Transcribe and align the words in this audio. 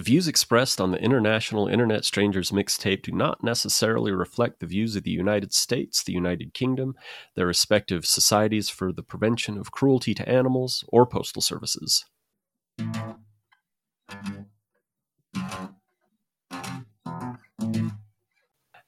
The 0.00 0.04
views 0.04 0.28
expressed 0.28 0.80
on 0.80 0.92
the 0.92 1.02
International 1.04 1.68
Internet 1.68 2.06
Strangers 2.06 2.52
mixtape 2.52 3.02
do 3.02 3.12
not 3.12 3.44
necessarily 3.44 4.12
reflect 4.12 4.58
the 4.58 4.66
views 4.66 4.96
of 4.96 5.02
the 5.02 5.10
United 5.10 5.52
States, 5.52 6.02
the 6.02 6.14
United 6.14 6.54
Kingdom, 6.54 6.94
their 7.36 7.46
respective 7.46 8.06
societies 8.06 8.70
for 8.70 8.94
the 8.94 9.02
prevention 9.02 9.58
of 9.58 9.72
cruelty 9.72 10.14
to 10.14 10.26
animals, 10.26 10.86
or 10.88 11.04
postal 11.04 11.42
services. 11.42 12.06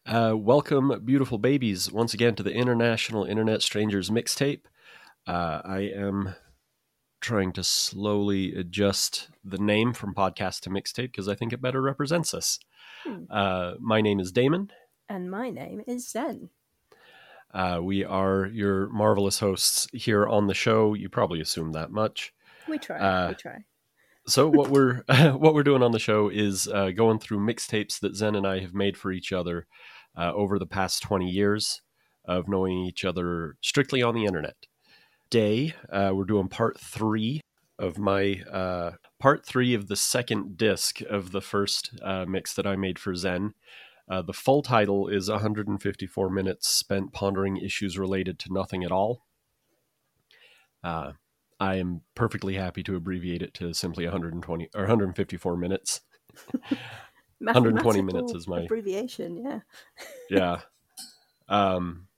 Uh, 0.07 0.33
welcome, 0.35 0.99
beautiful 1.05 1.37
babies, 1.37 1.93
once 1.93 2.15
again 2.15 2.35
to 2.37 2.43
the 2.43 2.55
International 2.55 3.25
Internet 3.25 3.61
Strangers 3.61 4.09
mixtape. 4.09 4.63
Uh, 5.27 5.61
I 5.63 5.81
am 5.95 6.37
trying 7.23 7.53
to 7.53 7.65
slowly 7.65 8.55
adjust 8.55 9.31
the 9.45 9.59
name 9.59 9.95
from 9.95 10.15
podcast 10.15 10.61
to 10.61 10.71
mixtape 10.71 11.13
because 11.13 11.29
I 11.29 11.35
think 11.35 11.53
it 11.53 11.63
better 11.63 11.81
represents 11.81 12.35
us. 12.35 12.59
Hmm. 13.05 13.25
Uh, 13.31 13.75
my 13.81 14.01
name 14.03 14.21
is 14.21 14.33
Damon. 14.33 14.71
And 15.09 15.31
my 15.31 15.49
name 15.49 15.83
is 15.87 16.09
Zen. 16.09 16.51
Uh, 17.55 17.81
we 17.83 18.05
are 18.05 18.47
your 18.47 18.89
marvelous 18.89 19.39
hosts 19.39 19.87
here 19.93 20.27
on 20.27 20.47
the 20.47 20.55
show. 20.55 20.95
You 20.95 21.09
probably 21.09 21.41
assume 21.41 21.73
that 21.73 21.91
much. 21.91 22.35
We 22.69 22.79
try. 22.79 22.99
Uh, 22.99 23.29
we 23.29 23.35
try. 23.35 23.65
So 24.27 24.49
what 24.49 24.71
we're 24.71 25.03
what 25.09 25.55
we're 25.55 25.63
doing 25.63 25.83
on 25.83 25.93
the 25.93 25.99
show 25.99 26.29
is 26.29 26.69
uh, 26.69 26.91
going 26.91 27.19
through 27.19 27.39
mixtapes 27.39 28.01
that 28.01 28.17
Zen 28.17 28.35
and 28.35 28.47
I 28.47 28.61
have 28.61 28.75
made 28.75 28.97
for 28.97 29.13
each 29.13 29.33
other 29.33 29.67
uh, 30.17 30.33
over 30.33 30.59
the 30.59 30.67
past 30.67 31.03
twenty 31.03 31.29
years 31.29 31.83
of 32.25 32.49
knowing 32.49 32.79
each 32.79 33.05
other 33.05 33.57
strictly 33.61 34.03
on 34.03 34.15
the 34.15 34.25
internet. 34.25 34.57
Day, 35.33 35.73
uh, 35.91 36.13
we're 36.13 36.27
doing 36.27 36.49
part 36.49 36.79
three 36.79 37.41
of 37.79 37.99
my 37.99 38.43
uh, 38.53 38.91
part 39.19 39.47
three 39.47 39.73
of 39.73 39.89
the 39.89 39.97
second 39.97 40.59
disc 40.59 41.01
of 41.09 41.33
the 41.33 41.41
first 41.41 41.99
uh, 42.03 42.27
mix 42.29 42.53
that 42.53 42.67
I 42.67 42.77
made 42.77 42.99
for 42.99 43.15
Zen. 43.15 43.55
Uh, 44.11 44.21
the 44.21 44.35
full 44.35 44.61
title 44.61 45.09
is 45.09 45.31
154 45.31 46.29
minutes 46.29 46.69
spent 46.69 47.15
pondering 47.15 47.57
issues 47.57 47.97
related 47.99 48.39
to 48.41 48.53
nothing 48.53 48.85
at 48.85 48.93
all. 48.93 49.23
Uh, 50.85 51.13
I 51.59 51.77
am 51.77 52.03
perfectly 52.15 52.57
happy 52.57 52.83
to 52.83 52.95
abbreviate 52.95 53.41
it 53.41 53.55
to 53.55 53.73
simply 53.73 54.05
120 54.05 54.69
or 54.75 54.83
154 54.83 55.57
minutes. 55.57 56.03
120 57.39 58.03
minutes 58.03 58.35
is 58.35 58.47
my- 58.47 58.65
abbreviation. 58.65 59.39
Yeah. 59.39 59.61
yeah. 60.29 60.61
Um, 61.49 62.09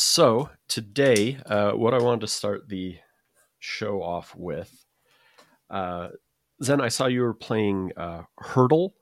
so 0.00 0.48
today, 0.66 1.38
uh, 1.44 1.72
what 1.72 1.92
I 1.92 1.98
wanted 1.98 2.22
to 2.22 2.26
start 2.26 2.70
the 2.70 2.96
show 3.58 4.02
off 4.02 4.34
with, 4.34 4.86
uh, 5.68 6.08
Zen, 6.64 6.80
I 6.80 6.88
saw 6.88 7.04
you 7.06 7.20
were 7.20 7.34
playing 7.34 7.92
uh, 7.98 8.22
Heardle. 8.42 8.94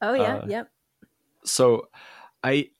Oh 0.00 0.14
yeah. 0.14 0.36
Uh, 0.38 0.46
yep. 0.48 0.70
So 1.44 1.88
I 2.42 2.70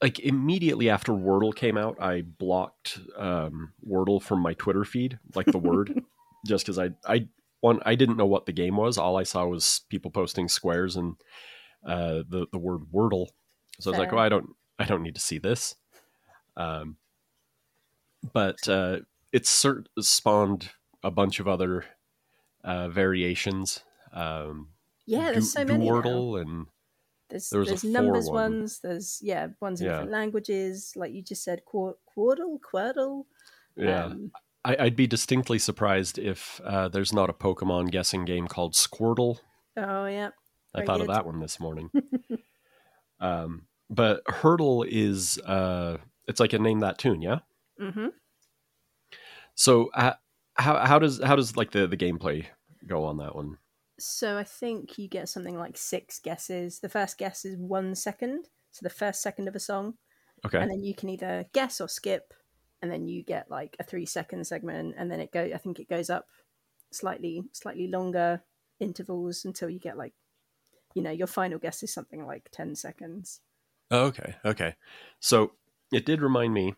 like 0.00 0.20
immediately 0.20 0.88
after 0.88 1.10
Wordle 1.10 1.52
came 1.52 1.76
out, 1.76 2.00
I 2.00 2.22
blocked 2.22 3.00
um, 3.16 3.72
Wordle 3.84 4.22
from 4.22 4.38
my 4.38 4.54
Twitter 4.54 4.84
feed, 4.84 5.18
like 5.34 5.46
the 5.46 5.58
word, 5.58 6.00
just 6.46 6.64
because 6.64 6.78
I 6.78 6.90
I 7.04 7.26
one 7.60 7.80
I 7.84 7.96
didn't 7.96 8.18
know 8.18 8.26
what 8.26 8.46
the 8.46 8.52
game 8.52 8.76
was. 8.76 8.98
All 8.98 9.16
I 9.16 9.24
saw 9.24 9.46
was 9.46 9.80
people 9.88 10.12
posting 10.12 10.48
squares 10.48 10.94
and 10.94 11.16
uh, 11.84 12.22
the 12.28 12.46
the 12.52 12.58
word 12.58 12.82
Wordle. 12.94 13.26
So 13.80 13.90
I 13.90 13.92
was 13.92 13.98
like, 13.98 14.12
oh, 14.12 14.18
I 14.18 14.28
don't 14.28 14.50
I 14.78 14.84
don't 14.84 15.02
need 15.02 15.16
to 15.16 15.20
see 15.20 15.38
this. 15.38 15.74
Um, 16.56 16.96
but 18.32 18.56
uh, 18.68 18.98
it's 19.32 19.50
cert- 19.62 19.86
spawned 20.00 20.70
a 21.02 21.10
bunch 21.10 21.38
of 21.40 21.46
other 21.48 21.84
uh, 22.64 22.88
variations. 22.88 23.80
Um, 24.12 24.68
Yeah. 25.06 25.30
There's 25.32 25.52
Du- 25.52 25.60
so 25.60 25.64
many. 25.64 25.88
now. 25.88 26.34
And 26.36 26.66
There's 27.28 27.50
there 27.50 27.64
there's 27.64 27.84
numbers 27.84 28.26
one. 28.26 28.34
ones. 28.60 28.80
There's 28.80 29.20
yeah 29.22 29.48
ones 29.60 29.80
in 29.80 29.86
Yeah. 29.86 29.92
different 29.94 30.12
languages, 30.12 30.92
like 30.96 31.12
you 31.12 31.22
just 31.22 31.44
said, 31.44 31.64
Quar- 31.64 31.96
Quordle, 32.16 32.58
Quordle. 32.60 33.24
yeah. 33.76 34.04
Um, 34.06 34.32
I, 34.64 34.76
I'd 34.80 34.96
be 34.96 35.06
distinctly 35.06 35.58
surprised 35.60 36.18
if 36.18 36.60
uh, 36.64 36.88
there's 36.88 37.12
not 37.12 37.30
a 37.30 37.32
Pokemon 37.32 37.90
guessing 37.92 38.24
game 38.24 38.48
called 38.48 38.72
Squirtle. 38.74 39.38
oh 39.76 40.06
yeah. 40.06 40.30
I 40.74 40.78
Very 40.78 40.86
thought 40.86 41.00
of 41.02 41.06
that 41.08 41.24
one 41.26 41.38
this 41.40 41.60
morning. 41.60 41.90
um, 43.20 43.66
but 43.88 44.24
Heardle 44.24 44.84
is 44.88 45.38
uh, 45.38 45.98
it's 46.26 46.40
like 46.40 46.52
a 46.52 46.58
name 46.58 46.80
that 46.80 46.98
tune, 46.98 47.22
yeah. 47.22 47.40
hmm 47.78 48.08
So 49.54 49.90
uh, 49.94 50.14
how 50.54 50.84
how 50.84 50.98
does 50.98 51.22
how 51.22 51.36
does 51.36 51.56
like 51.56 51.70
the 51.72 51.86
the 51.86 51.96
gameplay 51.96 52.46
go 52.86 53.04
on 53.04 53.18
that 53.18 53.34
one? 53.34 53.58
So 53.98 54.36
I 54.36 54.44
think 54.44 54.98
you 54.98 55.08
get 55.08 55.28
something 55.28 55.56
like 55.58 55.76
six 55.78 56.18
guesses. 56.18 56.80
The 56.80 56.88
first 56.88 57.16
guess 57.18 57.44
is 57.44 57.56
one 57.56 57.94
second, 57.94 58.48
so 58.70 58.80
the 58.82 58.90
first 58.90 59.22
second 59.22 59.48
of 59.48 59.56
a 59.56 59.60
song, 59.60 59.96
Okay, 60.44 60.60
and 60.60 60.70
then 60.70 60.82
you 60.84 60.94
can 60.94 61.08
either 61.10 61.46
guess 61.54 61.80
or 61.80 61.88
skip, 61.88 62.34
and 62.82 62.90
then 62.92 63.08
you 63.08 63.22
get 63.24 63.50
like 63.50 63.76
a 63.80 63.84
three 63.84 64.06
second 64.06 64.46
segment, 64.46 64.96
and 64.98 65.10
then 65.10 65.20
it 65.20 65.32
go. 65.32 65.42
I 65.44 65.58
think 65.58 65.80
it 65.80 65.88
goes 65.88 66.10
up 66.10 66.26
slightly 66.92 67.42
slightly 67.52 67.88
longer 67.88 68.44
intervals 68.80 69.44
until 69.44 69.70
you 69.70 69.80
get 69.80 69.98
like, 69.98 70.14
you 70.94 71.02
know, 71.02 71.10
your 71.12 71.28
final 71.28 71.58
guess 71.60 71.82
is 71.82 71.92
something 71.94 72.26
like 72.26 72.50
ten 72.52 72.74
seconds. 72.76 73.40
Oh, 73.90 74.06
okay, 74.06 74.36
okay. 74.44 74.76
So 75.20 75.52
it 75.92 76.04
did 76.04 76.22
remind 76.22 76.54
me 76.54 76.74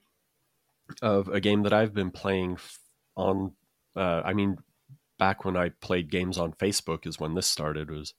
of 1.03 1.29
a 1.29 1.41
game 1.41 1.63
that 1.63 1.73
I've 1.73 1.95
been 1.95 2.11
playing 2.11 2.59
on. 3.17 3.53
Uh, 3.97 4.23
I 4.25 4.33
mean, 4.33 4.59
back 5.19 5.45
when 5.45 5.57
I 5.57 5.71
played 5.81 6.11
games 6.11 6.39
on 6.39 6.53
Facebook 6.53 7.07
is 7.07 7.19
when 7.19 7.35
this 7.35 7.47
started. 7.47 7.91
Was 7.91 8.15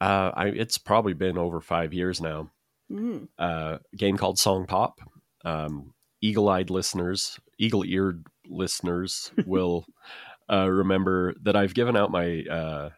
uh, 0.00 0.30
I? 0.34 0.46
It's 0.46 0.78
probably 0.78 1.14
been 1.14 1.38
over 1.38 1.60
five 1.60 1.92
years 1.92 2.20
now. 2.20 2.50
Mm. 2.90 3.28
Uh, 3.38 3.78
a 3.92 3.96
game 3.96 4.16
called 4.16 4.38
Song 4.38 4.66
Pop. 4.66 5.00
Um, 5.44 5.94
eagle-eyed 6.20 6.68
listeners, 6.68 7.38
eagle-eared 7.58 8.26
listeners 8.48 9.32
will 9.46 9.86
uh, 10.52 10.68
remember 10.68 11.34
that 11.42 11.56
I've 11.56 11.74
given 11.74 11.96
out 11.96 12.10
my. 12.10 12.42
Uh, 12.50 12.90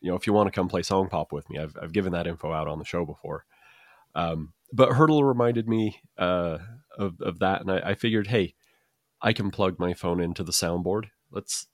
you 0.00 0.10
know, 0.10 0.16
if 0.16 0.26
you 0.26 0.32
want 0.32 0.46
to 0.46 0.52
come 0.52 0.68
play 0.68 0.82
Song 0.82 1.08
Pop 1.08 1.32
with 1.32 1.48
me, 1.50 1.58
I've 1.58 1.76
I've 1.80 1.92
given 1.92 2.12
that 2.12 2.26
info 2.26 2.52
out 2.52 2.68
on 2.68 2.78
the 2.78 2.84
show 2.84 3.04
before. 3.04 3.44
Um, 4.14 4.52
but 4.72 4.90
Heardle 4.90 5.24
reminded 5.24 5.68
me 5.68 6.00
uh, 6.18 6.58
of 6.98 7.20
of 7.20 7.38
that, 7.40 7.60
and 7.60 7.70
I, 7.70 7.90
I 7.90 7.94
figured, 7.94 8.28
hey, 8.28 8.54
I 9.22 9.32
can 9.32 9.50
plug 9.50 9.78
my 9.78 9.94
phone 9.94 10.20
into 10.20 10.42
the 10.44 10.52
soundboard. 10.52 11.06
Let's 11.30 11.66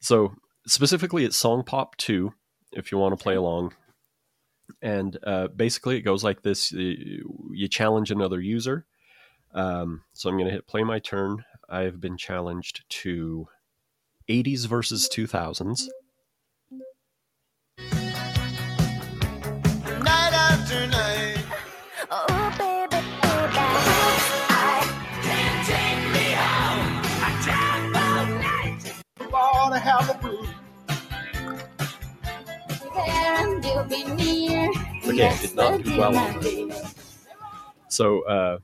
so 0.00 0.34
specifically 0.66 1.24
it's 1.24 1.36
Song 1.36 1.64
Pop 1.64 1.96
Two, 1.96 2.34
if 2.72 2.92
you 2.92 2.98
want 2.98 3.16
to 3.18 3.22
play 3.22 3.34
along. 3.34 3.74
And 4.82 5.18
uh, 5.24 5.48
basically, 5.48 5.96
it 5.96 6.02
goes 6.02 6.22
like 6.22 6.42
this: 6.42 6.72
you, 6.72 7.50
you 7.52 7.68
challenge 7.68 8.10
another 8.10 8.40
user. 8.40 8.86
Um, 9.52 10.02
so 10.12 10.28
I'm 10.28 10.36
going 10.36 10.46
to 10.46 10.52
hit 10.52 10.68
play 10.68 10.84
my 10.84 11.00
turn. 11.00 11.44
I've 11.68 12.00
been 12.00 12.16
challenged 12.16 12.84
to 12.88 13.48
80s 14.28 14.66
versus 14.66 15.08
2000s. 15.12 15.86
Have 29.90 30.10
a 30.10 30.18
brew. 30.18 30.46
there 32.94 33.46
and 33.46 33.64
you'll 33.64 33.84
be 33.84 34.04
near. 34.14 34.70
Okay, 35.04 35.36
did 35.40 35.54
not 35.56 35.82
do 35.82 35.98
well. 35.98 37.10
So 37.88 38.22
uh, 38.26 38.58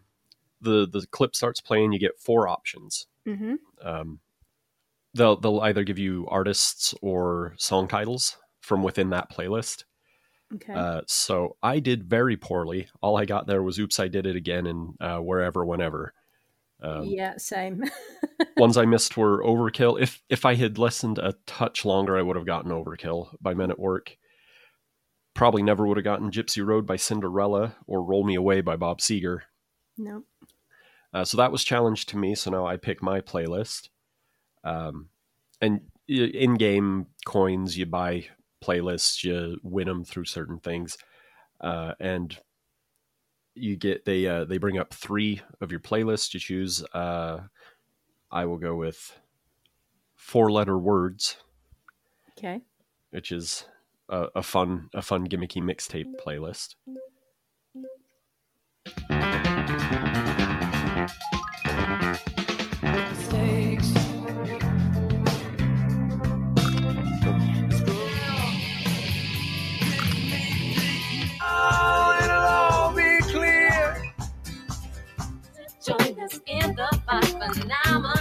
the 0.60 0.86
the 0.86 1.06
clip 1.10 1.34
starts 1.34 1.60
playing. 1.60 1.92
You 1.92 1.98
get 1.98 2.18
four 2.18 2.48
options. 2.48 3.06
hmm 3.26 3.54
Um, 3.82 4.20
they'll 5.14 5.36
they'll 5.40 5.60
either 5.60 5.84
give 5.84 5.98
you 5.98 6.26
artists 6.30 6.94
or 7.02 7.54
song 7.58 7.88
titles 7.88 8.36
from 8.60 8.82
within 8.82 9.10
that 9.10 9.30
playlist. 9.30 9.84
Okay. 10.54 10.72
Uh, 10.72 11.00
so 11.08 11.56
I 11.62 11.80
did 11.80 12.04
very 12.04 12.36
poorly. 12.36 12.86
All 13.02 13.16
I 13.16 13.24
got 13.24 13.46
there 13.48 13.62
was 13.64 13.78
"Oops, 13.80 13.98
I 13.98 14.06
Did 14.08 14.26
It 14.26 14.36
Again" 14.36 14.66
and 14.66 14.94
uh, 15.00 15.18
"Wherever, 15.18 15.64
Whenever." 15.64 16.12
Um, 16.82 17.04
yeah, 17.04 17.36
same. 17.38 17.82
Ones 18.56 18.76
I 18.76 18.84
missed 18.84 19.16
were 19.16 19.42
"Overkill." 19.42 20.00
If 20.00 20.22
if 20.28 20.44
I 20.44 20.54
had 20.54 20.78
listened 20.78 21.18
a 21.18 21.34
touch 21.46 21.84
longer, 21.84 22.16
I 22.16 22.22
would 22.22 22.36
have 22.36 22.46
gotten 22.46 22.70
"Overkill" 22.70 23.36
by 23.40 23.54
Men 23.54 23.70
at 23.70 23.78
Work. 23.78 24.16
Probably 25.34 25.62
never 25.62 25.86
would 25.86 25.96
have 25.96 26.04
gotten 26.04 26.30
"Gypsy 26.30 26.64
Road" 26.64 26.86
by 26.86 26.96
Cinderella 26.96 27.76
or 27.86 28.02
"Roll 28.02 28.24
Me 28.24 28.34
Away" 28.34 28.60
by 28.60 28.76
Bob 28.76 29.00
Seger. 29.00 29.40
no. 29.96 30.24
Uh, 31.14 31.24
so 31.24 31.38
that 31.38 31.52
was 31.52 31.64
challenged 31.64 32.10
to 32.10 32.18
me. 32.18 32.34
So 32.34 32.50
now 32.50 32.66
I 32.66 32.76
pick 32.76 33.02
my 33.02 33.22
playlist. 33.22 33.88
Um, 34.64 35.08
and 35.62 35.80
in-game 36.08 37.06
coins, 37.24 37.78
you 37.78 37.86
buy 37.86 38.26
playlists, 38.62 39.24
you 39.24 39.58
win 39.62 39.88
them 39.88 40.04
through 40.04 40.26
certain 40.26 40.58
things, 40.58 40.98
uh, 41.62 41.94
and 42.00 42.38
you 43.56 43.76
get 43.76 44.04
they 44.04 44.26
uh, 44.26 44.44
they 44.44 44.58
bring 44.58 44.78
up 44.78 44.92
three 44.92 45.40
of 45.60 45.70
your 45.70 45.80
playlists. 45.80 46.32
You 46.34 46.40
choose. 46.40 46.84
Uh, 46.92 47.40
I 48.30 48.44
will 48.44 48.58
go 48.58 48.74
with 48.76 49.18
four-letter 50.14 50.76
words, 50.78 51.36
Okay. 52.36 52.60
which 53.10 53.30
is 53.32 53.64
a, 54.08 54.26
a 54.36 54.42
fun 54.42 54.90
a 54.94 55.02
fun 55.02 55.26
gimmicky 55.28 55.62
mixtape 55.62 56.14
playlist. 56.24 56.74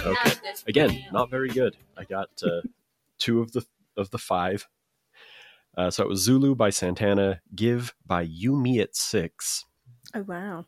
Okay. 0.04 0.32
Again, 0.66 1.04
not 1.12 1.30
very 1.30 1.48
good. 1.48 1.76
I 1.96 2.04
got 2.04 2.30
uh, 2.42 2.62
two 3.18 3.40
of 3.40 3.52
the 3.52 3.64
of 3.96 4.10
the 4.10 4.18
five. 4.18 4.68
Uh, 5.76 5.90
so 5.90 6.02
it 6.02 6.08
was 6.08 6.22
Zulu 6.22 6.54
by 6.54 6.70
Santana, 6.70 7.40
Give 7.54 7.94
by 8.06 8.22
You 8.22 8.56
Me 8.56 8.80
at 8.80 8.96
Six, 8.96 9.66
Oh 10.14 10.22
wow. 10.22 10.64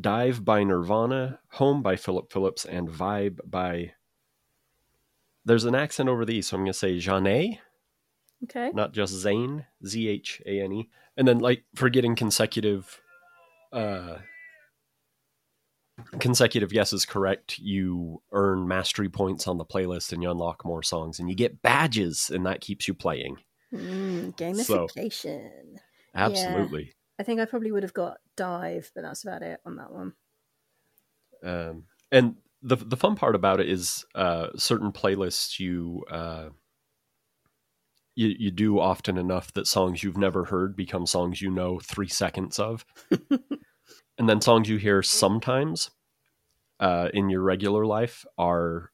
Dive 0.00 0.44
by 0.46 0.64
Nirvana, 0.64 1.40
Home 1.52 1.82
by 1.82 1.96
Philip 1.96 2.32
Phillips, 2.32 2.64
and 2.64 2.88
Vibe 2.88 3.40
by. 3.44 3.92
There's 5.44 5.64
an 5.64 5.74
accent 5.74 6.08
over 6.08 6.24
these, 6.24 6.46
so 6.46 6.56
I'm 6.56 6.62
going 6.64 6.72
to 6.72 6.78
say 6.78 6.98
Jeanne, 6.98 7.58
Okay. 8.44 8.70
not 8.72 8.92
just 8.92 9.12
Zane, 9.12 9.66
Z 9.84 10.08
H 10.08 10.40
A 10.46 10.60
N 10.62 10.72
E. 10.72 10.88
And 11.16 11.28
then, 11.28 11.38
like, 11.38 11.64
for 11.74 11.90
getting 11.90 12.14
consecutive. 12.16 13.00
Uh, 13.72 14.18
consecutive 16.18 16.70
guesses 16.70 17.04
correct, 17.06 17.58
you 17.58 18.22
earn 18.32 18.66
mastery 18.68 19.08
points 19.08 19.46
on 19.46 19.58
the 19.58 19.64
playlist 19.64 20.12
and 20.12 20.22
you 20.22 20.30
unlock 20.30 20.64
more 20.64 20.82
songs 20.82 21.18
and 21.18 21.28
you 21.28 21.34
get 21.34 21.62
badges, 21.62 22.30
and 22.30 22.44
that 22.46 22.60
keeps 22.60 22.86
you 22.88 22.94
playing. 22.94 23.38
Mm, 23.72 24.36
So- 24.64 24.86
gamification. 24.88 25.78
Absolutely. 26.14 26.92
I 27.18 27.22
think 27.22 27.38
I 27.40 27.44
probably 27.44 27.70
would 27.70 27.82
have 27.82 27.94
got 27.94 28.18
dive, 28.36 28.90
but 28.94 29.02
that's 29.02 29.22
about 29.22 29.42
it 29.42 29.60
on 29.64 29.76
that 29.76 29.92
one. 29.92 30.14
Um, 31.42 31.84
and 32.10 32.36
the 32.62 32.76
the 32.76 32.96
fun 32.96 33.14
part 33.16 33.34
about 33.34 33.60
it 33.60 33.68
is 33.68 34.04
uh, 34.14 34.48
certain 34.56 34.92
playlists 34.92 35.58
you 35.58 36.04
uh, 36.10 36.48
you 38.14 38.34
you 38.38 38.50
do 38.50 38.78
often 38.80 39.16
enough 39.16 39.52
that 39.52 39.66
songs 39.66 40.02
you've 40.02 40.16
never 40.18 40.44
heard 40.44 40.76
become 40.76 41.06
songs 41.06 41.40
you 41.40 41.50
know 41.50 41.78
three 41.78 42.08
seconds 42.08 42.58
of, 42.58 42.84
and 44.20 44.28
then 44.28 44.42
songs 44.42 44.68
you 44.68 44.76
hear 44.76 45.02
sometimes 45.02 45.90
uh, 46.78 47.08
in 47.14 47.30
your 47.30 47.40
regular 47.40 47.86
life 47.86 48.26
are 48.36 48.92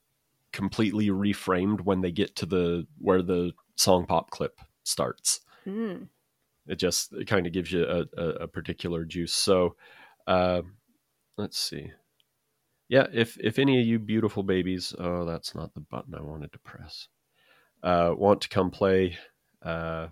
completely 0.52 1.08
reframed 1.08 1.80
when 1.80 2.00
they 2.00 2.12
get 2.12 2.36
to 2.36 2.46
the 2.46 2.86
where 2.98 3.22
the 3.22 3.50
song 3.74 4.06
pop 4.06 4.30
clip 4.30 4.60
starts. 4.84 5.40
Mm. 5.66 6.06
it 6.68 6.76
just 6.76 7.12
it 7.12 7.26
kind 7.26 7.44
of 7.44 7.52
gives 7.52 7.72
you 7.72 7.84
a, 7.84 8.04
a, 8.16 8.28
a 8.42 8.46
particular 8.48 9.04
juice. 9.04 9.34
So 9.34 9.74
uh, 10.28 10.62
let's 11.36 11.58
see. 11.58 11.90
Yeah 12.88 13.08
if 13.12 13.36
if 13.40 13.58
any 13.58 13.80
of 13.80 13.86
you 13.86 13.98
beautiful 13.98 14.44
babies 14.44 14.94
oh 14.96 15.24
that's 15.24 15.56
not 15.56 15.74
the 15.74 15.80
button 15.80 16.14
i 16.14 16.22
wanted 16.22 16.52
to 16.52 16.60
press 16.60 17.08
uh, 17.82 18.12
want 18.16 18.42
to 18.42 18.48
come 18.48 18.70
play 18.70 19.18
uh, 19.64 20.06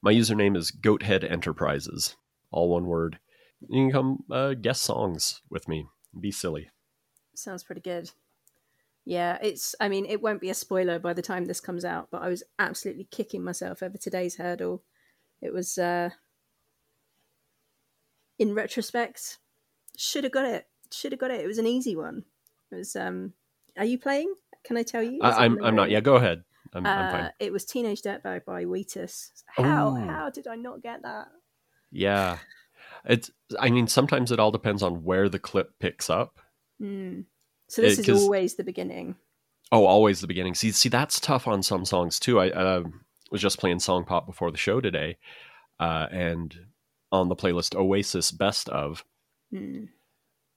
my 0.00 0.14
username 0.14 0.56
is 0.56 0.72
goathead 0.72 1.30
enterprises 1.30 2.16
all 2.50 2.70
one 2.70 2.86
word 2.86 3.18
you 3.68 3.84
can 3.84 3.92
come 3.92 4.24
uh, 4.30 4.54
guess 4.54 4.80
songs 4.80 5.42
with 5.50 5.68
me 5.68 5.86
be 6.18 6.30
silly 6.30 6.68
Sounds 7.34 7.64
pretty 7.64 7.80
good. 7.80 8.10
Yeah, 9.06 9.38
it's. 9.42 9.74
I 9.80 9.88
mean, 9.88 10.04
it 10.06 10.20
won't 10.22 10.40
be 10.42 10.50
a 10.50 10.54
spoiler 10.54 10.98
by 10.98 11.14
the 11.14 11.22
time 11.22 11.46
this 11.46 11.60
comes 11.62 11.82
out, 11.84 12.08
but 12.10 12.22
I 12.22 12.28
was 12.28 12.42
absolutely 12.58 13.08
kicking 13.10 13.42
myself 13.42 13.82
over 13.82 13.96
today's 13.96 14.36
heardle. 14.36 14.82
It 15.40 15.52
was, 15.52 15.78
uh 15.78 16.10
in 18.38 18.54
retrospect, 18.54 19.38
should 19.96 20.24
have 20.24 20.32
got 20.32 20.44
it. 20.44 20.66
Should 20.92 21.12
have 21.12 21.20
got 21.20 21.30
it. 21.30 21.40
It 21.40 21.46
was 21.46 21.58
an 21.58 21.66
easy 21.66 21.96
one. 21.96 22.24
It 22.70 22.76
was. 22.76 22.94
um 22.96 23.32
Are 23.78 23.84
you 23.84 23.98
playing? 23.98 24.34
Can 24.64 24.76
I 24.76 24.82
tell 24.82 25.02
you? 25.02 25.14
Is 25.14 25.20
I, 25.22 25.30
on 25.30 25.58
i'm 25.58 25.64
i'm 25.64 25.74
not 25.74 25.90
yeah 25.90 26.00
go 26.00 26.14
ahead 26.16 26.44
i'm, 26.74 26.86
I'm 26.86 27.06
Uh, 27.08 27.10
fine 27.10 27.30
it 27.40 27.52
was 27.52 27.64
Teenage 27.64 28.02
Dirtbag 28.02 28.44
by 28.44 28.64
Wheatus. 28.64 29.32
How 29.48 29.94
how 29.94 30.30
did 30.30 30.46
I 30.46 30.54
not 30.56 30.82
get 30.82 31.02
that? 31.02 31.28
yeah 31.90 32.38
it's 33.04 33.30
i 33.58 33.68
mean 33.70 33.86
sometimes 33.86 34.30
it 34.30 34.38
all 34.40 34.50
depends 34.50 34.82
on 34.82 35.02
where 35.04 35.28
the 35.28 35.38
clip 35.38 35.70
picks 35.80 36.08
up 36.10 36.38
Hmm. 36.80 37.20
So 37.68 37.80
this 37.82 37.98
It- 38.00 38.08
is 38.08 38.22
always 38.22 38.56
the 38.56 38.64
beginning. 38.64 39.14
Oh, 39.70 39.86
always 39.86 40.20
the 40.20 40.26
beginning. 40.26 40.54
See, 40.54 40.72
see, 40.72 40.88
that's 40.90 41.18
tough 41.20 41.46
on 41.48 41.62
some 41.62 41.84
songs 41.86 42.18
too. 42.18 42.38
I 42.40 42.50
uh, 42.50 42.82
was 43.30 43.40
just 43.40 43.58
playing 43.58 43.78
Song 43.80 44.04
Pop 44.04 44.26
before 44.26 44.50
the 44.50 44.58
show 44.58 44.80
today, 44.80 45.16
uh, 45.80 46.08
and 46.10 46.54
on 47.12 47.28
the 47.28 47.36
playlist 47.36 47.74
Oasis 47.76 48.30
Best 48.32 48.68
of 48.68 49.04
Hmm. 49.50 49.84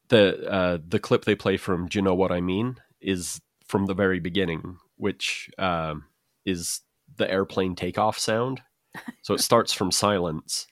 the 0.09 0.49
uh, 0.51 0.77
the 0.85 0.99
clip 0.99 1.25
they 1.25 1.35
play 1.35 1.57
from 1.57 1.87
"Do 1.87 1.99
You 1.99 2.01
Know 2.01 2.15
What 2.15 2.31
I 2.31 2.41
Mean" 2.41 2.77
is 2.99 3.39
from 3.67 3.85
the 3.85 3.93
very 3.93 4.19
beginning, 4.19 4.77
which 4.97 5.49
um, 5.57 6.05
is 6.43 6.81
the 7.17 7.29
airplane 7.31 7.75
takeoff 7.75 8.17
sound. 8.19 8.61
So 9.21 9.33
it 9.35 9.41
starts 9.41 9.71
from 9.73 9.91
silence, 9.91 10.67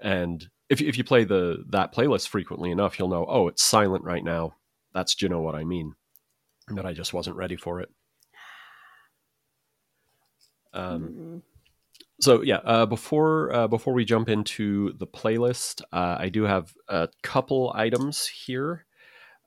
and 0.00 0.48
if 0.68 0.80
if 0.80 0.96
you 0.98 1.04
play 1.04 1.24
the 1.24 1.64
that 1.70 1.94
playlist 1.94 2.28
frequently 2.28 2.70
enough, 2.70 2.98
you'll 2.98 3.08
know. 3.08 3.24
Oh, 3.28 3.48
it's 3.48 3.62
silent 3.62 4.04
right 4.04 4.24
now. 4.24 4.54
That's 4.94 5.14
"Do 5.14 5.26
You 5.26 5.30
Know 5.30 5.40
What 5.40 5.54
I 5.54 5.64
Mean." 5.64 5.94
That 6.68 6.84
I 6.86 6.92
just 6.92 7.14
wasn't 7.14 7.36
ready 7.36 7.56
for 7.56 7.80
it. 7.80 7.88
Um, 10.74 11.02
Mm. 11.08 11.42
so 12.20 12.42
yeah, 12.42 12.56
uh, 12.58 12.86
before 12.86 13.52
uh, 13.52 13.68
before 13.68 13.94
we 13.94 14.04
jump 14.04 14.28
into 14.28 14.92
the 14.98 15.06
playlist, 15.06 15.80
uh, 15.92 16.16
I 16.18 16.28
do 16.28 16.42
have 16.44 16.74
a 16.88 17.08
couple 17.22 17.72
items 17.74 18.26
here. 18.26 18.84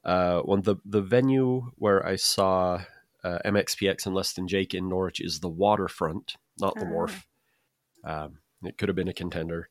Uh, 0.04 0.40
one 0.42 0.62
the 0.64 0.78
the 0.84 1.02
venue 1.02 1.72
where 1.76 2.04
I 2.06 2.16
saw 2.16 2.82
uh, 3.24 3.38
MXPX 3.46 4.08
and 4.08 4.16
Less 4.16 4.34
Than 4.34 4.48
Jake 4.48 4.74
in 4.74 4.90
Norwich 4.90 5.20
is 5.22 5.40
the 5.40 5.50
Waterfront, 5.50 6.38
not 6.60 6.74
the 6.76 6.86
Ah. 6.88 6.90
Wharf. 6.90 7.28
Um, 8.04 8.40
it 8.64 8.80
could 8.80 8.90
have 8.90 8.96
been 8.96 9.08
a 9.08 9.14
contender. 9.14 9.70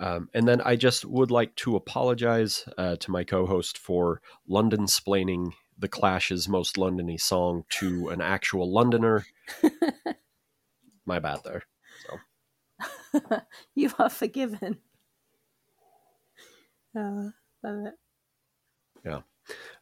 Um, 0.00 0.28
and 0.34 0.46
then 0.48 0.60
I 0.60 0.76
just 0.76 1.04
would 1.04 1.30
like 1.30 1.54
to 1.56 1.76
apologize 1.76 2.64
uh, 2.76 2.96
to 2.96 3.10
my 3.10 3.24
co-host 3.24 3.78
for 3.78 4.20
London 4.48 4.86
splaining 4.86 5.52
the 5.78 5.88
Clash's 5.88 6.48
most 6.48 6.76
Londony 6.76 7.20
song 7.20 7.64
to 7.80 8.08
an 8.08 8.20
actual 8.20 8.72
Londoner. 8.72 9.24
My 11.06 11.18
bad 11.18 11.40
there. 11.44 11.62
you 13.74 13.90
are 13.98 14.10
forgiven. 14.10 14.78
Uh, 16.96 17.30
love 17.62 17.86
it. 17.86 17.94
Yeah. 19.04 19.20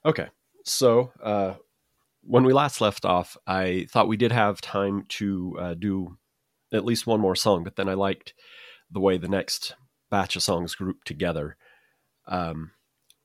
Okay. 0.05 0.29
So, 0.65 1.13
uh, 1.23 1.55
when 2.23 2.45
we 2.45 2.53
last 2.53 2.81
left 2.81 3.05
off, 3.05 3.37
I 3.47 3.87
thought 3.91 4.09
we 4.09 4.17
did 4.17 4.33
have 4.33 4.61
time 4.61 5.07
to 5.11 5.57
uh, 5.59 5.75
do 5.75 6.19
at 6.73 6.85
least 6.85 7.07
one 7.07 7.21
more 7.21 7.37
song, 7.37 7.65
but 7.65 7.77
then 7.77 7.89
I 7.89 7.95
liked 7.95 8.35
the 8.91 9.01
way 9.01 9.19
the 9.19 9.29
next 9.29 9.75
batch 10.13 10.37
of 10.37 10.43
songs 10.43 10.75
grouped 10.75 11.07
together. 11.07 11.57
Um, 12.29 12.73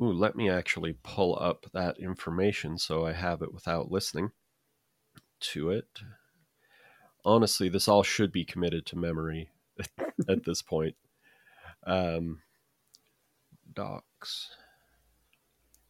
ooh, 0.02 0.14
let 0.14 0.38
me 0.38 0.50
actually 0.50 0.96
pull 1.04 1.38
up 1.38 1.66
that 1.74 2.00
information 2.00 2.78
so 2.78 3.06
I 3.06 3.12
have 3.12 3.42
it 3.42 3.54
without 3.54 3.92
listening 3.92 4.32
to 5.42 5.72
it. 5.72 6.00
Honestly, 7.26 7.68
this 7.68 7.90
all 7.90 8.04
should 8.04 8.32
be 8.32 8.46
committed 8.46 8.86
to 8.86 8.98
memory 8.98 9.50
at 10.30 10.46
this 10.46 10.62
point. 10.62 10.96
Um, 11.86 12.40
docs. 13.74 14.52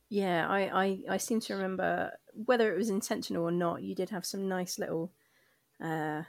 Yeah, 0.09 0.47
I, 0.49 0.83
I, 0.83 0.99
I 1.11 1.17
seem 1.17 1.39
to 1.41 1.53
remember 1.53 2.11
whether 2.33 2.73
it 2.73 2.77
was 2.77 2.89
intentional 2.89 3.43
or 3.43 3.51
not. 3.51 3.83
You 3.83 3.93
did 3.93 4.09
have 4.09 4.25
some 4.25 4.47
nice 4.47 4.79
little, 4.79 5.11
uh, 5.79 6.23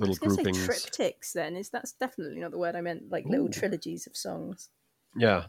I 0.00 0.06
was 0.06 0.18
going 0.18 0.36
to 0.36 0.54
say 0.54 0.66
triptychs. 0.66 1.32
Then 1.32 1.56
is 1.56 1.70
that's 1.70 1.92
definitely 1.92 2.40
not 2.40 2.50
the 2.50 2.58
word 2.58 2.76
I 2.76 2.80
meant. 2.80 3.10
Like 3.10 3.24
little 3.26 3.48
trilogies 3.48 4.06
of 4.06 4.16
songs. 4.16 4.68
Yeah. 5.16 5.46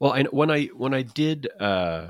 Well, 0.00 0.12
I, 0.12 0.22
when 0.24 0.50
I 0.50 0.66
when 0.66 0.94
I 0.94 1.02
did 1.02 1.48
uh, 1.60 2.08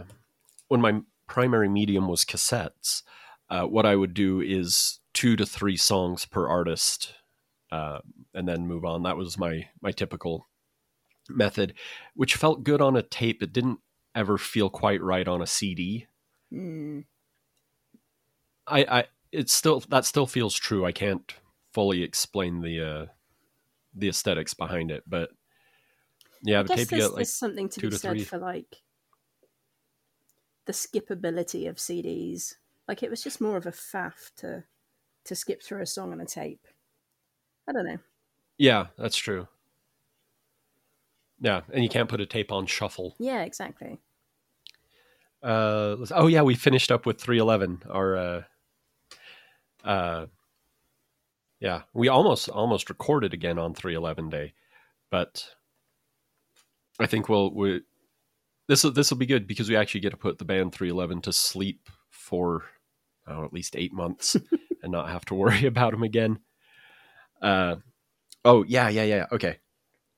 when 0.68 0.80
my 0.80 1.00
primary 1.26 1.68
medium 1.68 2.08
was 2.08 2.24
cassettes, 2.24 3.02
uh, 3.50 3.64
what 3.64 3.86
I 3.86 3.96
would 3.96 4.14
do 4.14 4.40
is 4.40 5.00
two 5.12 5.36
to 5.36 5.44
three 5.44 5.76
songs 5.76 6.24
per 6.24 6.48
artist, 6.48 7.14
uh, 7.70 7.98
and 8.32 8.48
then 8.48 8.66
move 8.66 8.84
on. 8.84 9.02
That 9.02 9.16
was 9.16 9.36
my 9.36 9.68
my 9.82 9.92
typical 9.92 10.46
method, 11.28 11.74
which 12.14 12.36
felt 12.36 12.64
good 12.64 12.80
on 12.80 12.96
a 12.96 13.02
tape. 13.02 13.42
It 13.42 13.52
didn't 13.52 13.80
ever 14.14 14.38
feel 14.38 14.70
quite 14.70 15.02
right 15.02 15.26
on 15.26 15.42
a 15.42 15.46
CD. 15.46 16.06
Mm. 16.52 17.04
I, 18.66 18.84
I 18.84 19.04
it's 19.32 19.52
still 19.52 19.80
that 19.88 20.04
still 20.04 20.26
feels 20.26 20.54
true. 20.54 20.84
I 20.84 20.92
can't 20.92 21.34
fully 21.74 22.02
explain 22.02 22.60
the 22.60 22.80
uh, 22.80 23.06
the 23.94 24.08
aesthetics 24.08 24.54
behind 24.54 24.90
it, 24.90 25.02
but 25.06 25.30
yeah, 26.42 26.60
I 26.60 26.62
the 26.62 26.68
guess 26.68 26.86
there's, 26.88 27.02
get 27.02 27.08
like 27.08 27.16
there's 27.16 27.32
something 27.32 27.68
to 27.70 27.80
be 27.80 27.90
to 27.90 27.98
said 27.98 28.12
three. 28.12 28.24
for 28.24 28.38
like 28.38 28.76
the 30.66 30.72
skippability 30.72 31.68
of 31.68 31.76
CDs. 31.76 32.54
Like 32.88 33.02
it 33.02 33.10
was 33.10 33.22
just 33.22 33.40
more 33.40 33.56
of 33.56 33.66
a 33.66 33.72
faff 33.72 34.30
to 34.36 34.64
to 35.24 35.34
skip 35.34 35.62
through 35.62 35.82
a 35.82 35.86
song 35.86 36.12
on 36.12 36.20
a 36.20 36.26
tape. 36.26 36.66
I 37.68 37.72
don't 37.72 37.86
know. 37.86 37.98
Yeah, 38.58 38.86
that's 38.96 39.16
true. 39.16 39.48
Yeah, 41.40 41.62
and 41.72 41.82
you 41.82 41.88
can't 41.88 42.08
put 42.08 42.20
a 42.20 42.26
tape 42.26 42.52
on 42.52 42.66
shuffle. 42.66 43.16
Yeah, 43.18 43.42
exactly. 43.42 43.98
Uh, 45.42 45.96
oh 46.12 46.26
yeah, 46.26 46.42
we 46.42 46.54
finished 46.54 46.92
up 46.92 47.04
with 47.04 47.20
311. 47.20 47.82
Our 47.90 48.16
uh, 48.16 48.42
uh, 49.84 50.26
yeah, 51.64 51.80
we 51.94 52.08
almost 52.08 52.50
almost 52.50 52.90
recorded 52.90 53.32
again 53.32 53.58
on 53.58 53.72
311 53.72 54.28
day, 54.28 54.52
but 55.10 55.48
I 57.00 57.06
think 57.06 57.30
we'll 57.30 57.54
we 57.54 57.80
this 58.68 58.84
will 58.84 58.90
this 58.90 59.10
will 59.10 59.16
be 59.16 59.24
good 59.24 59.46
because 59.46 59.70
we 59.70 59.76
actually 59.76 60.02
get 60.02 60.10
to 60.10 60.18
put 60.18 60.36
the 60.36 60.44
band 60.44 60.74
311 60.74 61.22
to 61.22 61.32
sleep 61.32 61.88
for 62.10 62.64
oh, 63.26 63.46
at 63.46 63.54
least 63.54 63.76
eight 63.76 63.94
months 63.94 64.36
and 64.82 64.92
not 64.92 65.08
have 65.08 65.24
to 65.24 65.34
worry 65.34 65.64
about 65.66 65.92
them 65.92 66.02
again. 66.02 66.40
Uh, 67.40 67.76
oh 68.44 68.62
yeah, 68.64 68.90
yeah, 68.90 69.04
yeah. 69.04 69.24
Okay, 69.32 69.56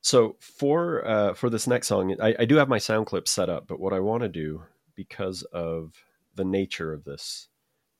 so 0.00 0.34
for 0.40 1.06
uh, 1.06 1.34
for 1.34 1.48
this 1.48 1.68
next 1.68 1.86
song, 1.86 2.16
I, 2.20 2.34
I 2.40 2.44
do 2.44 2.56
have 2.56 2.68
my 2.68 2.78
sound 2.78 3.06
clip 3.06 3.28
set 3.28 3.48
up, 3.48 3.68
but 3.68 3.78
what 3.78 3.92
I 3.92 4.00
want 4.00 4.24
to 4.24 4.28
do 4.28 4.64
because 4.96 5.44
of 5.52 5.92
the 6.34 6.44
nature 6.44 6.92
of 6.92 7.04
this 7.04 7.46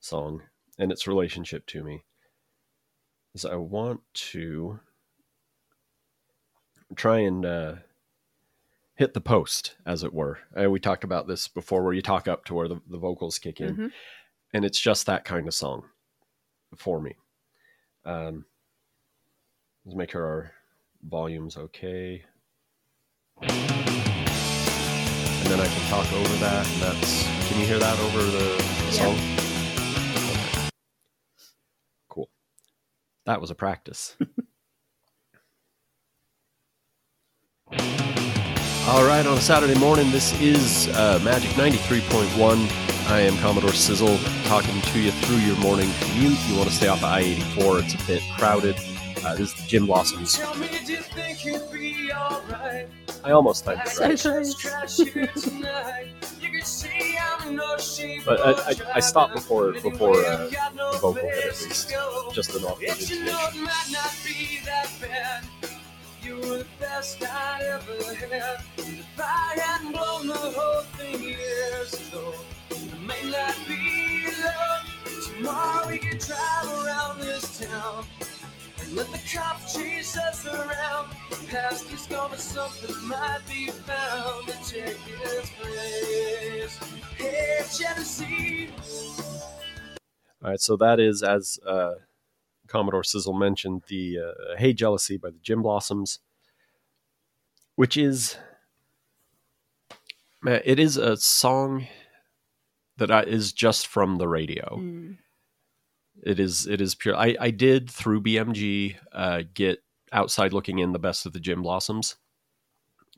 song 0.00 0.42
and 0.80 0.90
its 0.90 1.06
relationship 1.06 1.64
to 1.66 1.84
me 1.84 2.02
is 3.36 3.44
I 3.44 3.56
want 3.56 4.00
to 4.14 4.80
try 6.94 7.18
and 7.18 7.44
uh, 7.44 7.74
hit 8.94 9.12
the 9.14 9.20
post, 9.20 9.76
as 9.84 10.02
it 10.02 10.14
were. 10.14 10.38
Uh, 10.58 10.70
we 10.70 10.80
talked 10.80 11.04
about 11.04 11.28
this 11.28 11.46
before, 11.46 11.84
where 11.84 11.92
you 11.92 12.00
talk 12.02 12.26
up 12.26 12.44
to 12.46 12.54
where 12.54 12.66
the, 12.68 12.80
the 12.88 12.98
vocals 12.98 13.38
kick 13.38 13.60
in, 13.60 13.76
Mhm. 13.76 13.92
and 14.54 14.64
it's 14.64 14.80
just 14.80 15.04
that 15.06 15.24
kind 15.24 15.46
of 15.46 15.54
song 15.54 15.84
for 16.76 17.00
me. 17.00 17.16
Um, 18.06 18.46
let's 19.84 19.96
make 19.96 20.10
sure 20.10 20.24
our 20.24 20.52
volume's 21.06 21.56
okay. 21.58 22.24
And 23.42 23.50
then 25.52 25.60
I 25.60 25.66
can 25.66 25.88
talk 25.90 26.10
over 26.12 26.34
that, 26.36 26.66
and 26.66 26.82
that's. 26.82 27.24
Can 27.48 27.60
you 27.60 27.66
hear 27.66 27.78
that 27.78 27.98
over 28.00 28.22
the, 28.22 28.28
the 28.30 28.96
Yeah. 28.96 29.14
song? 29.14 29.35
That 33.26 33.40
was 33.40 33.50
a 33.50 33.54
practice. 33.56 34.16
All 38.88 39.04
right, 39.04 39.26
on 39.26 39.36
a 39.36 39.40
Saturday 39.40 39.76
morning, 39.80 40.12
this 40.12 40.40
is 40.40 40.86
uh, 40.90 41.20
Magic 41.24 41.50
93.1. 41.50 43.10
I 43.10 43.20
am 43.20 43.36
Commodore 43.38 43.72
Sizzle 43.72 44.16
talking 44.44 44.80
to 44.80 45.00
you 45.00 45.10
through 45.10 45.38
your 45.38 45.56
morning 45.56 45.90
commute. 46.00 46.38
You 46.48 46.56
want 46.56 46.68
to 46.68 46.74
stay 46.74 46.86
off 46.86 46.98
of 46.98 47.04
I 47.04 47.18
84, 47.20 47.80
it's 47.80 47.94
a 47.94 48.06
bit 48.06 48.22
crowded. 48.36 48.76
Uh, 49.26 49.34
is 49.40 49.52
the 49.54 49.62
Gin 49.66 49.86
Blossoms. 49.86 50.34
Tell 50.34 50.54
me, 50.54 50.68
do 50.86 50.92
you 50.92 50.98
think 50.98 51.44
it'd 51.44 51.72
be 51.72 52.12
alright? 52.12 52.86
I 53.24 53.32
almost 53.32 53.64
timed 53.64 53.80
it 53.84 53.98
right. 53.98 54.16
close. 54.20 54.54
Crash 54.54 54.98
here 54.98 55.26
tonight. 55.26 56.06
You 56.40 56.50
can 56.50 56.62
see 56.62 57.18
I'm 57.20 57.48
in 57.48 57.56
no 57.56 57.76
shape 57.78 58.22
But 58.24 58.38
I- 58.40 58.70
I- 58.70 58.96
I 58.96 59.00
stopped 59.00 59.34
before- 59.34 59.72
before, 59.72 60.24
uh, 60.24 60.44
I've 60.44 60.52
got 60.52 60.76
no 60.76 60.92
the 60.92 60.98
vocal 60.98 61.22
hit 61.24 61.38
at 61.44 61.60
least. 61.60 61.92
Just 62.32 62.54
enough 62.54 62.76
of 62.76 62.82
It's 62.82 63.10
you 63.10 63.24
know 63.24 63.32
intonation. 63.32 63.64
might 63.64 63.88
not 63.90 64.14
be 64.24 64.60
that 64.64 64.88
bad. 65.00 65.44
You 66.22 66.36
were 66.36 66.58
the 66.58 66.66
best 66.78 67.20
I'd 67.24 67.62
ever 67.62 68.14
had. 68.14 68.60
If 68.78 69.06
I 69.18 69.58
hadn't 69.60 69.90
blown 69.90 70.28
the 70.28 70.34
whole 70.34 70.82
thing 70.98 71.20
years 71.20 71.94
ago, 71.94 72.32
it 72.70 73.00
may 73.00 73.28
not 73.28 73.56
be 73.66 74.28
love. 74.40 74.86
Tomorrow 75.26 75.88
we 75.88 75.98
can 75.98 76.16
drive 76.18 76.84
around 76.84 77.20
this 77.20 77.58
town. 77.58 78.06
And 78.86 78.96
Let 78.96 79.10
the 79.10 79.20
cops 79.32 79.74
chase 79.74 80.16
us 80.16 80.46
around. 80.46 81.10
Past 81.48 81.90
is 81.92 82.06
gone, 82.06 82.30
but 82.30 82.38
something 82.40 83.08
might 83.08 83.40
be 83.48 83.68
found 83.68 84.46
to 84.46 84.52
take 84.64 84.98
its 85.22 85.50
place. 85.50 86.78
Hey, 87.16 87.64
Jealousy. 87.76 88.70
All 90.42 90.50
right, 90.50 90.60
so 90.60 90.76
that 90.76 91.00
is, 91.00 91.22
as 91.22 91.58
uh, 91.66 91.94
Commodore 92.68 93.02
Sizzle 93.02 93.32
mentioned, 93.32 93.82
the 93.88 94.18
uh, 94.18 94.56
Hey 94.56 94.72
Jealousy 94.72 95.16
by 95.16 95.30
the 95.30 95.38
Gin 95.42 95.62
Blossoms, 95.62 96.20
which 97.74 97.96
is, 97.96 98.36
man, 100.42 100.60
it 100.64 100.78
is 100.78 100.96
a 100.96 101.16
song 101.16 101.86
that 102.98 103.10
I, 103.10 103.22
is 103.22 103.52
just 103.52 103.86
from 103.86 104.18
the 104.18 104.28
radio. 104.28 104.78
Mm. 104.80 105.16
It 106.26 106.40
is, 106.40 106.66
it 106.66 106.80
is 106.80 106.94
pure. 106.94 107.16
I, 107.16 107.36
I 107.40 107.50
did 107.50 107.90
through 107.90 108.22
BMG 108.22 108.96
uh, 109.12 109.42
get 109.54 109.82
outside 110.12 110.52
looking 110.52 110.78
in 110.78 110.92
the 110.92 110.98
best 110.98 111.26
of 111.26 111.32
the 111.32 111.40
Gin 111.40 111.62
Blossoms 111.62 112.16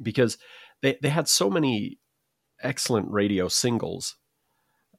because 0.03 0.39
they, 0.83 0.99
they 1.03 1.09
had 1.09 1.29
so 1.29 1.49
many 1.49 1.99
excellent 2.63 3.11
radio 3.11 3.49
singles. 3.49 4.17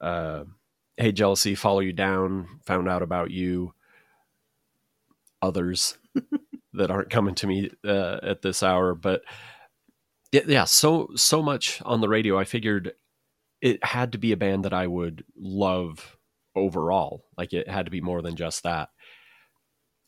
Uh, 0.02 0.46
hey 1.00 1.14
jealousy 1.14 1.56
follow 1.56 1.80
you 1.80 1.94
down 1.94 2.60
found 2.66 2.90
out 2.90 3.02
about 3.02 3.32
you 3.32 3.74
others 5.42 5.98
that 6.74 6.92
aren't 6.92 7.10
coming 7.10 7.34
to 7.34 7.48
me 7.48 7.72
uh, 7.86 8.20
at 8.22 8.42
this 8.42 8.62
hour 8.62 8.94
but 8.94 9.22
yeah, 10.34 10.42
yeah 10.46 10.64
so 10.66 11.10
so 11.16 11.42
much 11.42 11.82
on 11.84 12.02
the 12.02 12.10
radio 12.10 12.38
i 12.38 12.44
figured 12.44 12.94
it 13.62 13.84
had 13.84 14.12
to 14.12 14.18
be 14.18 14.34
a 14.34 14.38
band 14.38 14.66
that 14.66 14.74
i 14.74 14.86
would 14.86 15.24
love 15.38 16.18
overall 16.60 17.24
like 17.38 17.54
it 17.54 17.68
had 17.70 17.86
to 17.86 17.92
be 17.92 18.02
more 18.02 18.22
than 18.22 18.36
just 18.36 18.64
that 18.64 18.90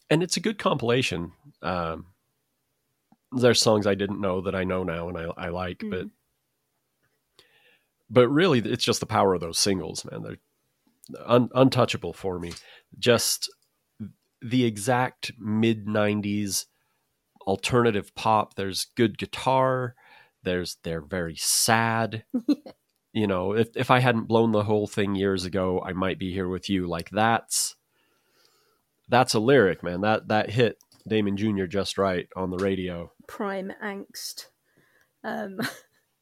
and 0.09 0.21
it's 0.21 0.37
a 0.37 0.41
good 0.41 0.57
compilation 0.59 1.31
um 1.61 2.05
there's 3.31 3.61
songs 3.61 3.87
i 3.87 3.95
didn't 3.95 4.21
know 4.21 4.41
that 4.41 4.55
i 4.55 4.63
know 4.63 4.83
now 4.83 5.07
and 5.09 5.17
i, 5.17 5.25
I 5.37 5.49
like 5.49 5.83
but 5.89 6.05
Mm. 6.05 6.11
but 8.09 8.27
really 8.27 8.59
it's 8.59 8.83
just 8.83 8.99
the 8.99 9.05
power 9.05 9.33
of 9.33 9.41
those 9.41 9.57
singles 9.59 10.05
man 10.09 10.21
they're 10.23 10.37
un- 11.25 11.49
untouchable 11.53 12.13
for 12.13 12.39
me. 12.39 12.53
Just 12.97 13.49
the 14.41 14.65
exact 14.65 15.31
mid 15.39 15.85
'90s 15.85 16.65
alternative 17.47 18.13
pop. 18.15 18.55
There's 18.55 18.87
good 18.95 19.17
guitar. 19.17 19.95
There's 20.43 20.77
they're 20.83 21.01
very 21.01 21.35
sad. 21.37 22.23
you 23.13 23.27
know, 23.27 23.53
if 23.53 23.69
if 23.75 23.91
I 23.91 23.99
hadn't 23.99 24.27
blown 24.27 24.51
the 24.51 24.63
whole 24.63 24.87
thing 24.87 25.15
years 25.15 25.45
ago, 25.45 25.81
I 25.85 25.93
might 25.93 26.19
be 26.19 26.31
here 26.31 26.47
with 26.47 26.69
you. 26.69 26.87
Like 26.87 27.09
that's 27.09 27.75
that's 29.09 29.33
a 29.33 29.39
lyric, 29.39 29.83
man. 29.83 30.01
That 30.01 30.27
that 30.29 30.49
hit 30.49 30.77
Damon 31.07 31.37
Jr. 31.37 31.65
just 31.65 31.97
right 31.97 32.27
on 32.35 32.49
the 32.49 32.57
radio. 32.57 33.11
Prime 33.27 33.71
angst. 33.83 34.47
Um, 35.23 35.59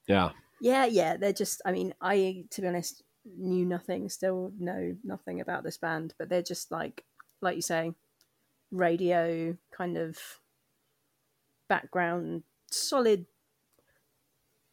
Yeah, 0.10 0.32
yeah, 0.60 0.86
yeah. 0.86 1.18
They're 1.18 1.32
just. 1.32 1.62
I 1.66 1.72
mean, 1.72 1.94
I 2.02 2.44
to 2.50 2.62
be 2.62 2.68
honest 2.68 3.04
knew 3.38 3.64
nothing. 3.64 4.10
Still 4.10 4.52
know 4.60 4.96
nothing 5.04 5.40
about 5.40 5.64
this 5.64 5.78
band, 5.78 6.16
but 6.18 6.30
they're 6.30 6.42
just 6.42 6.72
like, 6.72 7.06
like 7.42 7.56
you 7.56 7.62
say, 7.62 7.94
radio 8.72 9.56
kind 9.72 9.98
of 9.98 10.18
background, 11.70 12.42
solid. 12.72 13.28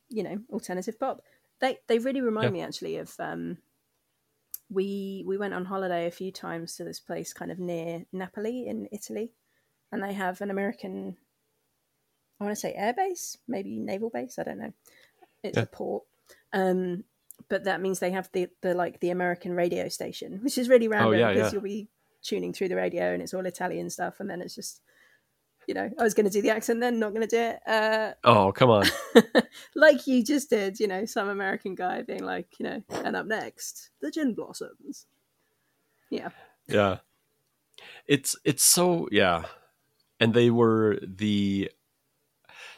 You 0.09 0.23
know, 0.23 0.39
alternative 0.51 0.99
pop. 0.99 1.21
They 1.61 1.79
they 1.87 1.99
really 1.99 2.21
remind 2.21 2.47
Yeah. 2.47 2.51
me 2.51 2.63
actually 2.63 2.97
of. 2.97 3.15
Um, 3.19 3.59
we 4.69 5.23
we 5.27 5.39
went 5.39 5.55
on 5.55 5.65
holiday 5.67 6.07
a 6.07 6.11
few 6.11 6.33
times 6.33 6.75
to 6.77 6.85
this 6.85 6.99
place 6.99 7.33
kind 7.33 7.53
of 7.53 7.59
near 7.59 8.05
Napoli 8.13 8.67
in 8.67 8.89
Italy, 8.91 9.33
and 9.93 10.03
they 10.03 10.13
have 10.13 10.41
an 10.41 10.51
American. 10.51 11.17
I 12.41 12.45
want 12.45 12.55
to 12.55 12.61
say 12.61 12.75
airbase, 12.79 13.39
maybe 13.49 13.79
naval 13.79 14.11
base. 14.11 14.39
I 14.39 14.43
don't 14.43 14.59
know. 14.59 14.73
It's 15.43 15.57
Yeah. 15.57 15.63
a 15.63 15.67
port, 15.67 16.05
um, 16.53 17.05
but 17.49 17.65
that 17.65 17.81
means 17.81 18.01
they 18.01 18.11
have 18.11 18.29
the 18.33 18.49
the 18.61 18.75
like 18.75 19.01
the 19.01 19.11
American 19.11 19.55
radio 19.55 19.89
station, 19.89 20.41
which 20.43 20.59
is 20.59 20.69
really 20.69 20.89
random 20.89 21.09
Oh, 21.09 21.17
yeah, 21.19 21.33
because 21.33 21.53
you'll 21.53 21.63
be 21.63 21.89
tuning 22.23 22.53
through 22.53 22.69
the 22.69 22.77
radio 22.77 23.13
and 23.15 23.23
it's 23.23 23.33
all 23.33 23.47
Italian 23.47 23.89
stuff, 23.89 24.19
and 24.21 24.29
then 24.29 24.43
it's 24.43 24.55
just, 24.55 24.81
you 25.67 25.75
know, 25.75 25.91
I 25.99 26.03
was 26.03 26.15
going 26.15 26.27
to 26.27 26.33
do 26.33 26.43
the 26.43 26.51
accent, 26.51 26.81
then 26.81 26.99
not 26.99 27.11
going 27.11 27.27
to 27.27 27.37
do 27.37 27.41
it. 27.41 27.61
Uh, 27.67 28.13
Oh, 28.25 28.53
come 28.53 28.71
on. 28.71 28.87
like 29.75 30.07
you 30.07 30.25
just 30.25 30.51
did, 30.51 30.79
you 30.79 30.87
know, 30.87 31.05
some 31.05 31.29
American 31.29 31.75
guy 31.75 32.03
being 32.03 32.25
like, 32.25 32.49
you 32.59 32.65
know, 32.65 32.83
and 33.05 33.17
up 33.17 33.27
next, 33.27 33.91
the 34.01 34.11
gin 34.11 34.35
blossoms. 34.35 35.07
Yeah. 36.11 36.29
yeah 36.69 36.99
it's 38.07 38.37
it's 38.45 38.63
so 38.63 39.09
yeah 39.11 39.45
and 40.21 40.35
they 40.35 40.51
were 40.51 40.99
the 41.03 41.71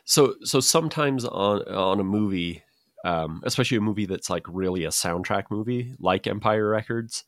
so 0.04 0.34
so 0.42 0.60
sometimes 0.60 1.24
on 1.24 1.62
on 1.62 2.00
a 2.00 2.04
movie 2.04 2.62
um 3.04 3.42
especially 3.44 3.76
a 3.76 3.82
movie 3.82 4.06
that's 4.06 4.30
like 4.30 4.44
really 4.48 4.84
a 4.84 4.88
soundtrack 4.88 5.44
movie 5.50 5.94
like 5.98 6.26
empire 6.26 6.68
records 6.68 7.24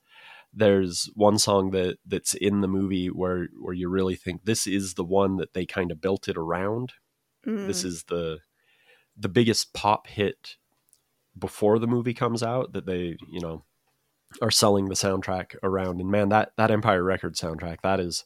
there's 0.53 1.09
one 1.15 1.39
song 1.39 1.71
that 1.71 1.99
that's 2.07 2.35
in 2.35 2.61
the 2.61 2.69
movie 2.69 3.07
where 3.09 3.49
where 3.61 3.75
you 3.75 3.89
really 3.89 4.17
think 4.17 4.45
this 4.45 4.67
is 4.67 4.95
the 4.95 5.05
one 5.05 5.37
that 5.37 5.55
they 5.55 5.65
kind 5.65 5.91
of 5.93 6.01
built 6.01 6.29
it 6.29 6.37
around 6.37 6.93
this 7.45 7.83
Mm. 7.83 7.87
is 7.87 8.05
the 8.05 8.39
the 9.17 9.29
biggest 9.29 9.73
pop 9.73 10.07
hit 10.09 10.57
before 11.39 11.79
the 11.79 11.87
movie 11.87 12.15
comes 12.15 12.43
out 12.43 12.73
that 12.73 12.85
they 12.87 13.17
you 13.31 13.41
know 13.41 13.65
are 14.43 14.51
selling 14.51 14.89
the 14.89 14.95
soundtrack 14.95 15.55
around 15.63 16.01
and 16.01 16.11
man 16.11 16.29
that 16.29 16.53
that 16.57 16.71
empire 16.71 17.03
record 17.03 17.35
soundtrack 17.37 17.79
that 17.83 17.99
is 18.01 18.25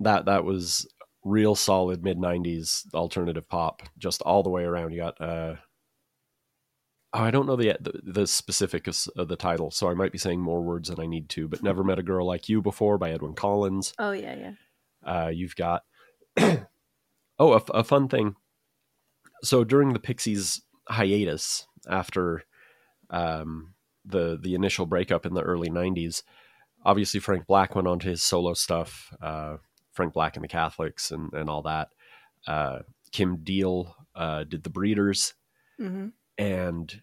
that 0.00 0.24
that 0.26 0.44
was 0.44 0.86
real 1.24 1.54
solid 1.54 2.02
mid 2.02 2.18
'90s 2.18 2.92
alternative 2.94 3.48
pop, 3.48 3.82
just 3.98 4.22
all 4.22 4.42
the 4.42 4.50
way 4.50 4.64
around. 4.64 4.92
You 4.92 4.98
got. 5.00 5.20
Uh, 5.20 5.56
I 7.12 7.30
don't 7.30 7.46
know 7.46 7.56
the, 7.56 7.76
the 7.80 8.00
the 8.02 8.26
specifics 8.26 9.06
of 9.08 9.28
the 9.28 9.36
title, 9.36 9.70
so 9.70 9.88
I 9.88 9.94
might 9.94 10.12
be 10.12 10.18
saying 10.18 10.40
more 10.40 10.62
words 10.62 10.88
than 10.88 11.00
I 11.00 11.06
need 11.06 11.28
to. 11.30 11.46
But 11.46 11.62
"Never 11.62 11.84
Met 11.84 11.98
a 11.98 12.02
Girl 12.02 12.26
Like 12.26 12.48
You 12.48 12.62
Before" 12.62 12.96
by 12.96 13.10
Edwyn 13.10 13.34
Collins. 13.34 13.92
Oh 13.98 14.12
yeah, 14.12 14.34
yeah. 14.34 14.52
Uh, 15.04 15.28
you've 15.28 15.56
got 15.56 15.82
oh, 16.38 16.64
a, 17.38 17.62
a, 17.74 17.84
fun 17.84 18.08
thing. 18.08 18.36
So 19.42 19.64
during 19.64 19.92
the 19.92 19.98
Pixies 19.98 20.62
hiatus 20.88 21.66
after 21.88 22.44
um, 23.10 23.74
the 24.06 24.38
the 24.40 24.54
initial 24.54 24.86
breakup 24.86 25.26
in 25.26 25.34
the 25.34 25.42
early 25.42 25.68
'90s, 25.68 26.22
obviously 26.84 27.20
Frank 27.20 27.46
Black 27.46 27.74
went 27.74 27.88
on 27.88 27.98
to 27.98 28.08
his 28.08 28.22
solo 28.22 28.54
stuff. 28.54 29.12
Uh, 29.20 29.56
Frank 29.92 30.14
Black 30.14 30.36
and 30.36 30.44
the 30.44 30.48
Catholics 30.48 31.10
and 31.10 31.32
and 31.34 31.50
all 31.50 31.62
that. 31.62 31.88
Uh, 32.46 32.80
Kim 33.10 33.36
Deal 33.44 33.94
uh, 34.14 34.44
did 34.44 34.62
the 34.62 34.70
Breeders 34.70 35.34
hmm 35.78 36.08
and 36.38 37.02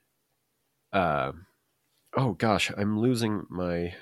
uh, 0.93 1.31
oh 2.15 2.33
gosh, 2.33 2.71
I'm 2.77 2.99
losing 2.99 3.45
my 3.49 3.93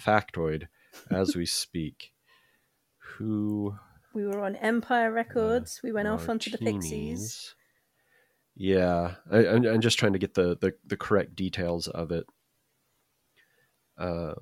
factoid 0.00 0.68
as 1.10 1.36
we 1.36 1.46
speak. 1.46 2.12
Who 3.18 3.76
We 4.14 4.26
were 4.26 4.42
on 4.42 4.56
Empire 4.56 5.10
Records. 5.10 5.80
we 5.82 5.92
went 5.92 6.08
off 6.08 6.28
onto 6.28 6.50
the 6.50 6.58
Pixies. 6.58 7.54
Yeah, 8.54 9.16
I, 9.30 9.46
I'm, 9.46 9.66
I'm 9.66 9.80
just 9.80 9.98
trying 9.98 10.14
to 10.14 10.18
get 10.18 10.34
the, 10.34 10.56
the, 10.58 10.74
the 10.86 10.96
correct 10.96 11.36
details 11.36 11.88
of 11.88 12.10
it. 12.10 12.24
Uh, 13.98 14.34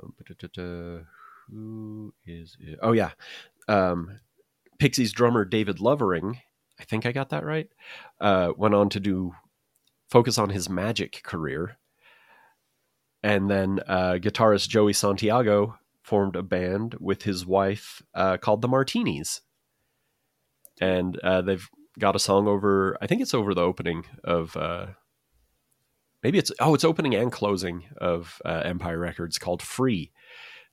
who 1.50 2.14
is 2.26 2.56
it? 2.60 2.78
Oh 2.82 2.92
yeah, 2.92 3.10
um, 3.68 4.20
Pixies 4.78 5.12
drummer 5.12 5.44
David 5.44 5.80
Lovering. 5.80 6.38
I 6.80 6.84
think 6.84 7.06
I 7.06 7.12
got 7.12 7.30
that 7.30 7.44
right. 7.44 7.68
Uh, 8.20 8.52
went 8.56 8.74
on 8.74 8.88
to 8.90 9.00
do 9.00 9.34
focus 10.14 10.38
on 10.38 10.50
his 10.50 10.70
magic 10.70 11.22
career, 11.24 11.76
and 13.20 13.50
then 13.50 13.80
uh, 13.88 14.12
guitarist 14.12 14.68
Joey 14.68 14.92
Santiago 14.92 15.76
formed 16.02 16.36
a 16.36 16.42
band 16.44 16.94
with 17.00 17.22
his 17.22 17.44
wife 17.44 18.00
uh, 18.14 18.36
called 18.36 18.62
the 18.62 18.68
Martinis, 18.68 19.40
and 20.80 21.18
uh, 21.18 21.42
they've 21.42 21.68
got 21.98 22.14
a 22.14 22.20
song 22.20 22.46
over. 22.46 22.96
I 23.02 23.08
think 23.08 23.22
it's 23.22 23.34
over 23.34 23.54
the 23.54 23.62
opening 23.62 24.04
of. 24.22 24.56
Uh, 24.56 24.86
maybe 26.22 26.38
it's 26.38 26.52
oh, 26.60 26.74
it's 26.74 26.84
opening 26.84 27.16
and 27.16 27.32
closing 27.32 27.82
of 27.98 28.40
uh, 28.44 28.62
Empire 28.64 29.00
Records 29.00 29.36
called 29.36 29.62
"Free." 29.62 30.12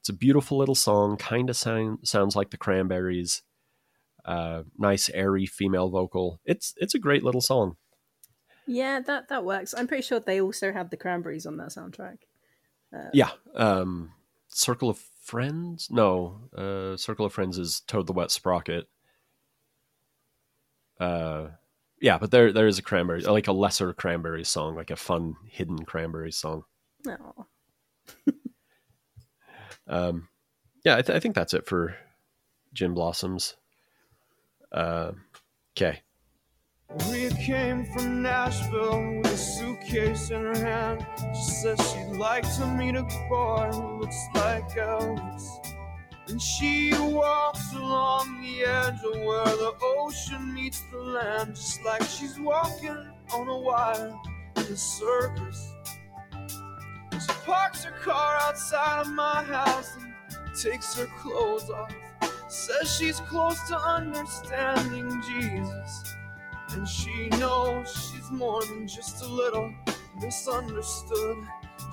It's 0.02 0.10
a 0.10 0.14
beautiful 0.14 0.60
little 0.60 0.76
song. 0.76 1.18
Kind 1.18 1.50
of 1.50 1.58
sound, 1.58 2.00
sounds 2.04 2.36
like 2.36 2.52
the 2.52 2.58
Cranberries. 2.58 3.42
Uh, 4.24 4.64
nice 4.78 5.10
airy 5.10 5.48
female 5.48 5.90
vocal. 5.90 6.40
It's 6.46 6.76
it's 6.78 6.94
a 6.94 7.00
great 7.00 7.24
little 7.24 7.42
song. 7.42 7.78
Yeah, 8.68 9.00
that 9.02 9.30
that 9.30 9.44
works. 9.44 9.74
I'm 9.76 9.88
pretty 9.88 10.04
sure 10.04 10.20
they 10.20 10.42
also 10.42 10.72
had 10.72 10.90
the 10.92 10.98
Cranberries 10.98 11.46
on 11.46 11.58
that 11.58 11.70
soundtrack. 11.70 12.20
Yeah. 13.14 13.32
Um, 13.56 14.12
Circle 14.50 14.90
of 14.90 14.98
Friends? 14.98 15.90
No. 15.90 16.42
Uh, 16.56 16.98
Circle 16.98 17.26
of 17.26 17.34
Friends 17.34 17.58
is 17.58 17.82
Toad 17.88 18.08
the 18.08 18.14
Wet 18.14 18.32
Sprocket. 18.32 18.88
Uh, 21.00 21.48
yeah, 22.00 22.18
but 22.18 22.32
there 22.32 22.52
there 22.52 22.68
is 22.68 22.80
a 22.80 22.84
Cranberries, 22.84 23.28
like 23.28 23.48
a 23.48 23.54
lesser 23.54 23.94
Cranberries 23.94 24.50
song, 24.50 24.76
like 24.76 24.92
a 24.92 24.96
fun 24.96 25.36
hidden 25.48 25.86
Cranberries 25.86 26.38
song. 26.38 26.64
No. 27.06 27.48
Um, 29.88 30.30
yeah, 30.86 30.96
I, 30.96 31.02
th- 31.02 31.16
I 31.16 31.20
think 31.20 31.36
that's 31.36 31.54
it 31.54 31.66
for 31.68 31.96
Gin 32.74 32.94
Blossoms. 32.94 33.56
Uh, 34.72 35.12
okay. 35.76 36.02
Maria 37.00 37.30
came 37.30 37.86
from 37.86 38.22
Nashville 38.22 39.14
with 39.18 39.28
a 39.28 39.38
suitcase 39.38 40.30
in 40.30 40.42
her 40.42 40.56
hand. 40.56 41.06
She 41.34 41.52
says 41.52 41.80
she'd 41.92 42.18
like 42.18 42.44
to 42.56 42.66
meet 42.68 42.96
a 42.96 43.04
boy 43.30 43.70
who 43.72 44.02
looks 44.02 44.28
like 44.36 44.70
Elvis. 44.72 45.48
And 46.28 46.42
she 46.42 46.94
walks 47.00 47.74
along 47.74 48.42
the 48.42 48.66
edge 48.66 49.00
of 49.06 49.22
where 49.22 49.46
the 49.46 49.74
ocean 49.82 50.54
meets 50.54 50.82
the 50.92 50.98
land, 50.98 51.56
just 51.56 51.84
like 51.84 52.04
she's 52.04 52.38
walking 52.40 52.98
on 53.34 53.48
a 53.48 53.58
wire 53.58 54.14
in 54.58 54.64
a 54.64 54.78
circus. 54.78 55.72
She 56.34 57.34
parks 57.46 57.86
her 57.86 57.92
car 57.92 58.38
outside 58.42 59.02
of 59.02 59.14
my 59.14 59.44
house 59.44 59.92
and 59.98 60.56
takes 60.62 60.96
her 60.96 61.08
clothes 61.20 61.70
off. 61.70 61.94
Says 62.50 62.94
she's 62.98 63.20
close 63.22 63.60
to 63.70 63.78
understanding 63.78 65.22
Jesus. 65.22 66.16
And 66.74 66.88
she 66.88 67.28
knows 67.30 67.92
she's 67.92 68.32
more 68.32 68.64
than 68.64 68.88
just 68.88 69.22
a 69.24 69.28
little 69.28 69.74
misunderstood. 70.22 71.38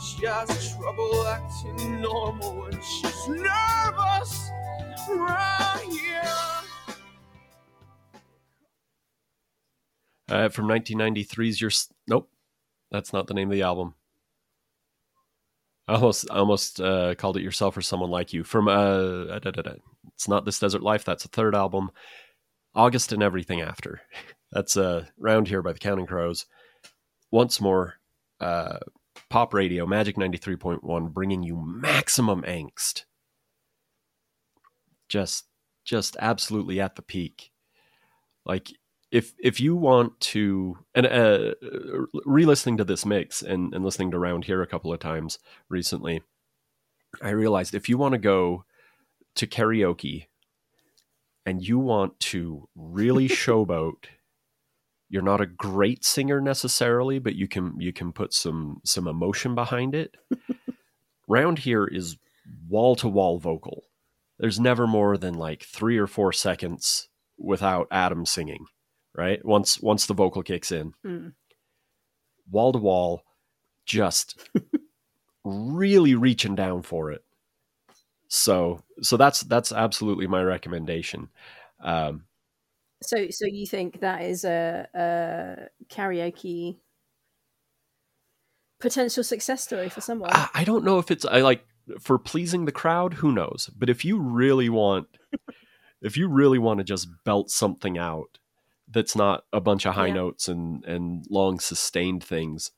She 0.00 0.26
has 0.26 0.76
trouble 0.76 1.26
acting 1.26 2.00
normal 2.00 2.62
when 2.62 2.80
she's 2.80 3.28
nervous 3.28 4.50
right 5.10 5.86
here. 5.88 6.22
Uh, 10.28 10.48
from 10.50 10.66
1993's 10.66 11.60
Your... 11.60 11.70
Nope. 12.06 12.30
That's 12.92 13.12
not 13.12 13.26
the 13.26 13.34
name 13.34 13.48
of 13.48 13.54
the 13.54 13.62
album. 13.62 13.94
I 15.88 15.94
almost, 15.94 16.30
I 16.30 16.36
almost 16.36 16.80
uh, 16.80 17.14
called 17.16 17.36
it 17.36 17.42
Yourself 17.42 17.76
or 17.76 17.82
Someone 17.82 18.10
Like 18.10 18.32
You. 18.32 18.44
From... 18.44 18.68
Uh, 18.68 19.38
da, 19.38 19.50
da, 19.50 19.62
da. 19.62 19.72
It's 20.14 20.28
not 20.28 20.44
This 20.44 20.60
Desert 20.60 20.82
Life. 20.82 21.04
That's 21.04 21.24
a 21.24 21.28
third 21.28 21.54
album. 21.54 21.90
August 22.74 23.12
and 23.12 23.22
Everything 23.22 23.60
After. 23.60 24.02
That's 24.52 24.76
uh, 24.76 25.06
Round 25.18 25.48
Here 25.48 25.62
by 25.62 25.72
the 25.72 25.78
Counting 25.78 26.06
Crows. 26.06 26.46
Once 27.30 27.60
more, 27.60 27.94
uh, 28.40 28.78
pop 29.28 29.52
radio, 29.52 29.86
Magic 29.86 30.16
93.1, 30.16 31.12
bringing 31.12 31.42
you 31.42 31.56
maximum 31.56 32.42
angst. 32.42 33.04
Just, 35.08 35.46
just 35.84 36.16
absolutely 36.20 36.80
at 36.80 36.96
the 36.96 37.02
peak. 37.02 37.50
Like, 38.46 38.72
if 39.10 39.32
if 39.38 39.58
you 39.58 39.74
want 39.74 40.20
to 40.20 40.78
and 40.94 41.06
uh, 41.06 41.54
re-listening 42.26 42.76
to 42.76 42.84
this 42.84 43.06
mix 43.06 43.40
and, 43.42 43.72
and 43.72 43.82
listening 43.82 44.10
to 44.10 44.18
Round 44.18 44.44
Here 44.44 44.60
a 44.60 44.66
couple 44.66 44.92
of 44.92 45.00
times 45.00 45.38
recently, 45.70 46.22
I 47.22 47.30
realized 47.30 47.74
if 47.74 47.88
you 47.88 47.96
want 47.96 48.12
to 48.12 48.18
go 48.18 48.64
to 49.36 49.46
karaoke 49.46 50.26
and 51.46 51.66
you 51.66 51.78
want 51.78 52.20
to 52.20 52.68
really 52.74 53.28
showboat 53.28 54.04
you're 55.08 55.22
not 55.22 55.40
a 55.40 55.46
great 55.46 56.04
singer 56.04 56.40
necessarily 56.40 57.18
but 57.18 57.34
you 57.34 57.48
can 57.48 57.74
you 57.78 57.92
can 57.92 58.12
put 58.12 58.32
some 58.32 58.80
some 58.84 59.06
emotion 59.08 59.54
behind 59.54 59.94
it. 59.94 60.14
Round 61.28 61.58
here 61.58 61.84
is 61.86 62.16
wall 62.68 62.96
to 62.96 63.08
wall 63.08 63.38
vocal. 63.38 63.84
There's 64.38 64.60
never 64.60 64.86
more 64.86 65.18
than 65.18 65.34
like 65.34 65.62
3 65.64 65.98
or 65.98 66.06
4 66.06 66.32
seconds 66.32 67.08
without 67.36 67.88
Adam 67.90 68.24
singing 68.24 68.66
right? 69.18 69.44
Once 69.44 69.80
once 69.80 70.06
the 70.06 70.14
vocal 70.14 70.42
kicks 70.42 70.72
in. 70.72 70.94
Mm. 71.04 71.32
wall 72.50 72.72
to 72.72 72.78
wall 72.78 73.22
just 73.84 74.48
really 75.44 76.14
reaching 76.14 76.54
down 76.54 76.82
for 76.82 77.10
it. 77.10 77.22
So 78.28 78.82
so 79.02 79.16
that's 79.16 79.40
that's 79.40 79.72
absolutely 79.72 80.28
my 80.28 80.42
recommendation. 80.42 81.28
Um 81.82 82.24
So, 83.02 83.28
so 83.30 83.46
you 83.46 83.66
think 83.66 84.00
that 84.00 84.22
is 84.22 84.44
a, 84.44 84.88
a 84.94 85.68
karaoke 85.88 86.78
potential 88.80 89.22
success 89.24 89.62
story 89.62 89.88
for 89.88 90.00
someone? 90.00 90.30
I, 90.32 90.48
I 90.54 90.64
don't 90.64 90.84
know 90.84 90.98
if 90.98 91.10
it's 91.10 91.24
I 91.24 91.40
like 91.40 91.64
for 92.00 92.18
pleasing 92.18 92.64
the 92.64 92.72
crowd 92.72 93.14
who 93.14 93.32
knows 93.32 93.70
but 93.76 93.88
if 93.88 94.04
you 94.04 94.18
really 94.20 94.68
want 94.68 95.08
if 96.02 96.16
you 96.16 96.28
really 96.28 96.58
want 96.58 96.78
to 96.78 96.84
just 96.84 97.08
belt 97.24 97.50
something 97.50 97.98
out 97.98 98.38
that's 98.90 99.16
not 99.16 99.44
a 99.52 99.60
bunch 99.60 99.86
of 99.86 99.94
high 99.94 100.08
Yeah. 100.08 100.14
notes 100.14 100.48
and 100.48 100.84
and 100.84 101.24
long 101.30 101.60
sustained 101.60 102.24
things 102.24 102.72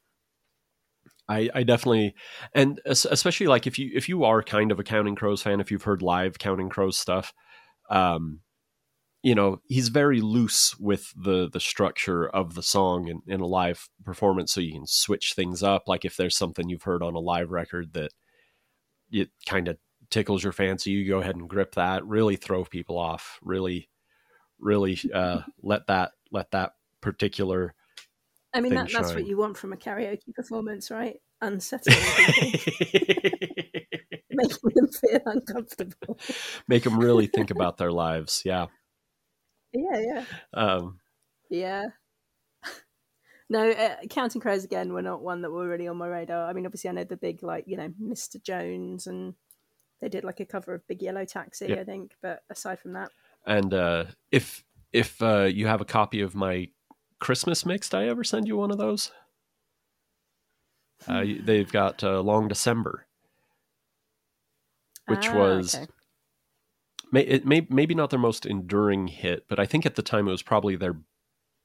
I, 1.28 1.48
I 1.54 1.62
definitely 1.62 2.14
and 2.54 2.80
especially 2.85 3.46
like 3.46 3.66
if 3.66 3.78
you 3.78 3.90
if 3.94 4.09
you 4.09 4.24
are 4.24 4.42
kind 4.42 4.72
of 4.72 4.80
a 4.80 4.85
counting 4.85 5.14
crows 5.14 5.42
fan 5.42 5.61
if 5.61 5.70
you've 5.70 5.85
heard 5.85 6.02
live 6.02 6.38
counting 6.38 6.68
crows 6.68 6.98
stuff 6.98 7.33
um 7.90 8.40
you 9.22 9.35
know 9.35 9.61
he's 9.68 9.88
very 9.88 10.20
loose 10.20 10.78
with 10.78 11.12
the 11.16 11.48
the 11.50 11.61
structure 11.61 12.28
of 12.28 12.54
the 12.54 12.62
song 12.62 13.09
in, 13.09 13.22
in 13.26 13.40
a 13.40 13.46
live 13.46 13.88
performance 14.04 14.52
so 14.52 14.61
you 14.61 14.72
can 14.72 14.87
switch 14.87 15.35
things 15.35 15.62
up 15.62 15.85
like 15.87 16.04
if 16.04 16.16
there's 16.16 16.37
something 16.37 16.68
you've 16.68 16.85
heard 16.85 17.02
on 17.02 17.14
a 17.14 17.20
live 17.20 17.50
record 17.50 17.92
that 17.92 18.12
it 19.11 19.30
kind 19.46 19.68
of 19.68 19.76
tickles 20.11 20.42
your 20.42 20.52
fancy 20.52 20.90
you 20.90 21.09
go 21.09 21.20
ahead 21.20 21.37
and 21.37 21.48
grip 21.48 21.74
that 21.74 22.04
really 22.06 22.37
throw 22.37 22.64
people 22.64 22.98
off 22.98 23.38
really 23.42 23.88
really 24.59 24.98
uh 25.14 25.40
let 25.62 25.87
that 25.87 26.12
let 26.30 26.50
that 26.50 26.72
particular 27.00 27.74
I 28.52 28.61
mean, 28.61 28.74
that, 28.74 28.90
that's 28.92 29.14
what 29.14 29.28
you 29.28 29.37
want 29.37 29.56
from 29.56 29.72
a 29.72 29.76
karaoke 29.76 30.35
performance, 30.35 30.90
right? 30.90 31.18
Unsettling 31.40 31.96
making 34.30 34.70
them 34.74 34.88
feel 34.88 35.20
uncomfortable. 35.26 36.18
make 36.66 36.83
them 36.83 36.98
really 36.98 37.28
think 37.28 37.52
about 37.52 37.76
their 37.76 37.92
lives. 37.92 38.42
Yeah. 38.44 38.66
Yeah, 39.72 39.98
yeah, 40.00 40.24
Um, 40.54 41.00
yeah. 41.48 41.85
No, 43.50 43.70
uh, 43.70 43.96
Counting 44.11 44.40
Crows 44.40 44.64
again 44.64 44.92
were 44.92 45.02
not 45.02 45.22
one 45.22 45.42
that 45.42 45.50
were 45.50 45.68
really 45.68 45.88
on 45.88 45.96
my 45.96 46.06
radar. 46.06 46.48
I 46.48 46.52
mean, 46.52 46.66
obviously, 46.66 46.90
I 46.90 46.92
know 46.92 47.04
the 47.04 47.16
big 47.16 47.42
like 47.42 47.64
you 47.66 47.76
know 47.76 47.88
Mr. 48.00 48.38
Jones, 48.40 49.06
and 49.09 49.35
they 50.00 50.09
did 50.09 50.24
like 50.24 50.40
a 50.40 50.46
cover 50.46 50.74
of 50.74 50.87
Big 50.87 51.02
Yellow 51.02 51.24
Taxi, 51.24 51.66
Yeah. 51.68 51.80
I 51.80 51.85
think. 51.85 52.14
But 52.22 52.44
aside 52.50 52.78
from 52.80 52.92
that, 52.94 53.11
and 53.46 53.74
uh, 53.74 54.04
if 54.30 54.64
if 54.92 55.20
uh, 55.22 55.44
you 55.44 55.66
have 55.66 55.80
a 55.80 55.85
copy 55.87 56.20
of 56.20 56.35
my 56.35 56.68
Christmas 57.20 57.66
mix, 57.66 57.88
did 57.88 57.98
I 57.98 58.06
ever 58.09 58.24
send 58.24 58.48
you 58.48 58.56
one 58.56 58.70
of 58.70 58.78
those? 58.78 59.12
Uh, 61.06 61.24
they've 61.42 61.70
got 61.72 62.02
uh, 62.04 62.20
Long 62.20 62.48
December, 62.48 63.06
which 65.06 65.28
Ah, 65.28 65.37
was 65.37 65.74
okay. 65.74 65.87
May, 67.12 67.23
it 67.23 67.44
may 67.44 67.66
maybe 67.68 67.94
not 67.94 68.11
their 68.11 68.18
most 68.18 68.46
enduring 68.46 69.09
hit, 69.09 69.46
but 69.49 69.59
I 69.59 69.66
think 69.66 69.85
at 69.85 69.96
the 69.96 70.03
time 70.03 70.29
it 70.29 70.33
was 70.33 70.42
probably 70.42 70.77
their 70.77 70.96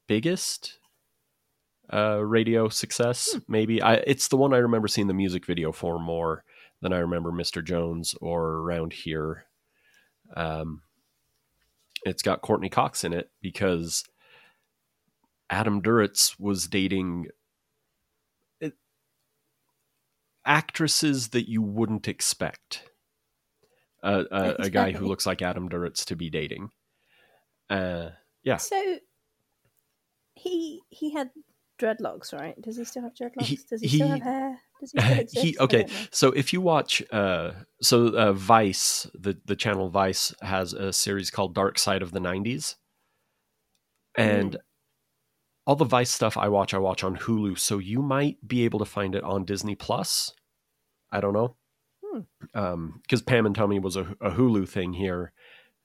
biggest 0.08 0.78
uh, 1.92 2.24
radio 2.24 2.68
success. 2.68 3.36
Maybe 3.46 3.80
I 3.80 3.94
it's 3.94 4.28
the 4.28 4.36
one 4.36 4.52
I 4.52 4.58
remember 4.58 4.88
seeing 4.88 5.06
the 5.06 5.14
music 5.14 5.46
video 5.46 5.72
for 5.72 5.98
more 5.98 6.44
than 6.80 6.92
I 6.92 6.98
remember 6.98 7.30
Mr. 7.30 7.64
Jones 7.64 8.14
or 8.20 8.44
Around 8.44 8.92
Here. 8.92 9.46
Um, 10.36 10.82
it's 12.04 12.22
got 12.22 12.42
Courteney 12.42 12.68
Cox 12.68 13.04
in 13.04 13.12
it 13.12 13.30
because 13.40 14.04
Adam 15.48 15.80
Duritz 15.80 16.38
was 16.38 16.66
dating 16.66 17.28
actresses 20.44 21.28
that 21.28 21.48
you 21.48 21.60
wouldn't 21.60 22.08
expect 22.08 22.85
a, 24.02 24.24
a, 24.30 24.54
a 24.60 24.70
guy 24.70 24.92
who 24.92 25.06
looks 25.06 25.26
like 25.26 25.42
Adam 25.42 25.68
Duritz 25.68 26.04
to 26.06 26.16
be 26.16 26.30
dating. 26.30 26.70
Uh, 27.68 28.10
yeah, 28.42 28.56
So 28.58 28.98
he 30.34 30.80
he 30.90 31.10
had 31.12 31.30
dreadlocks, 31.78 32.32
right? 32.32 32.60
Does 32.60 32.76
he 32.76 32.84
still 32.84 33.02
have 33.02 33.14
dreadlocks? 33.14 33.46
He- 33.46 33.58
Does 33.68 33.80
he, 33.82 33.88
still 33.88 34.08
have 34.08 34.22
hair? 34.22 34.60
Does 34.80 34.92
he 34.92 34.98
still 35.00 35.18
exist? 35.18 35.44
he 35.44 35.58
okay 35.58 35.86
so 36.10 36.30
if 36.32 36.52
you 36.52 36.60
watch 36.60 37.02
uh 37.10 37.52
so 37.80 38.08
uh 38.08 38.32
vice 38.32 39.06
the 39.14 39.36
the 39.46 39.56
channel 39.56 39.88
vice 39.88 40.34
has 40.42 40.72
a 40.74 40.92
series 40.92 41.30
called 41.30 41.54
dark 41.54 41.78
side 41.78 42.02
of 42.02 42.12
the 42.12 42.20
90s 42.20 42.76
and 44.16 44.56
all 45.66 45.76
the 45.76 45.84
vice 45.84 46.10
stuff 46.10 46.36
i 46.36 46.48
watch 46.48 46.72
i 46.74 46.78
watch 46.78 47.02
on 47.02 47.16
hulu 47.16 47.58
so 47.58 47.78
you 47.78 48.02
might 48.02 48.36
be 48.46 48.64
able 48.64 48.78
to 48.78 48.84
find 48.84 49.14
it 49.14 49.24
on 49.24 49.44
disney 49.44 49.74
plus 49.74 50.32
i 51.10 51.20
don't 51.20 51.32
know 51.34 51.56
Hmm. 52.16 52.58
um 52.58 53.00
because 53.02 53.22
pam 53.22 53.46
and 53.46 53.54
tommy 53.54 53.78
was 53.78 53.96
a, 53.96 54.14
a 54.20 54.30
hulu 54.30 54.68
thing 54.68 54.92
here 54.94 55.32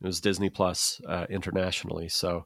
it 0.01 0.05
was 0.07 0.21
disney 0.21 0.49
plus 0.49 1.01
uh 1.07 1.25
internationally 1.29 2.07
so 2.09 2.45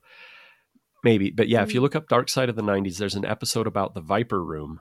maybe 1.03 1.29
but 1.31 1.47
yeah 1.47 1.61
if 1.63 1.73
you 1.73 1.79
Hmm. 1.79 1.83
look 1.83 1.95
up 1.95 2.07
dark 2.07 2.29
side 2.29 2.49
of 2.49 2.55
the 2.55 2.61
90s 2.63 2.97
there's 2.97 3.15
an 3.15 3.25
episode 3.25 3.67
about 3.67 3.93
the 3.93 4.01
viper 4.01 4.43
room 4.43 4.79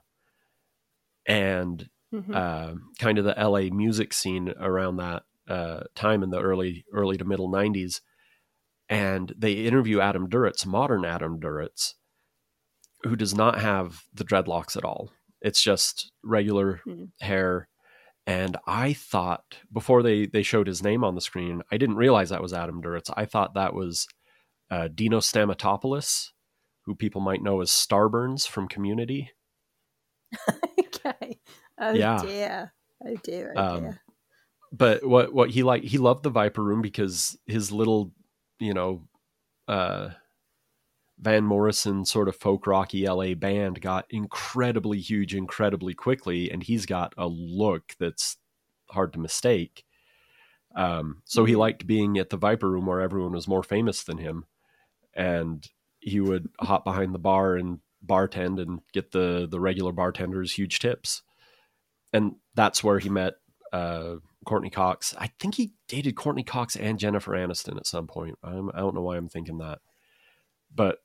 and 1.27 1.89
Mhm. 2.13 2.35
uh, 2.35 2.75
kind 2.99 3.19
of 3.19 3.25
the 3.25 3.35
LA 3.37 3.71
music 3.75 4.13
scene 4.13 4.53
around 4.61 4.97
that 4.97 5.25
uh, 5.49 5.85
time 5.95 6.23
in 6.23 6.31
the 6.31 6.41
early 6.41 6.85
early 6.93 7.17
to 7.17 7.25
middle 7.25 7.51
'90s, 7.51 8.01
and 8.89 9.33
they 9.37 9.53
interview 9.55 10.01
Adam 10.01 10.29
Duritz, 10.29 10.65
modern 10.65 11.05
Adam 11.05 11.41
Duritz, 11.41 11.95
who 13.03 13.17
does 13.17 13.35
not 13.35 13.61
have 13.61 14.05
the 14.13 14.25
dreadlocks 14.25 14.77
at 14.77 14.85
all. 14.85 15.11
It's 15.41 15.61
just 15.63 16.13
regular 16.23 16.81
Hmm. 16.85 17.05
hair. 17.21 17.69
And 18.27 18.57
I 18.67 18.95
thought 18.95 19.59
before 19.73 20.03
they 20.03 20.27
they 20.27 20.43
showed 20.43 20.67
his 20.67 20.83
name 20.83 21.05
on 21.05 21.15
the 21.15 21.21
screen, 21.21 21.63
I 21.71 21.77
didn't 21.77 21.97
realize 21.97 22.31
that 22.31 22.43
was 22.43 22.55
Adam 22.55 22.81
Duritz. 22.83 23.11
I 23.17 23.27
thought 23.27 23.55
that 23.55 23.75
was 23.75 24.07
uh, 24.71 24.89
Dino 24.95 25.21
Stamatopoulos, 25.21 26.31
who 26.87 26.95
people 26.95 27.21
might 27.21 27.43
know 27.43 27.61
as 27.61 27.71
Starburns 27.71 28.49
from 28.49 28.67
Community. 28.69 29.31
okay. 30.49 31.39
Oh 31.81 31.95
Yeah. 31.95 32.23
dear. 32.23 32.73
Oh 33.07 33.17
dear. 33.23 33.53
Oh 33.57 33.63
Um, 33.63 33.81
dear. 33.81 34.01
but 34.73 35.05
what 35.07 35.35
what 35.35 35.51
he 35.51 35.63
like 35.63 35.83
he 35.83 35.99
loved 35.99 36.23
the 36.23 36.31
Viper 36.31 36.63
Room 36.63 36.81
because 36.83 37.39
his 37.47 37.71
little 37.71 38.13
you 38.59 38.73
know 38.75 39.07
uh 39.69 40.11
Van 41.19 41.45
Morrison 41.45 42.05
sort 42.05 42.29
of 42.29 42.37
folk 42.37 42.67
rocky 42.67 43.07
LA 43.07 43.35
band 43.35 43.81
got 43.81 44.07
incredibly 44.11 44.99
huge 45.01 45.35
incredibly 45.35 45.95
quickly 45.95 46.51
and 46.51 46.63
he's 46.63 46.87
got 46.87 47.15
a 47.17 47.27
look 47.27 47.95
that's 47.99 48.37
hard 48.91 49.13
to 49.13 49.19
mistake. 49.19 49.85
Um 50.75 51.23
so 51.25 51.45
he 51.45 51.57
liked 51.57 51.87
being 51.87 52.19
at 52.19 52.31
the 52.31 52.37
Viper 52.37 52.71
Room 52.71 52.87
where 52.87 53.01
everyone 53.01 53.33
was 53.33 53.49
more 53.49 53.63
famous 53.63 54.03
than 54.03 54.19
him 54.19 54.45
and 55.15 55.69
he 56.01 56.21
would 56.21 56.49
hop 56.61 56.85
behind 56.85 57.15
the 57.15 57.19
bar 57.19 57.57
and 57.57 57.79
bartend 58.05 58.61
and 58.61 58.81
get 58.93 59.13
the 59.13 59.47
the 59.51 59.61
regular 59.61 59.93
bartenders 59.93 60.53
huge 60.53 60.79
tips. 60.79 61.23
And 62.13 62.35
that's 62.55 62.85
where 62.85 62.99
he 62.99 63.09
met 63.09 63.35
uh 63.73 64.17
Courteney 64.45 64.71
Cox. 64.71 65.15
I 65.19 65.29
think 65.39 65.55
he 65.55 65.73
dated 65.89 66.17
Courteney 66.17 66.43
Cox 66.45 66.77
and 66.77 66.99
Jennifer 66.99 67.33
Aniston 67.33 67.77
at 67.77 67.87
some 67.87 68.07
point. 68.07 68.39
I'm, 68.43 68.71
I 68.75 68.81
don't 68.81 68.95
know 68.95 69.03
why 69.03 69.17
I'm 69.17 69.29
thinking 69.29 69.59
that, 69.59 69.81
but 70.75 70.99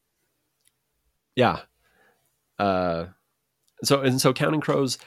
yeah. 1.39 1.60
Uh, 2.58 3.08
so 3.84 4.02
and 4.02 4.19
so, 4.19 4.34
Counting 4.34 4.62
Crows. 4.62 4.97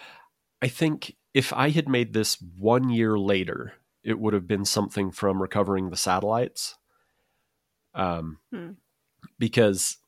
I 0.62 0.68
think 0.68 1.16
if 1.34 1.52
I 1.52 1.70
had 1.70 1.88
made 1.88 2.12
this 2.12 2.38
one 2.58 2.88
year 2.88 3.18
later, 3.18 3.74
it 4.02 4.18
would 4.18 4.34
have 4.34 4.46
been 4.46 4.64
something 4.64 5.10
from 5.10 5.42
Recovering 5.42 5.90
the 5.90 5.96
Satellites. 5.96 6.76
Um, 7.94 8.38
Hmm. 8.50 8.70
because 9.38 9.98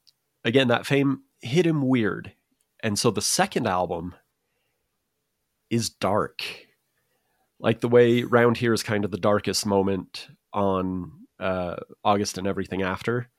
again, 0.43 0.69
that 0.69 0.87
fame 0.87 1.25
hit 1.43 1.67
him 1.67 1.87
weird, 1.87 2.33
and 2.83 2.99
so 2.99 3.11
the 3.11 3.21
second 3.21 3.67
album 3.67 4.15
is 5.69 5.91
dark 5.91 6.43
like 7.65 7.81
the 7.81 7.89
way 7.89 8.23
round 8.23 8.59
here 8.59 8.75
is 8.75 8.83
kind 8.83 9.05
of 9.05 9.11
the 9.11 9.17
darkest 9.19 9.65
moment 9.65 10.29
on 10.53 11.11
uh, 11.41 11.77
August 12.05 12.39
and 12.39 12.47
everything 12.47 12.83
after. 12.83 13.31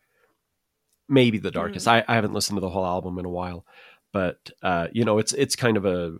Maybe 1.07 1.37
the 1.37 1.51
darkest. 1.51 1.87
I, 1.87 2.03
I 2.07 2.15
haven't 2.15 2.33
listened 2.33 2.57
to 2.57 2.61
the 2.61 2.69
whole 2.69 2.85
album 2.85 3.19
in 3.19 3.25
a 3.25 3.29
while, 3.29 3.65
but 4.11 4.49
uh, 4.63 4.87
you 4.91 5.05
know, 5.05 5.17
it's 5.19 5.33
it's 5.33 5.55
kind 5.55 5.77
of 5.77 5.85
a 5.85 6.17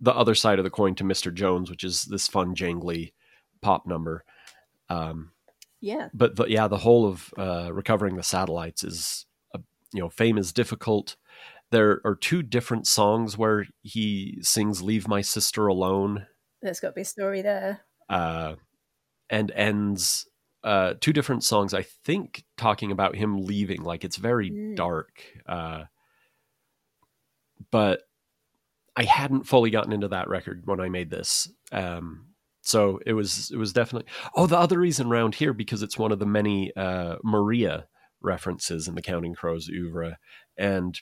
the 0.00 0.14
other 0.14 0.34
side 0.34 0.58
of 0.58 0.64
the 0.64 0.70
coin 0.70 0.94
to 0.96 1.04
Mr. 1.04 1.32
Jones, 1.32 1.70
which 1.70 1.84
is 1.84 2.04
this 2.04 2.28
fun 2.28 2.54
jangly 2.54 3.12
pop 3.62 3.86
number. 3.86 4.24
Um, 4.88 5.32
Yeah. 5.80 6.08
but 6.14 6.36
the, 6.36 6.44
yeah, 6.46 6.68
the 6.68 6.78
whole 6.78 7.06
of 7.06 7.32
uh, 7.38 7.70
recovering 7.72 8.16
the 8.16 8.22
satellites 8.22 8.84
is, 8.84 9.26
a, 9.54 9.60
you 9.92 10.00
know, 10.00 10.08
fame 10.10 10.36
is 10.38 10.52
difficult. 10.52 11.16
There 11.70 12.00
are 12.04 12.14
two 12.14 12.42
different 12.42 12.86
songs 12.86 13.36
where 13.36 13.66
he 13.82 14.38
sings 14.42 14.82
"Leave 14.82 15.08
My 15.08 15.20
Sister 15.22 15.66
Alone." 15.66 16.26
There's 16.62 16.80
got 16.80 16.88
to 16.88 16.94
be 16.94 17.00
a 17.02 17.04
story 17.04 17.42
there. 17.42 17.80
uh, 18.08 18.54
and 19.28 19.50
ends 19.52 20.26
uh, 20.66 20.94
two 21.00 21.12
different 21.12 21.44
songs. 21.44 21.72
I 21.72 21.82
think 21.82 22.44
talking 22.56 22.90
about 22.90 23.14
him 23.14 23.44
leaving, 23.46 23.82
like 23.82 24.04
it's 24.04 24.16
very 24.16 24.50
Mm. 24.50 24.74
dark. 24.76 25.22
Uh, 25.46 25.84
but 27.70 28.02
I 28.96 29.04
hadn't 29.04 29.44
fully 29.44 29.70
gotten 29.70 29.92
into 29.92 30.08
that 30.08 30.28
record 30.28 30.62
when 30.66 30.80
I 30.80 30.88
made 30.88 31.10
this, 31.10 31.48
um, 31.72 32.28
so 32.62 32.98
it 33.06 33.12
was 33.12 33.50
it 33.52 33.56
was 33.56 33.72
definitely. 33.72 34.10
Oh, 34.34 34.46
the 34.46 34.58
other 34.58 34.78
reason 34.78 35.06
around 35.06 35.34
here 35.36 35.52
because 35.52 35.82
it's 35.82 35.98
one 35.98 36.12
of 36.12 36.18
the 36.18 36.26
many 36.26 36.74
uh, 36.76 37.16
Maria 37.22 37.86
references 38.20 38.88
in 38.88 38.94
the 38.94 39.02
Counting 39.02 39.34
Crows 39.34 39.68
oeuvre, 39.68 40.18
and 40.56 40.98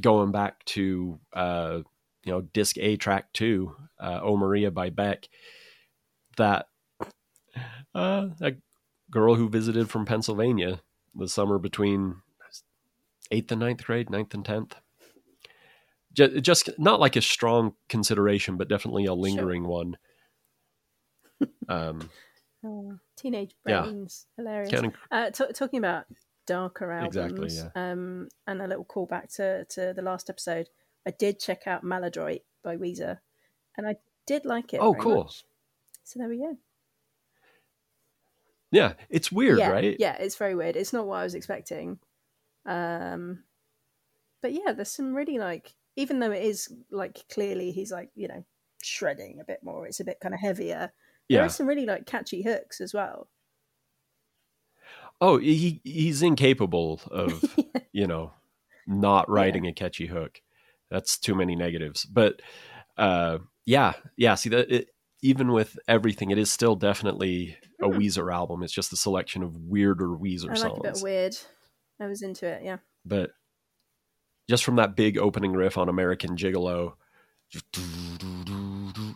going 0.00 0.32
back 0.32 0.64
to 0.64 1.18
uh, 1.34 1.80
you 2.24 2.32
know 2.32 2.40
disc 2.40 2.78
A 2.78 2.96
track 2.96 3.32
two, 3.32 3.74
uh, 4.00 4.20
"Oh 4.22 4.36
Maria" 4.36 4.70
by 4.70 4.90
Beck, 4.90 5.28
that 6.36 6.66
uh, 7.94 8.28
a 8.40 8.52
girl 9.10 9.34
who 9.34 9.48
visited 9.48 9.90
from 9.90 10.04
Pennsylvania 10.06 10.80
the 11.14 11.28
summer 11.28 11.58
between 11.58 12.16
eighth 13.30 13.50
and 13.52 13.60
ninth 13.60 13.84
grade, 13.84 14.10
ninth 14.10 14.32
and 14.34 14.44
tenth. 14.44 14.74
Just, 16.12 16.42
just 16.42 16.70
not 16.78 17.00
like 17.00 17.16
a 17.16 17.22
strong 17.22 17.74
consideration, 17.88 18.56
but 18.56 18.68
definitely 18.68 19.06
a 19.06 19.14
lingering 19.14 19.64
one. 19.66 19.96
Um, 21.68 22.10
Oh, 22.64 22.96
teenage 23.16 23.56
Yeah. 23.66 23.82
brains, 23.82 24.26
hilarious. 24.36 24.70
Counting, 24.70 24.94
Uh, 25.10 25.30
t- 25.30 25.52
talking 25.52 25.80
about 25.80 26.06
darker 26.46 26.92
albums, 26.92 27.16
Exactly, 27.16 27.50
yeah. 27.50 27.70
um, 27.74 28.28
and 28.46 28.62
a 28.62 28.68
little 28.68 28.84
callback 28.84 29.34
to, 29.34 29.64
to 29.70 29.92
the 29.92 30.02
last 30.02 30.30
episode. 30.30 30.68
I 31.04 31.10
did 31.10 31.40
check 31.40 31.66
out 31.66 31.82
Maladroit 31.82 32.42
by 32.62 32.76
Weezer, 32.76 33.18
and 33.76 33.88
I 33.88 33.96
did 34.28 34.44
like 34.44 34.72
it. 34.74 34.78
Oh, 34.80 34.94
cool. 34.94 35.24
much. 35.24 35.44
So 36.04 36.20
there 36.20 36.28
we 36.28 36.38
go. 36.38 36.56
Yeah, 38.72 38.94
it's 39.10 39.30
weird, 39.30 39.58
yeah, 39.58 39.70
right? 39.70 39.96
Yeah, 39.98 40.16
it's 40.18 40.36
very 40.36 40.54
weird. 40.54 40.76
It's 40.76 40.92
not 40.92 41.06
what 41.06 41.20
I 41.20 41.24
was 41.24 41.34
expecting. 41.34 41.98
Um, 42.66 43.44
but 44.40 44.52
yeah, 44.52 44.72
there's 44.72 44.90
some 44.90 45.14
really 45.14 45.38
like, 45.38 45.74
even 45.96 46.18
though 46.18 46.32
it 46.32 46.42
is 46.42 46.72
like 46.90 47.24
clearly 47.32 47.70
he's 47.70 47.92
like 47.92 48.10
you 48.14 48.28
know 48.28 48.44
shredding 48.82 49.38
a 49.40 49.44
bit 49.44 49.60
more. 49.62 49.86
It's 49.86 50.00
a 50.00 50.04
bit 50.04 50.18
kind 50.20 50.34
of 50.34 50.40
heavier. 50.40 50.92
There 51.28 51.44
are 51.44 51.48
some 51.48 51.66
really 51.66 51.86
like 51.86 52.04
catchy 52.04 52.42
hooks 52.42 52.80
as 52.80 52.92
well. 52.92 53.28
Oh, 55.20 55.38
he 55.38 55.80
he's 55.84 56.22
incapable 56.22 57.00
of 57.10 57.42
you 57.92 58.06
know 58.06 58.32
not 58.86 59.30
writing 59.30 59.66
a 59.66 59.72
catchy 59.72 60.06
hook. 60.06 60.42
That's 60.90 61.16
too 61.16 61.34
many 61.34 61.56
negatives. 61.56 62.04
But 62.04 62.42
uh, 62.98 63.38
yeah, 63.64 63.94
yeah. 64.16 64.34
See 64.34 64.50
that 64.50 64.70
it, 64.70 64.88
even 65.22 65.52
with 65.52 65.78
everything, 65.88 66.30
it 66.30 66.38
is 66.38 66.50
still 66.50 66.74
definitely 66.76 67.56
a 67.80 67.86
Hmm. 67.88 67.96
Weezer 67.98 68.32
album. 68.32 68.62
It's 68.62 68.72
just 68.72 68.92
a 68.92 68.96
selection 68.96 69.42
of 69.42 69.56
weirder 69.56 70.08
Weezer 70.08 70.48
I 70.48 70.52
like 70.52 70.58
songs. 70.58 70.78
a 70.78 70.92
bit 70.92 70.98
weird. 71.02 71.36
I 72.00 72.06
was 72.06 72.22
into 72.22 72.46
it, 72.46 72.62
yeah. 72.64 72.78
but 73.04 73.30
just 74.50 74.64
from 74.64 74.76
that 74.76 74.96
big 74.96 75.16
opening 75.18 75.52
riff 75.52 75.78
on 75.78 75.88
American 75.88 76.36
Gigolo, 76.36 76.94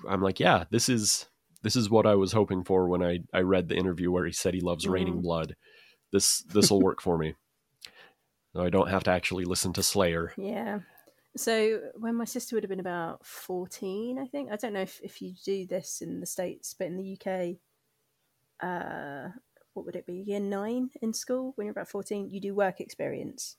I'm 0.08 0.20
like, 0.22 0.38
yeah, 0.40 0.64
this 0.70 0.88
is 0.88 1.26
this 1.62 1.74
is 1.76 1.90
what 1.90 2.06
I 2.06 2.14
was 2.14 2.32
hoping 2.32 2.62
for 2.64 2.88
when 2.88 3.02
I 3.02 3.20
I 3.32 3.40
read 3.40 3.68
the 3.68 3.76
interview 3.76 4.10
where 4.12 4.24
he 4.26 4.32
said 4.32 4.54
he 4.54 4.60
loves 4.60 4.86
Raining 4.86 5.16
Mhm. 5.18 5.22
Blood. 5.22 5.56
This 6.12 6.42
this 6.42 6.70
will 6.70 6.80
work 6.80 7.00
for 7.02 7.18
me. 7.18 7.34
So 8.54 8.62
I 8.64 8.70
don't 8.70 8.88
have 8.90 9.04
to 9.04 9.10
actually 9.10 9.44
listen 9.44 9.72
to 9.74 9.82
Slayer. 9.82 10.32
Yeah. 10.38 10.80
So 11.36 11.80
when 11.94 12.14
my 12.14 12.24
sister 12.24 12.56
would 12.56 12.62
have 12.62 12.70
been 12.70 12.80
about 12.80 13.24
14, 13.26 14.18
I 14.18 14.26
think. 14.26 14.50
I 14.50 14.56
don't 14.56 14.72
know 14.72 14.80
if, 14.80 15.00
if 15.02 15.20
you 15.20 15.34
do 15.44 15.66
this 15.66 16.00
in 16.00 16.20
the 16.20 16.26
States, 16.26 16.74
but 16.78 16.86
in 16.86 16.96
the 16.96 17.18
UK, 17.18 17.56
uh, 18.62 19.28
what 19.74 19.84
would 19.84 19.96
it 19.96 20.06
be? 20.06 20.24
Year 20.26 20.40
nine 20.40 20.90
in 21.02 21.12
school, 21.12 21.52
when 21.54 21.66
you're 21.66 21.72
about 21.72 21.88
14, 21.88 22.30
you 22.30 22.40
do 22.40 22.54
work 22.54 22.80
experience 22.80 23.56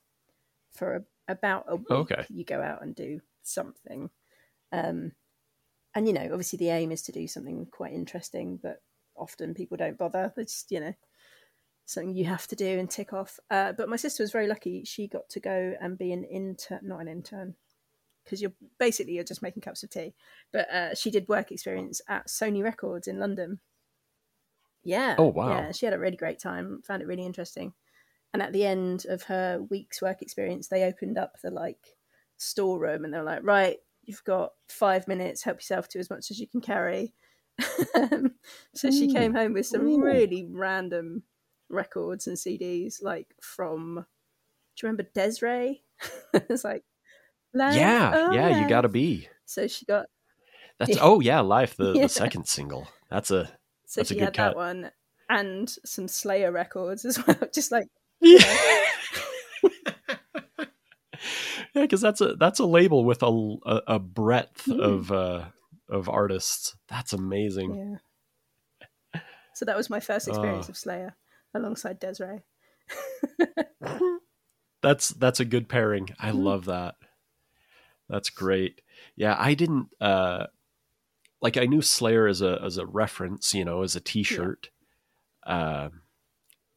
for 0.74 0.96
a, 0.96 1.32
about 1.32 1.66
a 1.68 1.76
week. 1.76 1.92
Okay. 1.92 2.26
You 2.30 2.46
go 2.46 2.62
out 2.62 2.82
and 2.82 2.96
do 2.96 3.20
something. 3.44 4.10
Um, 4.72 5.12
and, 5.94 6.08
you 6.08 6.14
know, 6.14 6.30
obviously 6.32 6.58
the 6.58 6.70
aim 6.70 6.92
is 6.92 7.04
to 7.04 7.12
do 7.12 7.28
something 7.28 7.68
quite 7.72 7.94
interesting, 7.94 8.60
but 8.62 8.82
often 9.16 9.54
people 9.54 9.78
don't 9.78 9.98
bother. 9.98 10.34
It's, 10.38 10.66
you 10.70 10.80
know, 10.80 10.94
something 11.86 12.16
you 12.16 12.26
have 12.26 12.48
to 12.48 12.56
do 12.56 12.80
and 12.80 12.90
tick 12.90 13.14
off. 13.14 13.40
Uh, 13.50 13.72
but 13.72 13.90
my 13.90 13.96
sister 13.96 14.22
was 14.22 14.32
very 14.32 14.48
lucky; 14.48 14.84
she 14.84 15.08
got 15.08 15.30
to 15.30 15.40
go 15.40 15.74
and 15.80 15.98
be 15.98 16.12
an 16.12 16.24
intern, 16.24 16.82
not 16.84 17.02
an 17.02 17.08
intern, 17.08 17.56
because 18.28 18.42
you're 18.42 18.54
basically 18.78 19.14
you're 19.14 19.24
just 19.24 19.42
making 19.42 19.62
cups 19.62 19.84
of 19.84 19.90
tea. 19.90 20.14
But 20.52 20.70
uh, 20.70 20.96
she 20.96 21.10
did 21.10 21.30
work 21.30 21.52
experience 21.52 22.02
at 22.10 22.28
Sony 22.28 22.62
Records 22.62 23.08
in 23.08 23.20
London. 23.20 23.60
Yeah. 24.84 25.16
Oh, 25.18 25.28
wow. 25.28 25.50
Yeah, 25.50 25.72
she 25.72 25.86
had 25.86 25.94
a 25.94 26.00
really 26.00 26.18
great 26.18 26.40
time. 26.40 26.82
Found 26.86 27.02
it 27.02 27.08
really 27.08 27.26
interesting. 27.26 27.74
And 28.34 28.44
at 28.44 28.52
the 28.54 28.66
end 28.66 29.06
of 29.08 29.24
her 29.24 29.62
week's 29.70 30.02
work 30.02 30.22
experience, 30.22 30.68
they 30.68 30.84
opened 30.84 31.18
up 31.18 31.38
the 31.42 31.50
like 31.50 31.96
storeroom 32.38 33.06
and 33.06 33.14
they 33.14 33.18
were 33.18 33.24
like, 33.24 33.44
"Right, 33.44 33.78
you've 34.04 34.24
got 34.26 34.52
five 34.68 35.08
minutes. 35.08 35.44
Help 35.44 35.58
yourself 35.58 35.88
to 35.90 36.00
as 36.00 36.10
much 36.10 36.30
as 36.30 36.40
you 36.40 36.48
can 36.48 36.62
carry." 36.62 37.14
so 38.76 38.92
she 38.92 39.08
came 39.08 39.34
home 39.34 39.54
with 39.54 39.66
some 39.66 39.88
Ooh. 39.88 40.02
really 40.02 40.46
random 40.52 41.24
records 41.70 42.28
and 42.28 42.38
CDs, 42.38 43.02
like 43.02 43.34
from. 43.42 44.06
Do 44.76 44.86
you 44.86 44.92
remember 44.92 45.10
Des'ree? 45.16 45.82
it's 46.34 46.64
like, 46.64 46.84
Life 47.58 47.76
yeah, 47.76 48.28
of 48.30 48.34
yeah, 48.34 48.62
you 48.62 48.68
got 48.70 48.82
to 48.82 48.90
be. 48.90 49.28
So 49.46 49.68
she 49.68 49.86
got 49.86 50.06
That's 50.80 50.92
Yeah. 50.92 50.98
oh 51.02 51.20
yeah, 51.20 51.40
Life 51.42 51.76
the, 51.78 51.94
Yeah. 51.94 52.04
the 52.04 52.10
second 52.10 52.48
single. 52.48 52.88
That's 53.10 53.32
a 53.32 53.46
so 53.86 54.02
That's 54.02 54.12
a 54.12 54.14
she 54.14 54.20
good 54.20 54.26
had 54.26 54.34
cut. 54.36 54.50
that 54.50 54.56
one 54.56 54.92
and 55.30 55.70
some 55.86 56.08
Slayer 56.08 56.52
records 56.52 57.06
as 57.06 57.18
well. 57.28 57.38
Just 57.54 57.72
like 57.72 57.88
yeah, 58.22 58.44
because 61.74 62.02
that's 62.02 62.22
a 62.22 62.36
that's 62.36 62.60
a 62.60 62.66
label 62.66 63.04
with 63.06 63.24
a 63.24 63.28
a, 63.66 63.82
a 63.96 64.00
breadth 64.00 64.66
Mm. 64.66 64.80
of 64.82 65.12
uh, 65.12 65.46
of 65.90 66.10
artists. 66.10 66.76
That's 66.90 67.14
amazing. 67.14 68.00
yeah. 69.14 69.22
So 69.54 69.66
that 69.66 69.78
was 69.78 69.90
my 69.90 70.00
first 70.00 70.28
experience 70.28 70.68
Oh. 70.68 70.72
of 70.72 70.78
Slayer 70.78 71.16
alongside 71.54 72.00
Des'ree. 72.00 72.42
That's 74.84 75.10
that's 75.10 75.40
a 75.40 75.46
good 75.46 75.68
pairing. 75.70 76.10
I 76.20 76.32
Mm. 76.32 76.44
love 76.44 76.66
that. 76.66 76.96
That's 78.10 78.30
great. 78.30 78.82
Yeah, 79.16 79.36
I 79.38 79.54
didn't 79.54 79.90
uh 80.00 80.48
like 81.42 81.58
I 81.58 81.66
knew 81.66 81.82
Slayer 81.82 82.28
as 82.28 82.42
a 82.42 82.60
as 82.64 82.78
a 82.78 82.86
reference, 82.86 83.54
you 83.54 83.66
know, 83.66 83.84
as 83.84 83.96
a 83.96 84.02
T-shirt. 84.02 84.70
Uh, 85.46 85.90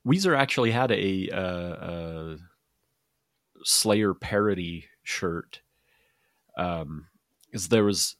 Weezer 0.06 0.36
actually 0.36 0.70
had 0.70 0.92
a, 0.92 1.28
uh, 1.30 1.36
uh 1.36 2.36
Slayer 3.64 4.14
parody 4.14 4.86
shirt. 5.02 5.60
Um, 6.56 7.06
because 7.46 7.68
there 7.68 7.84
was 7.84 8.16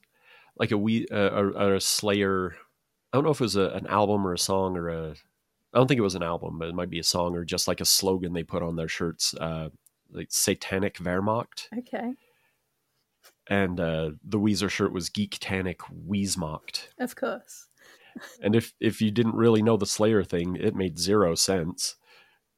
like 0.57 0.71
a 0.71 0.77
we 0.77 1.07
uh, 1.07 1.15
a, 1.17 1.75
a 1.75 1.81
Slayer. 1.81 2.55
I 3.11 3.17
don't 3.17 3.23
know 3.23 3.31
if 3.31 3.41
it 3.41 3.45
was 3.45 3.55
a, 3.55 3.69
an 3.69 3.87
album 3.87 4.25
or 4.25 4.33
a 4.33 4.39
song 4.39 4.77
or 4.77 4.89
a. 4.89 5.15
I 5.73 5.77
don't 5.77 5.87
think 5.87 5.99
it 5.99 6.03
was 6.03 6.15
an 6.15 6.23
album, 6.23 6.59
but 6.59 6.67
it 6.67 6.75
might 6.75 6.89
be 6.89 6.99
a 6.99 7.03
song 7.03 7.35
or 7.35 7.45
just 7.45 7.67
like 7.67 7.79
a 7.79 7.85
slogan 7.85 8.33
they 8.33 8.43
put 8.43 8.61
on 8.61 8.75
their 8.75 8.89
shirts, 8.89 9.33
uh, 9.35 9.69
like 10.11 10.27
Satanic 10.29 10.97
Wehrmacht, 10.97 11.67
Okay, 11.77 12.13
and 13.51 13.81
uh, 13.81 14.11
the 14.23 14.39
Weezer 14.39 14.69
shirt 14.69 14.93
was 14.93 15.09
Geek 15.09 15.37
Tanic 15.41 15.79
Weezmacht. 16.07 16.87
of 16.97 17.17
course. 17.17 17.67
And 18.41 18.55
if 18.55 18.73
if 18.79 19.01
you 19.01 19.11
didn't 19.11 19.35
really 19.35 19.61
know 19.61 19.75
the 19.75 19.85
Slayer 19.85 20.23
thing, 20.23 20.55
it 20.55 20.73
made 20.73 20.97
zero 20.97 21.35
sense. 21.35 21.95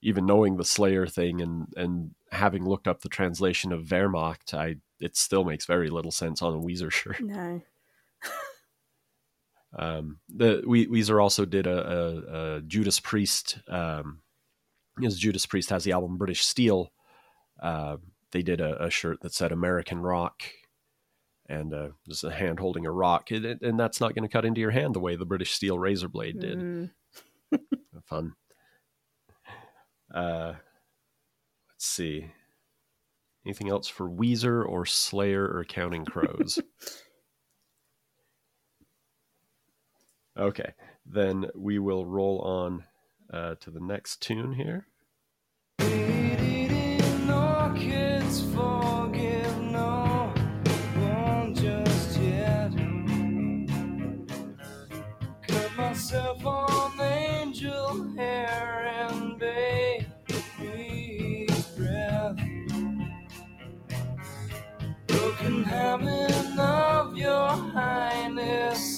Even 0.03 0.25
knowing 0.25 0.57
the 0.57 0.65
Slayer 0.65 1.07
thing 1.07 1.41
and 1.41 1.67
and 1.75 2.11
having 2.31 2.63
looked 2.63 2.87
up 2.87 3.01
the 3.01 3.09
translation 3.09 3.71
of 3.71 3.85
Wehrmacht, 3.85 4.53
I 4.53 4.75
it 4.99 5.17
still 5.17 5.43
makes 5.43 5.65
very 5.65 5.89
little 5.89 6.11
sense 6.11 6.43
on 6.43 6.53
a 6.53 6.61
Weezer 6.61 6.91
shirt. 6.91 7.19
No. 7.21 7.61
Um, 9.75 10.19
the 10.29 10.61
we, 10.67 10.85
Weezer 10.85 11.19
also 11.19 11.45
did 11.45 11.65
a, 11.65 11.79
a, 11.79 12.57
a 12.57 12.61
Judas 12.61 12.99
Priest. 12.99 13.57
Um, 13.67 14.21
because 14.95 15.17
Judas 15.17 15.47
Priest 15.47 15.71
has 15.71 15.83
the 15.83 15.93
album 15.93 16.17
British 16.17 16.45
Steel. 16.45 16.91
Uh, 17.59 17.97
they 18.31 18.43
did 18.43 18.61
a, 18.61 18.83
a 18.83 18.91
shirt 18.91 19.21
that 19.21 19.33
said 19.33 19.51
American 19.51 19.99
Rock, 19.99 20.43
and 21.53 21.73
uh, 21.73 21.87
just 22.07 22.23
a 22.23 22.31
hand 22.31 22.59
holding 22.59 22.85
a 22.85 22.91
rock, 22.91 23.31
and, 23.31 23.45
and 23.45 23.79
that's 23.79 24.01
not 24.01 24.15
going 24.15 24.27
to 24.27 24.31
cut 24.31 24.45
into 24.45 24.61
your 24.61 24.71
hand 24.71 24.93
the 24.93 24.99
way 24.99 25.15
the 25.15 25.25
British 25.25 25.53
Steel 25.53 25.77
razor 25.77 26.09
blade 26.09 26.39
did. 26.39 26.59
Mm. 26.59 26.89
Fun. 28.05 28.33
Uh, 30.13 30.53
let's 31.69 31.85
see. 31.85 32.31
Anything 33.45 33.69
else 33.69 33.87
for 33.87 34.09
Weezer 34.09 34.67
or 34.67 34.85
Slayer 34.85 35.45
or 35.45 35.65
Counting 35.65 36.05
Crows? 36.05 36.59
okay, 40.37 40.73
then 41.05 41.47
we 41.55 41.77
will 41.77 42.05
roll 42.05 42.39
on 42.39 42.85
uh, 43.31 43.55
to 43.59 43.69
the 43.69 43.81
next 43.81 44.21
tune 44.21 44.53
here. 44.53 44.87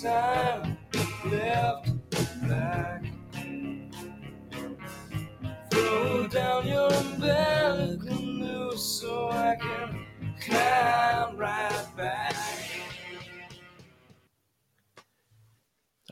Highness, 0.05 0.77
I'm 1.25 1.31
left 1.31 2.47
back. 2.47 3.03
Throw 5.71 6.27
down 6.27 6.67
your 6.67 6.91
umbilical 6.93 8.21
noose 8.21 9.01
so 9.01 9.29
I 9.29 9.55
can 9.55 10.05
climb 10.41 11.37
right 11.37 11.85
back. 11.97 12.35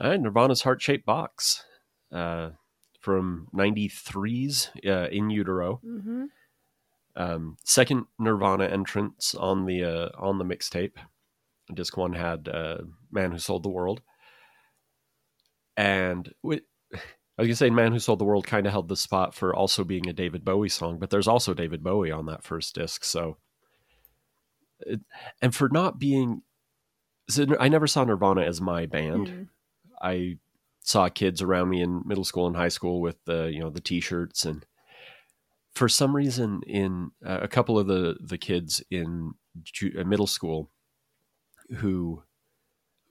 All 0.01 0.09
right, 0.09 0.19
Nirvana's 0.19 0.63
Heart 0.63 0.81
Shaped 0.81 1.05
Box 1.05 1.63
uh, 2.11 2.49
from 2.99 3.47
93's 3.53 4.71
uh, 4.85 5.07
In 5.09 5.29
Utero. 5.29 5.79
hmm 5.83 6.25
um, 7.15 7.57
second 7.63 8.05
Nirvana 8.17 8.65
entrance 8.65 9.35
on 9.35 9.65
the 9.67 9.83
uh, 9.83 10.09
on 10.17 10.39
the 10.39 10.43
mixtape. 10.43 10.93
Disc 11.73 11.95
one 11.95 12.13
had 12.13 12.47
uh, 12.47 12.79
"Man 13.11 13.31
Who 13.31 13.39
Sold 13.39 13.63
the 13.63 13.69
World," 13.69 14.01
and 15.77 16.33
wi- 16.43 16.63
I 16.93 17.41
was 17.41 17.47
gonna 17.47 17.55
say 17.55 17.69
"Man 17.69 17.91
Who 17.91 17.99
Sold 17.99 18.19
the 18.19 18.25
World" 18.25 18.47
kind 18.47 18.65
of 18.65 18.71
held 18.71 18.89
the 18.89 18.95
spot 18.95 19.33
for 19.33 19.55
also 19.55 19.83
being 19.83 20.07
a 20.07 20.13
David 20.13 20.43
Bowie 20.43 20.69
song, 20.69 20.99
but 20.99 21.09
there's 21.09 21.27
also 21.27 21.53
David 21.53 21.83
Bowie 21.83 22.11
on 22.11 22.25
that 22.25 22.43
first 22.43 22.75
disc, 22.75 23.03
so 23.03 23.37
it, 24.79 25.01
and 25.41 25.55
for 25.55 25.69
not 25.69 25.99
being, 25.99 26.41
so 27.29 27.45
I 27.59 27.69
never 27.69 27.87
saw 27.87 28.03
Nirvana 28.03 28.41
as 28.41 28.59
my 28.59 28.85
band. 28.85 29.27
Mm. 29.27 29.47
I 30.01 30.37
saw 30.81 31.07
kids 31.07 31.41
around 31.41 31.69
me 31.69 31.81
in 31.81 32.03
middle 32.05 32.25
school 32.25 32.45
and 32.45 32.55
high 32.55 32.67
school 32.67 32.99
with 32.99 33.23
the 33.25 33.49
you 33.51 33.59
know 33.59 33.69
the 33.69 33.81
t-shirts 33.81 34.45
and 34.45 34.65
for 35.73 35.87
some 35.89 36.15
reason 36.15 36.61
in 36.67 37.11
uh, 37.25 37.39
a 37.41 37.47
couple 37.47 37.79
of 37.79 37.87
the 37.87 38.17
the 38.19 38.37
kids 38.37 38.83
in 38.91 39.33
ju- 39.61 39.93
uh, 39.99 40.03
middle 40.03 40.27
school 40.27 40.69
who 41.77 42.23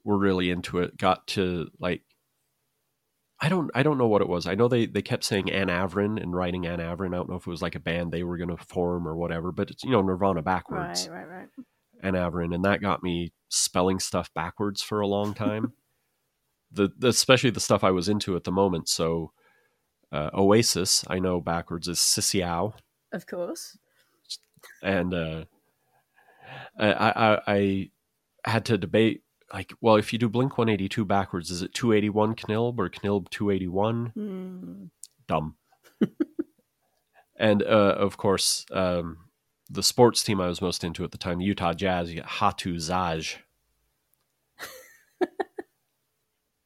were 0.05 0.19
really 0.19 0.51
into 0.51 0.79
it 0.79 0.97
got 0.97 1.27
to 1.29 1.69
like 1.79 2.03
I 3.41 3.49
don't 3.49 3.71
I 3.75 3.83
don't 3.83 3.99
know 3.99 4.07
what 4.07 4.23
it 4.23 4.29
was. 4.29 4.47
I 4.47 4.55
know 4.55 4.69
they 4.69 4.87
they 4.87 5.03
kept 5.03 5.25
saying 5.25 5.47
Anavrin 5.47 6.21
and 6.23 6.35
writing 6.35 6.62
Anavrin. 6.62 7.09
I 7.09 7.17
don't 7.17 7.29
know 7.29 7.37
if 7.37 7.47
it 7.47 7.51
was 7.51 7.62
like 7.62 7.75
a 7.75 7.81
band 7.81 8.12
they 8.12 8.23
were 8.23 8.37
going 8.37 8.57
to 8.57 8.65
form 8.65 9.07
or 9.07 9.17
whatever, 9.17 9.51
but 9.51 9.71
it's 9.71 9.83
you 9.83 9.91
know 9.91 10.03
Nirvana 10.03 10.43
backwards. 10.43 11.09
Right, 11.09 11.27
right, 11.27 11.29
right. 11.29 11.49
Anavrin, 12.15 12.55
and 12.55 12.65
that 12.65 12.81
got 12.81 13.03
me 13.03 13.33
spelling 13.49 13.99
stuff 14.01 14.33
backwards 14.35 14.81
for 14.83 15.01
a 15.01 15.07
long 15.07 15.35
time. 15.35 15.73
the, 16.73 16.91
the 16.97 17.09
especially 17.09 17.51
the 17.51 17.61
stuff 17.61 17.85
I 17.85 17.91
was 17.91 18.09
into 18.09 18.35
at 18.37 18.45
the 18.45 18.53
moment. 18.53 18.88
So 18.88 19.33
uh, 20.11 20.31
Oasis, 20.35 21.05
I 21.09 21.19
know 21.19 21.41
backwards 21.41 21.88
is 21.88 21.99
Sisiao, 21.99 22.75
Of 23.12 23.27
course. 23.27 23.77
and 24.83 25.15
uh, 25.15 25.45
I, 26.79 26.93
I 26.93 27.41
I 27.47 27.91
had 28.45 28.65
to 28.67 28.79
debate 28.79 29.23
like, 29.53 29.73
well, 29.81 29.97
if 29.97 30.13
you 30.13 30.19
do 30.19 30.29
Blink 30.29 30.57
One 30.57 30.69
Eighty 30.69 30.89
Two 30.89 31.05
backwards, 31.05 31.51
is 31.51 31.63
it 31.63 31.75
two 31.75 31.93
eighty 31.93 32.09
one 32.09 32.35
Knilb 32.35 32.79
or 32.79 32.89
Knilb 32.89 33.29
two 33.31 33.51
eighty 33.51 33.69
one? 33.69 34.07
Hmm. 34.15 34.85
Dumb. 35.29 35.57
and 37.37 37.63
uh, 37.63 37.97
of 37.99 38.17
course, 38.17 38.65
um, 38.73 39.19
the 39.69 39.83
sports 39.83 40.23
team 40.23 40.41
I 40.41 40.49
was 40.49 40.63
most 40.63 40.85
into 40.85 41.05
at 41.05 41.13
the 41.13 41.19
time, 41.19 41.41
Utah 41.41 41.75
Jazz, 41.75 42.09
you 42.09 42.17
get 42.17 42.27
Hatu 42.27 42.77
Zaj. 42.77 43.37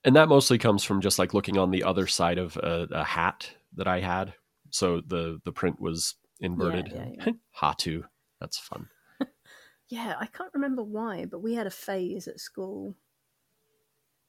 and 0.05 0.17
that 0.17 0.29
mostly 0.29 0.59
comes 0.59 0.85
from 0.85 1.01
just 1.01 1.19
like 1.19 1.35
looking 1.35 1.59
on 1.59 1.71
the 1.71 1.83
other 1.83 2.07
side 2.07 2.39
of 2.39 2.57
a, 2.57 2.87
a 2.93 3.05
hat 3.05 3.51
that 3.75 3.89
I 3.89 4.01
had. 4.01 4.35
So 4.71 5.01
the 5.07 5.41
the 5.45 5.53
print 5.53 5.81
was 5.81 6.15
inverted. 6.41 6.93
Yeah, 6.93 7.09
yeah, 7.19 7.33
Hatu. 7.61 8.05
That's 8.41 8.59
fun. 8.59 8.89
Yeah, 9.88 10.14
I 10.18 10.27
can't 10.27 10.55
remember 10.55 10.83
why, 10.83 11.27
but 11.27 11.42
we 11.42 11.55
had 11.55 11.66
a 11.66 11.70
phase 11.70 12.27
at 12.27 12.40
school 12.40 12.94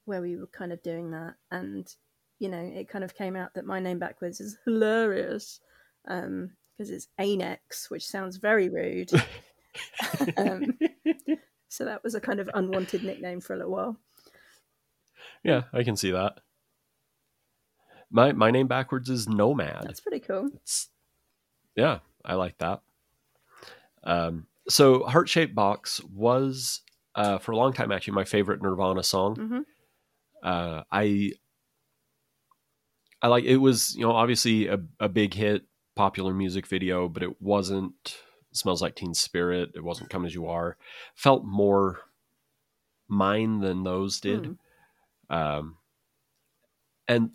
where 0.06 0.22
we 0.22 0.38
were 0.38 0.48
kind 0.48 0.72
of 0.72 0.84
doing 0.84 1.12
that, 1.12 1.36
and 1.52 1.88
you 2.40 2.50
know, 2.50 2.62
it 2.62 2.90
kind 2.90 3.04
of 3.04 3.16
came 3.16 3.36
out 3.36 3.54
that 3.56 3.66
my 3.66 3.80
name 3.80 4.00
backwards 4.00 4.40
is 4.40 4.58
hilarious 4.64 5.60
because 6.06 6.90
it's 6.92 7.08
Anex, 7.20 7.90
which 7.90 8.06
sounds 8.06 8.38
very 8.38 8.70
rude. 8.70 9.12
um, 10.38 10.78
so 11.70 11.86
that 11.86 12.04
was 12.04 12.16
a 12.16 12.22
kind 12.22 12.40
of 12.40 12.50
unwanted 12.54 13.04
nickname 13.04 13.42
for 13.42 13.54
a 13.54 13.58
little 13.58 13.72
while. 13.72 13.98
Yeah, 15.44 15.64
I 15.74 15.84
can 15.84 15.96
see 15.96 16.12
that. 16.12 16.40
My 18.10 18.32
my 18.32 18.52
name 18.52 18.68
backwards 18.68 19.10
is 19.10 19.28
Nomad. 19.28 19.84
That's 19.84 20.00
pretty 20.00 20.20
cool. 20.20 20.50
It's 20.56 20.90
yeah, 21.76 22.00
I 22.24 22.36
like 22.36 22.58
that. 22.60 22.82
Um, 24.04 24.48
so 24.70 25.04
heart 25.04 25.30
shaped 25.30 25.56
box 25.56 26.02
was 26.04 26.82
uh, 27.16 27.38
for 27.38 27.52
a 27.52 27.58
long 27.58 27.74
time 27.74 27.92
actually 27.92 28.14
my 28.14 28.26
favorite 28.26 28.62
Nirvana 28.62 29.04
song. 29.04 29.36
hmm 29.36 29.60
Uh, 30.48 30.84
I 30.92 31.34
I 33.22 33.28
like 33.28 33.46
it 33.46 33.58
was 33.58 33.96
you 33.96 34.02
know 34.06 34.12
obviously 34.12 34.68
a, 34.68 34.80
a 35.00 35.10
big 35.10 35.34
hit, 35.34 35.64
popular 35.96 36.34
music 36.34 36.68
video, 36.68 37.10
but 37.10 37.24
it 37.24 37.42
wasn't 37.42 38.18
smells 38.52 38.82
like 38.82 38.96
Teen 38.96 39.14
Spirit. 39.14 39.72
It 39.76 39.84
wasn't 39.84 40.10
Come 40.10 40.26
as 40.26 40.34
You 40.34 40.48
Are. 40.48 40.78
Felt 41.16 41.44
more 41.46 42.00
mine 43.08 43.60
than 43.60 43.84
those 43.84 44.20
did. 44.20 44.58
Hmm. 45.30 45.36
Um, 45.36 45.78
and 47.08 47.32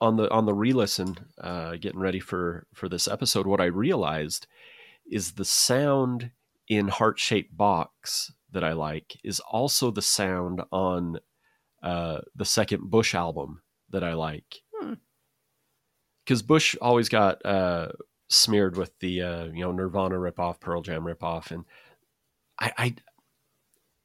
on 0.00 0.16
the 0.16 0.30
on 0.30 0.46
the 0.46 0.54
re-listen, 0.54 1.16
uh, 1.40 1.76
getting 1.76 2.00
ready 2.00 2.20
for 2.20 2.66
for 2.74 2.88
this 2.88 3.08
episode, 3.08 3.46
what 3.46 3.60
I 3.60 3.66
realized 3.66 4.46
is 5.10 5.32
the 5.32 5.44
sound 5.44 6.30
in 6.68 6.88
Heart 6.88 7.18
Shaped 7.18 7.56
Box 7.56 8.32
that 8.52 8.64
I 8.64 8.72
like 8.72 9.18
is 9.24 9.40
also 9.40 9.90
the 9.90 10.02
sound 10.02 10.62
on 10.70 11.20
uh, 11.82 12.20
the 12.34 12.44
second 12.44 12.90
Bush 12.90 13.14
album 13.14 13.62
that 13.90 14.04
I 14.04 14.14
like. 14.14 14.62
Hmm. 14.74 14.94
Because 16.24 16.42
Bush 16.42 16.76
always 16.80 17.08
got 17.08 17.44
uh, 17.44 17.88
smeared 18.28 18.76
with 18.76 18.98
the 19.00 19.22
uh, 19.22 19.44
you 19.44 19.64
know 19.64 19.72
Nirvana 19.72 20.16
ripoff, 20.16 20.60
Pearl 20.60 20.82
Jam 20.82 21.04
ripoff, 21.04 21.50
and 21.50 21.64
I, 22.60 22.72
I 22.76 22.94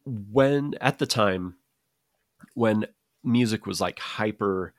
when 0.06 0.76
at 0.80 1.00
the 1.00 1.08
time 1.08 1.56
when 2.54 2.86
music 3.24 3.66
was 3.66 3.82
like 3.82 4.00
hyper 4.00 4.74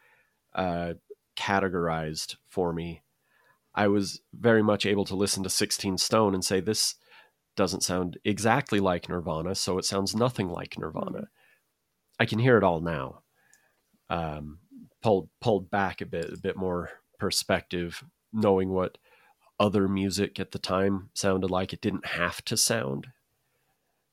uh, 0.54 0.94
categorized 1.36 2.36
for 2.48 2.72
me, 2.72 3.02
I 3.74 3.88
was 3.88 4.20
very 4.32 4.62
much 4.62 4.86
able 4.86 5.04
to 5.06 5.16
listen 5.16 5.42
to 5.42 5.50
16 5.50 5.98
Stone 5.98 6.34
and 6.34 6.44
say, 6.44 6.60
this 6.60 6.94
doesn't 7.56 7.82
sound 7.82 8.18
exactly 8.24 8.80
like 8.80 9.08
Nirvana, 9.08 9.54
so 9.54 9.78
it 9.78 9.84
sounds 9.84 10.14
nothing 10.14 10.48
like 10.48 10.78
Nirvana. 10.78 11.28
I 12.18 12.26
can 12.26 12.38
hear 12.38 12.56
it 12.58 12.64
all 12.64 12.80
now. 12.80 13.22
Um, 14.10 14.60
pulled 15.02 15.30
pulled 15.40 15.70
back 15.70 16.00
a 16.00 16.06
bit, 16.06 16.32
a 16.32 16.38
bit 16.38 16.56
more 16.56 16.90
perspective, 17.18 18.04
knowing 18.32 18.70
what 18.70 18.98
other 19.60 19.88
music 19.88 20.40
at 20.40 20.52
the 20.52 20.58
time 20.58 21.10
sounded 21.14 21.50
like. 21.50 21.72
It 21.72 21.80
didn't 21.80 22.06
have 22.06 22.44
to 22.46 22.56
sound. 22.56 23.08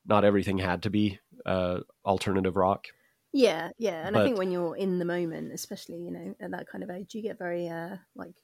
Not 0.05 0.23
everything 0.25 0.57
had 0.59 0.83
to 0.83 0.89
be 0.89 1.19
uh, 1.45 1.81
alternative 2.05 2.55
rock. 2.55 2.87
Yeah, 3.33 3.71
yeah, 3.77 4.05
and 4.05 4.17
I 4.17 4.23
think 4.23 4.37
when 4.37 4.51
you're 4.51 4.75
in 4.75 4.99
the 4.99 5.05
moment, 5.05 5.53
especially 5.53 5.97
you 6.03 6.11
know 6.11 6.35
at 6.39 6.51
that 6.51 6.67
kind 6.67 6.83
of 6.83 6.89
age, 6.89 7.15
you 7.15 7.21
get 7.21 7.37
very 7.37 7.69
uh 7.69 7.97
like 8.15 8.35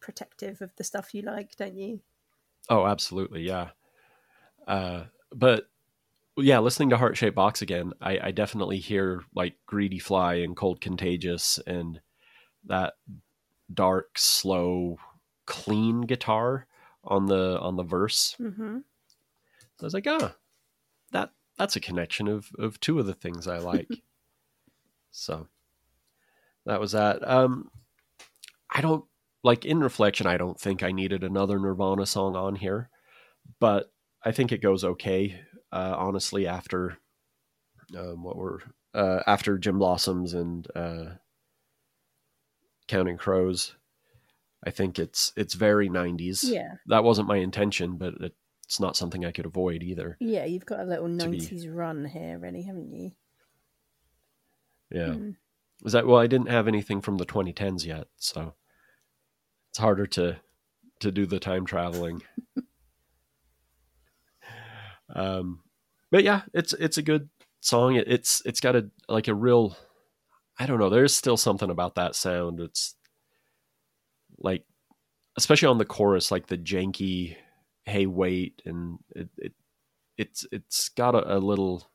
protective 0.00 0.62
of 0.62 0.74
the 0.76 0.84
stuff 0.84 1.14
you 1.14 1.22
like, 1.22 1.56
don't 1.56 1.76
you? 1.76 2.02
Oh, 2.70 2.86
absolutely, 2.86 3.42
yeah. 3.42 3.70
Uh, 4.68 5.04
but 5.32 5.68
yeah, 6.36 6.58
listening 6.60 6.90
to 6.90 6.96
Heart 6.96 7.16
Shaped 7.16 7.34
Box 7.34 7.62
again, 7.62 7.92
I, 8.00 8.18
I 8.24 8.30
definitely 8.30 8.78
hear 8.78 9.24
like 9.34 9.54
Greedy 9.66 9.98
Fly 9.98 10.34
and 10.34 10.54
Cold 10.54 10.80
Contagious 10.80 11.58
and 11.66 12.00
that 12.66 12.94
dark, 13.72 14.18
slow, 14.18 14.98
clean 15.46 16.02
guitar 16.02 16.66
on 17.02 17.26
the 17.26 17.58
on 17.60 17.76
the 17.76 17.82
verse. 17.82 18.36
Mm-hmm. 18.38 18.78
I 19.80 19.84
was 19.84 19.94
like, 19.94 20.06
ah, 20.06 20.34
that 21.12 21.32
that's 21.56 21.76
a 21.76 21.80
connection 21.80 22.28
of 22.28 22.50
of 22.58 22.78
two 22.78 22.98
of 22.98 23.06
the 23.06 23.14
things 23.14 23.48
I 23.48 23.58
like. 23.58 23.88
so 25.10 25.48
that 26.66 26.78
was 26.78 26.92
that. 26.92 27.26
Um, 27.28 27.70
I 28.70 28.82
don't 28.82 29.04
like 29.42 29.64
in 29.64 29.80
reflection. 29.80 30.26
I 30.26 30.36
don't 30.36 30.60
think 30.60 30.82
I 30.82 30.92
needed 30.92 31.24
another 31.24 31.58
Nirvana 31.58 32.06
song 32.06 32.36
on 32.36 32.56
here, 32.56 32.90
but 33.58 33.90
I 34.24 34.32
think 34.32 34.52
it 34.52 34.62
goes 34.62 34.84
okay. 34.84 35.40
Uh, 35.72 35.94
honestly, 35.96 36.46
after 36.46 36.98
um, 37.96 38.22
what 38.22 38.36
were 38.36 38.62
uh, 38.94 39.20
after 39.26 39.58
Gin 39.58 39.78
Blossoms 39.78 40.34
and 40.34 40.66
uh, 40.74 41.04
Counting 42.86 43.16
Crows, 43.18 43.76
I 44.64 44.70
think 44.70 44.98
it's 44.98 45.32
it's 45.36 45.54
very 45.54 45.88
'90s 45.88 46.42
Yeah, 46.44 46.74
that 46.86 47.04
wasn't 47.04 47.28
my 47.28 47.36
intention, 47.36 47.96
but 47.96 48.14
it's 48.20 48.80
not 48.80 48.96
something 48.96 49.24
I 49.24 49.32
could 49.32 49.46
avoid 49.46 49.82
either. 49.82 50.16
yeah, 50.20 50.44
you've 50.44 50.66
got 50.66 50.80
a 50.80 50.84
little 50.84 51.06
To 51.08 51.28
be- 51.30 51.38
'90s 51.38 51.68
run 51.68 52.04
here, 52.06 52.38
really, 52.38 52.62
haven't 52.62 52.92
you? 52.92 53.12
Yeah. 54.90 55.08
Mm. 55.08 55.36
Is 55.84 55.92
that 55.92 56.06
well? 56.06 56.18
I 56.18 56.26
didn't 56.26 56.48
have 56.48 56.66
anything 56.66 57.00
from 57.02 57.18
the 57.18 57.26
2010s 57.26 57.86
yet, 57.86 58.08
so 58.16 58.54
it's 59.70 59.78
harder 59.78 60.06
to 60.06 60.36
to 61.00 61.12
do 61.12 61.26
the 61.26 61.38
time 61.38 61.66
traveling. 61.66 62.22
um, 65.14 65.60
but 66.10 66.24
yeah, 66.24 66.42
it's 66.54 66.72
it's 66.74 66.98
a 66.98 67.02
good 67.02 67.28
song. 67.60 67.96
It, 67.96 68.08
it's 68.08 68.42
it's 68.44 68.60
got 68.60 68.76
a 68.76 68.90
like 69.08 69.28
a 69.28 69.34
real. 69.34 69.76
I 70.58 70.66
don't 70.66 70.78
know. 70.78 70.90
There's 70.90 71.14
still 71.14 71.36
something 71.36 71.70
about 71.70 71.94
that 71.94 72.16
sound. 72.16 72.60
It's 72.60 72.96
like, 74.38 74.64
especially 75.36 75.68
on 75.68 75.78
the 75.78 75.84
chorus, 75.84 76.30
like 76.30 76.46
the 76.46 76.58
janky 76.58 77.36
"Hey 77.84 78.06
wait," 78.06 78.62
and 78.64 78.98
it, 79.14 79.28
it 79.38 79.52
it's 80.16 80.46
it's 80.50 80.88
got 80.90 81.14
a, 81.14 81.36
a 81.36 81.38
little. 81.38 81.88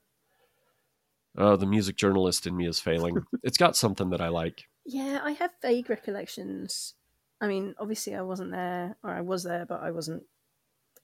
Oh, 1.36 1.56
the 1.56 1.66
music 1.66 1.96
journalist 1.96 2.46
in 2.46 2.56
me 2.56 2.68
is 2.68 2.80
failing. 2.80 3.18
it's 3.44 3.58
got 3.58 3.76
something 3.76 4.12
that 4.12 4.22
I 4.22 4.28
like. 4.28 4.66
Yeah, 4.86 5.20
I 5.24 5.32
have 5.32 5.52
vague 5.62 5.90
recollections. 5.90 6.94
I 7.42 7.48
mean, 7.48 7.74
obviously, 7.80 8.16
I 8.16 8.22
wasn't 8.22 8.52
there, 8.52 8.96
or 9.04 9.10
I 9.10 9.22
was 9.22 9.44
there, 9.44 9.66
but 9.66 9.82
I 9.82 9.92
wasn't 9.92 10.24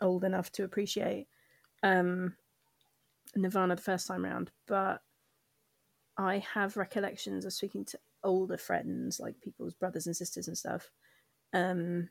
old 0.02 0.24
enough 0.24 0.52
to 0.54 0.64
appreciate 0.64 1.28
um, 1.84 2.36
Nirvana 3.36 3.76
the 3.76 3.82
first 3.82 4.08
time 4.08 4.26
round. 4.26 4.52
But 4.68 5.02
I 6.18 6.40
have 6.54 6.78
recollections 6.78 7.46
of 7.46 7.54
speaking 7.54 7.86
to 7.86 8.00
older 8.24 8.58
friends, 8.58 9.20
like 9.20 9.40
people's 9.42 9.74
brothers 9.74 10.06
and 10.06 10.16
sisters 10.16 10.48
and 10.48 10.58
stuff, 10.58 10.92
um, 11.54 12.10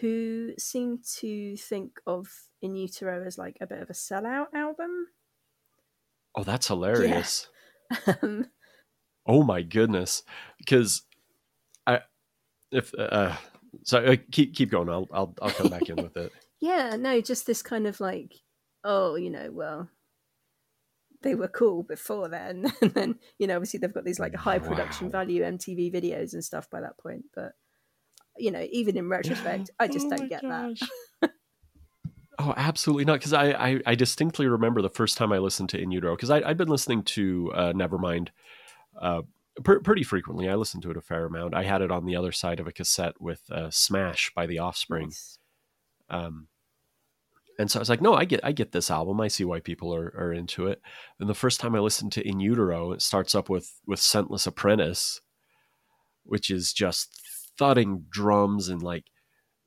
who 0.00 0.52
seem 0.58 1.00
to 1.18 1.56
think 1.56 2.00
of 2.06 2.28
In 2.62 2.76
Utero 2.76 3.24
as 3.24 3.38
like 3.38 3.56
a 3.60 3.66
bit 3.66 3.80
of 3.80 3.90
a 3.90 3.94
sellout 3.94 4.52
album. 4.54 5.08
Oh, 6.34 6.44
that's 6.44 6.68
hilarious. 6.68 7.48
Um, 8.22 8.48
Oh 9.26 9.42
my 9.42 9.62
goodness. 9.62 10.22
Because 10.58 11.02
I 11.86 12.00
if 12.70 12.94
uh 12.94 13.36
so 13.84 13.98
uh, 13.98 14.16
keep 14.30 14.54
keep 14.54 14.70
going. 14.70 14.88
I'll 14.88 15.08
I'll 15.12 15.34
I'll 15.42 15.50
come 15.50 15.70
back 15.70 15.88
in 15.88 15.96
with 15.96 16.16
it. 16.16 16.32
Yeah, 16.60 16.96
no, 16.96 17.20
just 17.20 17.46
this 17.46 17.62
kind 17.62 17.86
of 17.86 18.00
like, 18.00 18.34
oh, 18.84 19.14
you 19.14 19.30
know, 19.30 19.48
well, 19.50 19.88
they 21.22 21.34
were 21.34 21.48
cool 21.48 21.82
before 21.82 22.28
then. 22.28 22.72
and 22.82 22.92
then, 22.92 23.18
you 23.38 23.46
know, 23.46 23.56
obviously 23.56 23.78
they've 23.78 23.92
got 23.92 24.04
these 24.04 24.20
like 24.20 24.34
high 24.34 24.58
production 24.58 25.06
Wow. 25.06 25.12
value 25.12 25.42
MTV 25.42 25.92
videos 25.92 26.32
and 26.32 26.44
stuff 26.44 26.68
by 26.70 26.80
that 26.80 26.98
point. 26.98 27.24
But, 27.34 27.52
you 28.38 28.50
know, 28.50 28.66
even 28.70 28.96
in 28.96 29.08
retrospect, 29.08 29.70
I 29.80 29.88
just 29.88 30.06
Oh 30.06 30.16
don't 30.16 30.28
get 30.28 30.42
that. 30.42 30.76
oh, 32.38 32.54
absolutely 32.56 33.04
not. 33.04 33.14
Because 33.20 33.32
I, 33.32 33.50
I, 33.52 33.80
I 33.86 33.94
distinctly 33.94 34.46
remember 34.46 34.82
the 34.82 34.90
first 34.90 35.16
time 35.16 35.32
I 35.32 35.38
listened 35.38 35.70
to 35.70 35.80
In 35.80 35.90
Utero, 35.90 36.14
because 36.16 36.30
I'd 36.30 36.56
been 36.58 36.68
listening 36.68 37.02
to 37.04 37.52
uh, 37.54 37.72
Nevermind 37.72 38.28
uh, 39.00 39.22
pr- 39.62 39.78
pretty 39.78 40.02
frequently. 40.02 40.48
I 40.48 40.54
listened 40.54 40.82
to 40.84 40.90
it 40.90 40.96
a 40.96 41.02
fair 41.02 41.26
amount. 41.26 41.54
I 41.54 41.64
had 41.64 41.82
it 41.82 41.90
on 41.90 42.06
the 42.06 42.16
other 42.16 42.32
side 42.32 42.60
of 42.60 42.66
a 42.66 42.72
cassette 42.72 43.20
with 43.20 43.42
uh, 43.50 43.70
Smash 43.70 44.32
by 44.34 44.46
The 44.46 44.58
Offspring. 44.58 45.08
Nice. 45.08 45.38
Um, 46.08 46.48
and 47.60 47.70
so 47.70 47.78
I 47.78 47.82
was 47.82 47.90
like, 47.90 48.00
no, 48.00 48.14
I 48.14 48.24
get, 48.24 48.40
I 48.42 48.52
get 48.52 48.72
this 48.72 48.90
album. 48.90 49.20
I 49.20 49.28
see 49.28 49.44
why 49.44 49.60
people 49.60 49.94
are, 49.94 50.14
are 50.16 50.32
into 50.32 50.66
it. 50.66 50.80
And 51.18 51.28
the 51.28 51.34
first 51.34 51.60
time 51.60 51.74
I 51.74 51.80
listened 51.80 52.10
to 52.12 52.26
In 52.26 52.40
Utero, 52.40 52.92
it 52.92 53.02
starts 53.02 53.34
up 53.34 53.50
with 53.50 53.80
with 53.86 54.00
Scentless 54.00 54.46
Apprentice, 54.46 55.20
which 56.24 56.50
is 56.50 56.72
just 56.72 57.20
thudding 57.58 58.06
drums 58.10 58.70
and 58.70 58.82
like 58.82 59.04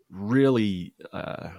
really, 0.10 0.96
uh, 1.14 1.50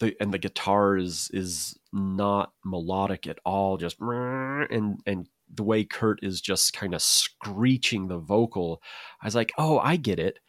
the 0.00 0.14
and 0.20 0.34
the 0.34 0.38
guitar 0.38 0.98
is 0.98 1.30
is 1.32 1.78
not 1.90 2.52
melodic 2.62 3.26
at 3.26 3.38
all. 3.42 3.78
Just 3.78 3.96
and 4.00 5.00
and 5.06 5.28
the 5.50 5.64
way 5.64 5.84
Kurt 5.84 6.22
is 6.22 6.42
just 6.42 6.74
kind 6.74 6.94
of 6.94 7.00
screeching 7.00 8.08
the 8.08 8.18
vocal, 8.18 8.82
I 9.22 9.26
was 9.26 9.34
like, 9.34 9.52
oh, 9.56 9.78
I 9.78 9.96
get 9.96 10.18
it 10.18 10.40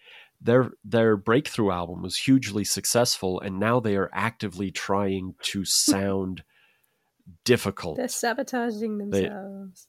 their 0.45 0.71
their 0.83 1.17
breakthrough 1.17 1.71
album 1.71 2.01
was 2.01 2.17
hugely 2.17 2.63
successful 2.63 3.39
and 3.41 3.59
now 3.59 3.79
they 3.79 3.95
are 3.95 4.09
actively 4.13 4.71
trying 4.71 5.33
to 5.41 5.65
sound 5.65 6.43
difficult. 7.43 7.97
They're 7.97 8.07
sabotaging 8.07 8.97
themselves. 8.97 9.87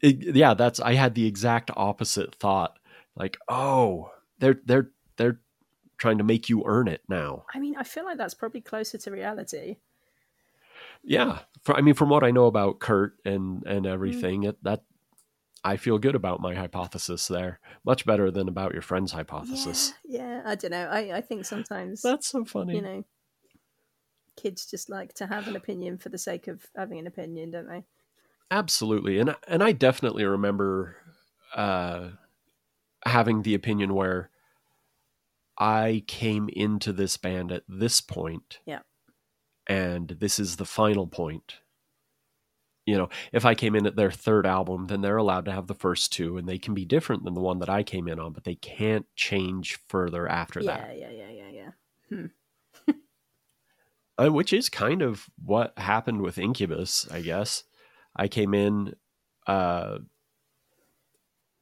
It- 0.00 0.36
yeah 0.36 0.52
that's 0.52 0.78
i 0.78 0.92
had 0.92 1.14
the 1.14 1.26
exact 1.26 1.70
opposite 1.74 2.34
thought. 2.34 2.78
Like 3.16 3.38
oh 3.48 4.10
they're 4.38 4.60
they're 4.64 4.90
they're 5.16 5.40
trying 5.96 6.18
to 6.18 6.24
make 6.24 6.50
you 6.50 6.62
earn 6.66 6.88
it 6.88 7.00
now. 7.08 7.44
I 7.54 7.58
mean, 7.58 7.74
I 7.78 7.82
feel 7.82 8.04
like 8.04 8.18
that's 8.18 8.34
probably 8.34 8.60
closer 8.60 8.98
to 8.98 9.10
reality. 9.10 9.76
yeah. 11.02 11.38
For, 11.62 11.74
i 11.74 11.80
mean 11.80 11.94
from 11.94 12.10
what 12.10 12.22
i 12.22 12.30
know 12.30 12.46
about 12.46 12.78
kurt 12.78 13.14
and 13.24 13.64
and 13.66 13.86
mm. 13.86 13.92
everything 13.92 14.44
it, 14.44 14.62
that 14.62 14.82
i 15.66 15.76
feel 15.76 15.98
good 15.98 16.14
about 16.14 16.40
my 16.40 16.54
hypothesis 16.54 17.28
there 17.28 17.58
much 17.84 18.06
better 18.06 18.30
than 18.30 18.48
about 18.48 18.72
your 18.72 18.82
friend's 18.82 19.12
hypothesis 19.12 19.92
Yeah, 20.04 20.20
yeah. 20.20 20.42
I 20.44 20.54
don't 20.54 20.70
know. 20.70 20.86
I, 20.88 21.16
I 21.16 21.20
think 21.20 21.44
sometimes, 21.44 22.02
that's 22.02 22.28
so 22.28 22.44
funny 22.44 22.76
you 22.76 22.82
know, 22.82 23.04
kids 24.36 24.66
just 24.66 24.88
like 24.90 25.12
to 25.14 25.26
have 25.26 25.48
an 25.48 25.56
opinion 25.56 25.98
for 25.98 26.08
the 26.10 26.18
sake 26.18 26.46
of 26.46 26.66
having 26.76 26.98
an 26.98 27.06
opinion, 27.06 27.50
don't 27.50 27.68
they? 27.68 27.84
absolutely 28.50 29.18
and 29.18 29.34
and 29.48 29.60
i 29.60 29.72
definitely 29.72 30.24
remember 30.24 30.96
uh 31.56 32.10
having 33.04 33.42
the 33.42 33.54
opinion 33.54 33.92
where 33.92 34.30
i 35.58 36.04
came 36.06 36.48
into 36.52 36.92
this 36.92 37.16
band 37.16 37.50
at 37.50 37.64
this 37.68 38.00
point 38.00 38.60
Yeah. 38.64 38.82
and 39.66 40.10
this 40.20 40.38
is 40.38 40.56
the 40.56 40.64
final 40.64 41.08
point 41.08 41.56
you 42.86 42.96
know 42.96 43.08
if 43.32 43.44
i 43.44 43.54
came 43.54 43.74
in 43.74 43.86
at 43.86 43.96
their 43.96 44.10
third 44.10 44.46
album 44.46 44.86
then 44.86 45.02
they're 45.02 45.16
allowed 45.16 45.44
to 45.44 45.52
have 45.52 45.66
the 45.66 45.74
first 45.74 46.12
two 46.12 46.38
and 46.38 46.48
they 46.48 46.58
can 46.58 46.72
be 46.72 46.84
different 46.84 47.24
than 47.24 47.34
the 47.34 47.40
one 47.40 47.58
that 47.58 47.68
i 47.68 47.82
came 47.82 48.08
in 48.08 48.18
on 48.18 48.32
but 48.32 48.44
they 48.44 48.54
can't 48.54 49.06
change 49.16 49.78
further 49.88 50.28
after 50.28 50.62
that. 50.62 50.96
Yeah, 50.96 51.08
that 51.08 51.16
yeah, 51.16 51.30
yeah, 51.30 51.30
yeah, 51.50 51.66
yeah. 52.10 52.26
uh, 54.18 54.32
which 54.32 54.52
is 54.52 54.68
kind 54.68 55.02
of 55.02 55.26
what 55.42 55.72
happened 55.78 56.22
with 56.22 56.38
Incubus, 56.38 57.06
I 57.10 57.20
guess. 57.20 57.64
I 58.14 58.28
came 58.28 58.54
in, 58.54 58.94
uh, 59.46 59.98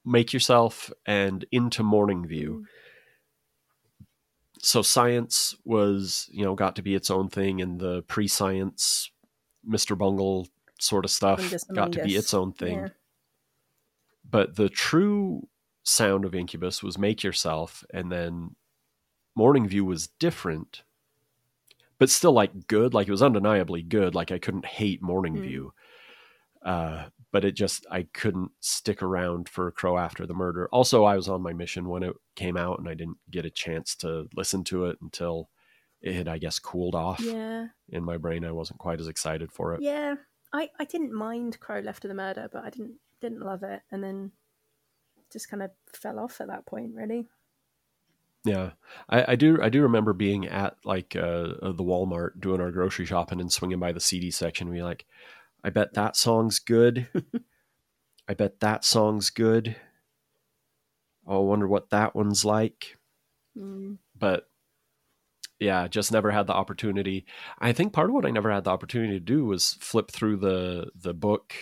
make 0.04 0.32
yourself, 0.32 0.92
and 1.06 1.44
into 1.50 1.82
Morning 1.82 2.26
View. 2.26 2.66
So 4.60 4.82
science 4.82 5.54
was, 5.64 6.28
you 6.32 6.44
know, 6.44 6.54
got 6.54 6.76
to 6.76 6.82
be 6.82 6.94
its 6.94 7.10
own 7.10 7.28
thing, 7.28 7.60
and 7.60 7.80
the 7.80 8.02
pre-science, 8.02 9.10
Mister 9.64 9.96
Bungle 9.96 10.48
sort 10.84 11.04
of 11.04 11.10
stuff 11.10 11.40
Fungus 11.40 11.64
got 11.64 11.92
to 11.92 12.04
be 12.04 12.14
its 12.16 12.32
own 12.34 12.52
thing. 12.52 12.78
Yeah. 12.78 12.88
But 14.28 14.56
the 14.56 14.68
true 14.68 15.48
sound 15.82 16.24
of 16.24 16.34
Incubus 16.34 16.82
was 16.82 16.98
Make 16.98 17.22
Yourself, 17.22 17.84
and 17.92 18.10
then 18.10 18.56
Morning 19.36 19.68
View 19.68 19.84
was 19.84 20.06
different, 20.06 20.82
but 21.98 22.10
still 22.10 22.32
like 22.32 22.66
good. 22.66 22.94
Like 22.94 23.06
it 23.08 23.10
was 23.12 23.22
undeniably 23.22 23.82
good. 23.82 24.14
Like 24.14 24.32
I 24.32 24.38
couldn't 24.38 24.66
hate 24.66 25.02
Morning 25.02 25.34
Mm. 25.36 25.42
View, 25.42 25.72
uh, 26.64 27.06
but 27.32 27.44
it 27.44 27.52
just 27.52 27.86
I 27.90 28.04
couldn't 28.14 28.52
stick 28.60 29.02
around 29.02 29.48
for 29.48 29.70
Crow 29.70 29.98
After 29.98 30.26
the 30.26 30.34
Murder. 30.34 30.68
Also, 30.72 31.04
I 31.04 31.16
was 31.16 31.28
on 31.28 31.42
my 31.42 31.52
mission 31.52 31.88
when 31.88 32.02
it 32.02 32.14
came 32.36 32.56
out, 32.56 32.78
and 32.78 32.88
I 32.88 32.94
didn't 32.94 33.18
get 33.30 33.44
a 33.44 33.50
chance 33.50 33.94
to 33.96 34.28
listen 34.34 34.64
to 34.64 34.86
it 34.86 34.98
until 35.02 35.50
it 36.00 36.14
had, 36.14 36.28
I 36.28 36.38
guess, 36.38 36.58
cooled 36.58 36.94
off 36.94 37.20
Yeah, 37.20 37.66
in 37.88 38.04
my 38.04 38.16
brain. 38.18 38.44
I 38.44 38.52
wasn't 38.52 38.78
quite 38.78 39.00
as 39.00 39.08
excited 39.08 39.50
for 39.52 39.74
it. 39.74 39.80
yeah. 39.82 40.14
I, 40.54 40.70
I 40.78 40.84
didn't 40.84 41.12
mind 41.12 41.58
Crow 41.58 41.80
Left 41.80 42.04
of 42.04 42.08
the 42.08 42.14
Murder, 42.14 42.48
but 42.50 42.64
I 42.64 42.70
didn't 42.70 42.94
didn't 43.20 43.40
love 43.40 43.64
it, 43.64 43.82
and 43.90 44.04
then 44.04 44.30
just 45.32 45.50
kind 45.50 45.64
of 45.64 45.72
fell 45.92 46.20
off 46.20 46.40
at 46.40 46.46
that 46.46 46.64
point. 46.64 46.92
Really. 46.94 47.26
Yeah, 48.44 48.70
I, 49.08 49.32
I 49.32 49.36
do. 49.36 49.60
I 49.60 49.68
do 49.68 49.82
remember 49.82 50.12
being 50.12 50.46
at 50.46 50.76
like 50.84 51.16
uh, 51.16 51.54
uh, 51.60 51.72
the 51.72 51.82
Walmart 51.82 52.40
doing 52.40 52.60
our 52.60 52.70
grocery 52.70 53.04
shopping 53.04 53.40
and 53.40 53.52
swinging 53.52 53.80
by 53.80 53.90
the 53.90 54.00
CD 54.00 54.30
section. 54.30 54.68
And 54.68 54.76
be 54.76 54.82
like, 54.82 55.06
I 55.64 55.70
bet 55.70 55.94
that 55.94 56.16
song's 56.16 56.60
good. 56.60 57.08
I 58.28 58.34
bet 58.34 58.60
that 58.60 58.84
song's 58.84 59.30
good. 59.30 59.74
Oh, 61.26 61.38
I 61.38 61.48
wonder 61.48 61.66
what 61.66 61.90
that 61.90 62.14
one's 62.14 62.44
like. 62.44 62.96
Mm. 63.58 63.96
But 64.16 64.48
yeah, 65.60 65.86
just 65.88 66.12
never 66.12 66.30
had 66.30 66.46
the 66.46 66.52
opportunity. 66.52 67.26
I 67.58 67.72
think 67.72 67.92
part 67.92 68.08
of 68.10 68.14
what 68.14 68.26
I 68.26 68.30
never 68.30 68.50
had 68.50 68.64
the 68.64 68.70
opportunity 68.70 69.12
to 69.14 69.20
do 69.20 69.44
was 69.44 69.74
flip 69.80 70.10
through 70.10 70.38
the 70.38 70.90
the 70.94 71.14
book, 71.14 71.54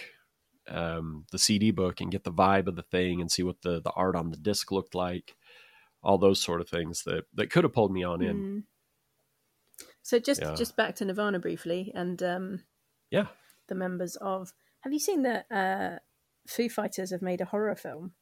um, 0.68 1.26
the 1.30 1.38
CD 1.38 1.70
book, 1.70 2.01
and 2.01 2.11
get 2.11 2.24
the 2.24 2.32
vibe 2.32 2.66
of 2.68 2.76
the 2.76 2.82
thing 2.82 3.20
and 3.20 3.30
see 3.30 3.43
what 3.43 3.62
the 3.62 3.80
the 3.80 3.90
art 3.93 4.16
on 4.16 4.30
the 4.30 4.36
disc 4.36 4.70
looked 4.72 4.95
like. 4.95 5.34
All 6.03 6.18
those 6.18 6.43
sort 6.43 6.61
of 6.61 6.68
things 6.68 7.05
that 7.05 7.24
that 7.34 7.51
could 7.51 7.64
have 7.64 7.72
pulled 7.72 7.93
me 7.93 8.03
on 8.03 8.22
in. 8.22 8.36
Mm. 8.36 8.62
So 10.03 10.18
just 10.18 10.40
Yeah. 10.40 10.55
just 10.55 10.76
back 10.76 10.97
to 10.97 11.05
Nirvana 11.05 11.38
briefly, 11.38 11.93
and 11.95 12.20
um, 12.22 12.64
Yeah. 13.11 13.26
the 13.68 13.74
members 13.74 14.16
of. 14.16 14.53
Have 14.80 14.93
you 14.93 14.99
seen 14.99 15.22
that 15.22 15.47
uh, 15.49 16.01
Foo 16.49 16.68
Fighters 16.68 17.11
have 17.12 17.22
made 17.22 17.40
a 17.40 17.45
horror 17.45 17.76
film? 17.76 18.14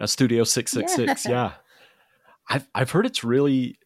Uh, 0.00 0.06
Studio 0.06 0.44
Six 0.44 0.72
Six 0.72 0.94
Six. 0.94 1.26
Yeah. 1.26 1.30
Yeah, 1.32 1.52
I've 2.48 2.68
I've 2.74 2.90
heard 2.90 3.04
it's 3.06 3.22
really 3.22 3.76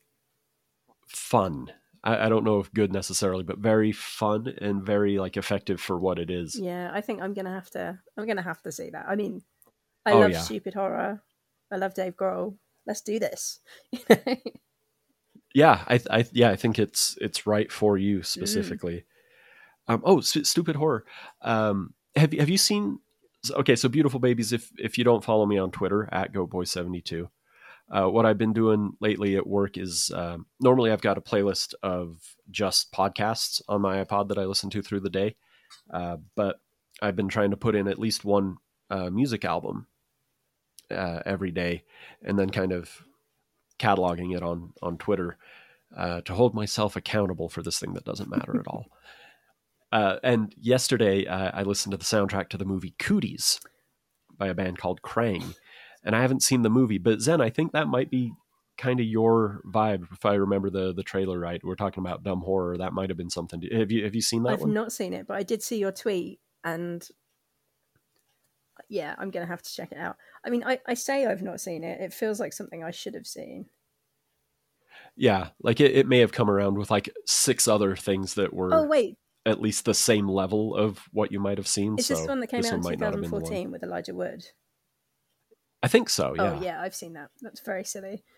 fun. 1.07 1.73
I, 2.05 2.27
I 2.27 2.29
don't 2.29 2.45
know 2.45 2.61
if 2.61 2.73
good 2.73 2.93
necessarily, 2.93 3.43
but 3.45 3.59
very 3.59 3.93
fun 3.93 4.55
and 4.61 4.85
very 4.85 5.19
like 5.19 5.37
effective 5.37 5.81
for 5.81 5.99
what 5.99 6.19
it 6.19 6.31
is. 6.31 6.59
Yeah, 6.59 6.91
I 6.93 7.01
think 7.01 7.21
I'm 7.23 7.35
gonna 7.35 7.53
have 7.55 7.71
to. 7.71 7.99
I'm 8.17 8.27
gonna 8.27 8.43
have 8.43 8.63
to 8.63 8.73
see 8.73 8.91
that. 8.91 9.07
I 9.09 9.17
mean, 9.17 9.43
I 10.05 10.13
Oh, 10.13 10.21
love 10.21 10.31
yeah. 10.33 10.41
stupid 10.41 10.75
horror. 10.75 11.23
I 11.73 11.77
love 11.77 11.95
Dave 11.95 12.17
Grohl. 12.17 12.57
Let's 12.87 13.01
do 13.01 13.19
this. 13.19 13.61
Yeah, 15.55 15.85
I, 15.89 16.01
I 16.11 16.25
yeah 16.33 16.51
I 16.51 16.57
think 16.57 16.79
it's 16.79 17.17
it's 17.19 17.47
right 17.47 17.73
for 17.73 17.97
you 17.97 18.23
specifically. 18.23 19.05
Um, 19.89 20.03
oh, 20.05 20.21
st- 20.21 20.47
stupid 20.47 20.77
horror. 20.77 21.07
Um, 21.41 21.95
have 22.15 22.35
you 22.35 22.41
have 22.41 22.51
you 22.51 22.59
seen? 22.59 22.99
Okay, 23.51 23.75
so 23.75 23.89
beautiful 23.89 24.21
babies. 24.21 24.53
If 24.53 24.71
if 24.77 24.99
you 24.99 25.05
don't 25.05 25.25
follow 25.25 25.47
me 25.47 25.57
on 25.57 25.71
Twitter 25.71 26.11
at 26.13 26.33
GoBoy72, 26.35 27.29
uh, 27.91 28.09
what 28.09 28.27
I've 28.27 28.39
been 28.39 28.53
doing 28.53 28.93
lately 29.01 29.37
at 29.37 29.47
work 29.47 29.77
is 29.77 30.11
um, 30.15 30.47
normally 30.61 30.91
I've 30.91 31.01
got 31.01 31.19
a 31.19 31.23
playlist 31.23 31.75
of 31.83 32.37
just 32.51 32.93
podcasts 32.93 33.63
on 33.69 33.81
my 33.81 34.05
iPod 34.05 34.29
that 34.29 34.39
I 34.39 34.45
listen 34.45 34.71
to 34.71 34.83
through 34.83 35.01
the 35.01 35.11
day, 35.11 35.37
uh, 35.93 36.17
but 36.35 36.57
I've 37.01 37.17
been 37.17 37.29
trying 37.29 37.51
to 37.51 37.57
put 37.57 37.77
in 37.77 37.87
at 37.87 37.99
least 37.99 38.25
one 38.25 38.57
uh, 38.91 39.11
music 39.11 39.45
album 39.45 39.87
uh, 40.91 41.21
every 41.25 41.53
day, 41.53 41.85
and 42.23 42.39
then 42.39 42.51
kind 42.51 42.73
of 42.73 42.91
cataloging 43.79 44.35
it 44.37 44.43
on 44.43 44.73
on 44.83 44.99
Twitter 44.99 45.39
uh, 45.97 46.21
to 46.23 46.35
hold 46.35 46.55
myself 46.55 46.97
accountable 46.97 47.49
for 47.49 47.63
this 47.63 47.79
thing 47.79 47.95
that 47.95 48.05
doesn't 48.05 48.31
matter 48.31 48.59
at 48.59 48.69
all. 48.69 48.87
Uh, 49.93 50.19
and 50.25 50.53
yesterday, 50.61 51.27
uh, 51.27 51.53
I 51.55 51.63
listened 51.63 51.93
to 51.93 51.97
the 51.97 52.05
soundtrack 52.05 52.49
to 52.49 52.59
the 52.59 52.65
movie 52.65 52.97
Cooties 52.99 53.61
by 54.37 54.49
a 54.49 54.55
band 54.55 54.79
called 54.79 55.01
Kreng, 55.01 55.55
and 56.07 56.15
I 56.15 56.23
haven't 56.23 56.45
seen 56.45 56.63
the 56.63 56.71
movie, 56.71 56.99
but 56.99 57.21
Zen, 57.21 57.41
I 57.41 57.51
think 57.51 57.73
that 57.73 57.89
might 57.89 58.11
be 58.11 58.33
kind 58.79 59.01
of 59.01 59.07
your 59.07 59.61
vibe 59.67 60.07
if 60.13 60.25
I 60.25 60.35
remember 60.35 60.71
the 60.71 60.95
the 60.95 61.03
trailer 61.03 61.39
right. 61.39 61.63
We're 61.63 61.75
talking 61.75 62.03
about 62.03 62.23
dumb 62.23 62.41
horror. 62.41 62.79
That 62.79 62.93
might 62.93 63.11
have 63.11 63.17
been 63.17 63.29
something. 63.29 63.61
To, 63.61 63.77
have 63.77 63.91
you 63.91 64.05
have 64.05 64.15
you 64.15 64.23
seen 64.23 64.45
that 64.45 64.55
I've 64.55 64.61
one? 64.61 64.73
not 64.73 64.93
seen 64.93 65.13
it, 65.13 65.27
but 65.27 65.37
I 65.37 65.43
did 65.43 65.63
see 65.63 65.79
your 65.79 65.91
tweet, 65.91 66.39
and 66.63 67.07
yeah, 68.89 69.17
I'm 69.19 69.31
gonna 69.31 69.47
have 69.47 69.63
to 69.63 69.75
check 69.75 69.91
it 69.91 69.99
out. 69.99 70.17
I 70.45 70.51
mean, 70.51 70.63
I, 70.65 70.79
I 70.87 70.95
say 70.95 71.27
I've 71.27 71.43
not 71.43 71.61
seen 71.61 71.83
it. 71.83 72.01
It 72.01 72.15
feels 72.15 72.39
like 72.39 72.53
something 72.53 72.85
I 72.85 72.93
should 72.93 73.15
have 73.15 73.27
seen. 73.27 73.67
Yeah, 75.17 75.49
like 75.61 75.81
it, 75.81 75.93
it 75.93 76.07
may 76.07 76.21
have 76.21 76.33
come 76.33 76.49
around 76.49 76.79
with 76.79 76.91
like 76.91 77.11
six 77.27 77.67
other 77.67 77.97
things 77.97 78.35
that 78.35 78.55
were. 78.55 78.73
Oh 78.73 78.85
wait, 78.85 79.19
at 79.45 79.61
least 79.61 79.85
the 79.85 79.95
same 79.95 80.29
level 80.29 80.77
of 80.77 81.01
what 81.13 81.33
you 81.33 81.41
might 81.41 81.59
have 81.59 81.67
seen. 81.67 81.97
Is 81.99 82.07
so 82.07 82.15
this 82.15 82.23
the 82.23 82.29
one 82.29 82.41
that 82.41 82.47
came 82.47 82.61
out 82.61 82.67
in 82.67 82.73
one 82.75 82.83
might 82.83 83.01
not 83.01 83.13
have 83.13 83.23
been 83.23 83.31
the 83.31 83.37
one. 83.37 83.43
2014 83.43 83.73
with 83.73 83.83
Elijah 83.83 84.15
Wood? 84.15 84.45
I 85.83 85.89
think 85.89 86.09
so. 86.09 86.35
Yeah. 86.37 86.53
Oh 86.59 86.63
yeah, 86.63 86.81
I've 86.81 86.95
seen 86.95 87.13
that. 87.15 87.31
That's 87.43 87.61
very 87.61 87.85
silly. 87.85 88.23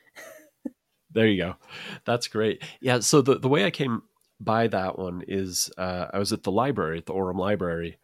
There 1.10 1.26
you 1.26 1.42
go. 1.42 1.56
That's 2.04 2.28
great. 2.28 2.62
Yeah. 2.82 3.00
So 3.00 3.22
the, 3.22 3.38
the 3.38 3.48
way 3.48 3.64
I 3.64 3.70
came 3.70 4.02
by 4.40 4.66
that 4.68 4.98
one 4.98 5.22
is 5.26 5.70
uh, 5.78 6.08
I 6.12 6.18
was 6.18 6.34
at 6.34 6.42
the 6.42 6.52
library, 6.52 6.98
at 6.98 7.06
the 7.06 7.14
Orem 7.14 7.38
Library, 7.38 7.98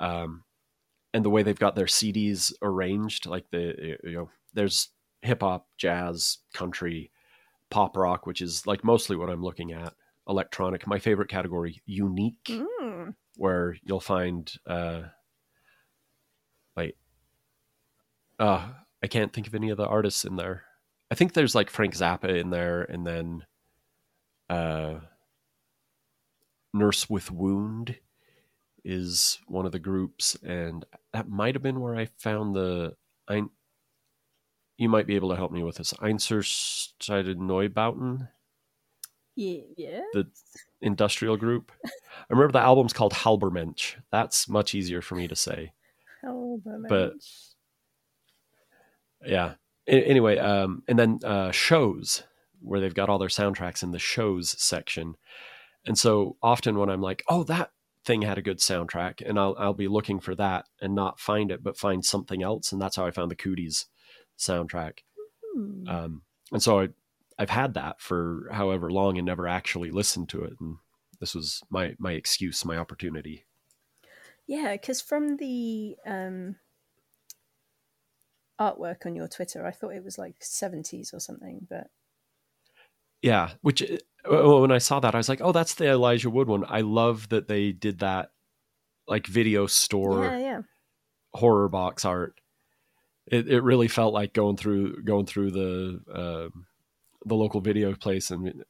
um, 0.00 0.42
and 1.14 1.24
the 1.24 1.30
way 1.30 1.44
they've 1.44 1.56
got 1.56 1.76
their 1.76 1.86
CDs 1.86 2.52
arranged, 2.60 3.26
like 3.26 3.48
the 3.52 3.96
you 4.02 4.12
know, 4.12 4.30
there's 4.52 4.88
hip 5.22 5.42
hop, 5.42 5.68
jazz, 5.78 6.38
country, 6.52 7.12
pop 7.70 7.96
rock, 7.96 8.26
which 8.26 8.42
is 8.42 8.66
like 8.66 8.82
mostly 8.82 9.14
what 9.14 9.30
I'm 9.30 9.44
looking 9.44 9.70
at. 9.70 9.94
Electronic. 10.28 10.88
My 10.88 10.98
favorite 10.98 11.28
category, 11.28 11.80
unique, 11.86 12.50
Mm. 12.82 13.14
where 13.36 13.76
you'll 13.84 14.00
find 14.00 14.52
uh, 14.66 15.02
like 16.76 16.96
uh, 18.40 18.68
I 19.02 19.06
can't 19.06 19.32
think 19.32 19.46
of 19.46 19.54
any 19.54 19.70
of 19.70 19.76
the 19.76 19.86
artists 19.86 20.24
in 20.24 20.34
there. 20.36 20.64
I 21.10 21.14
think 21.14 21.32
there's 21.32 21.54
like 21.54 21.70
Frank 21.70 21.94
Zappa 21.94 22.40
in 22.40 22.50
there, 22.50 22.82
and 22.82 23.06
then 23.06 23.44
uh, 24.48 25.00
Nurse 26.72 27.08
with 27.10 27.30
Wound 27.30 27.96
is 28.84 29.38
one 29.46 29.66
of 29.66 29.72
the 29.72 29.78
groups, 29.78 30.36
and 30.42 30.84
that 31.12 31.28
might 31.28 31.54
have 31.54 31.62
been 31.62 31.80
where 31.80 31.96
I 31.96 32.06
found 32.18 32.54
the. 32.54 32.94
Ein, 33.28 33.50
you 34.78 34.88
might 34.88 35.06
be 35.06 35.16
able 35.16 35.28
to 35.30 35.36
help 35.36 35.52
me 35.52 35.62
with 35.62 35.76
this. 35.76 35.92
Einstürzende 35.94 37.36
Neubauten 37.36 38.28
Yeah, 39.36 39.60
yeah. 39.76 40.00
the 40.14 40.26
industrial 40.80 41.36
group. 41.36 41.70
I 41.84 41.90
remember 42.30 42.52
the 42.52 42.60
album's 42.60 42.92
called 42.94 43.12
Halber 43.12 43.52
Mensch. 43.52 43.96
That's 44.10 44.48
much 44.48 44.74
easier 44.74 45.02
for 45.02 45.16
me 45.16 45.28
to 45.28 45.36
say. 45.36 45.72
But- 46.88 47.14
Yeah. 49.24 49.54
Anyway, 49.86 50.38
um, 50.38 50.82
and 50.88 50.98
then 50.98 51.18
uh, 51.24 51.50
shows 51.50 52.22
where 52.60 52.80
they've 52.80 52.94
got 52.94 53.08
all 53.08 53.18
their 53.18 53.28
soundtracks 53.28 53.82
in 53.82 53.90
the 53.90 53.98
shows 53.98 54.54
section. 54.62 55.16
And 55.86 55.98
so 55.98 56.36
often 56.42 56.78
when 56.78 56.90
I'm 56.90 57.00
like, 57.00 57.22
oh, 57.28 57.42
that 57.44 57.70
thing 58.04 58.22
had 58.22 58.38
a 58.38 58.42
good 58.42 58.58
soundtrack, 58.58 59.26
and 59.26 59.38
I'll 59.38 59.56
I'll 59.58 59.74
be 59.74 59.88
looking 59.88 60.20
for 60.20 60.34
that 60.36 60.66
and 60.80 60.94
not 60.94 61.20
find 61.20 61.50
it, 61.50 61.62
but 61.62 61.78
find 61.78 62.04
something 62.04 62.42
else, 62.42 62.72
and 62.72 62.80
that's 62.80 62.96
how 62.96 63.06
I 63.06 63.10
found 63.10 63.30
the 63.30 63.36
Cooties 63.36 63.86
soundtrack. 64.38 64.98
Hmm. 65.54 65.88
Um, 65.88 66.22
and 66.52 66.62
so 66.62 66.80
I, 66.80 66.88
I've 67.38 67.50
had 67.50 67.74
that 67.74 68.00
for 68.00 68.48
however 68.52 68.90
long 68.90 69.16
and 69.16 69.26
never 69.26 69.46
actually 69.48 69.90
listened 69.90 70.28
to 70.30 70.44
it. 70.44 70.54
And 70.60 70.76
this 71.20 71.34
was 71.34 71.62
my 71.70 71.94
my 71.98 72.12
excuse, 72.12 72.64
my 72.64 72.76
opportunity. 72.76 73.46
Yeah, 74.46 74.72
because 74.72 75.00
from 75.00 75.36
the 75.36 75.96
um, 76.04 76.56
artwork 78.60 79.06
on 79.06 79.16
your 79.16 79.28
Twitter, 79.28 79.66
I 79.66 79.70
thought 79.72 79.94
it 79.94 80.04
was 80.04 80.18
like 80.18 80.38
70s 80.40 81.14
or 81.14 81.20
something, 81.20 81.66
but 81.68 81.88
Yeah, 83.22 83.50
which 83.62 83.82
uh, 83.82 83.96
well, 84.30 84.60
when 84.60 84.72
I 84.72 84.78
saw 84.78 85.00
that, 85.00 85.14
I 85.14 85.18
was 85.18 85.28
like, 85.28 85.40
oh, 85.42 85.52
that's 85.52 85.74
the 85.74 85.88
Elijah 85.88 86.30
Wood 86.30 86.48
one. 86.48 86.64
I 86.68 86.82
love 86.82 87.28
that 87.30 87.48
they 87.48 87.72
did 87.72 88.00
that, 88.00 88.30
like 89.08 89.26
video 89.26 89.66
store 89.66 90.24
yeah, 90.24 90.38
yeah. 90.38 90.62
horror 91.32 91.68
box 91.68 92.04
art. 92.04 92.40
It 93.26 93.48
it 93.48 93.62
really 93.62 93.88
felt 93.88 94.14
like 94.14 94.32
going 94.34 94.56
through 94.56 95.02
going 95.02 95.26
through 95.26 95.50
the 95.52 96.00
um 96.12 96.66
the 97.24 97.34
local 97.34 97.60
video 97.60 97.94
place 97.94 98.30
and 98.30 98.64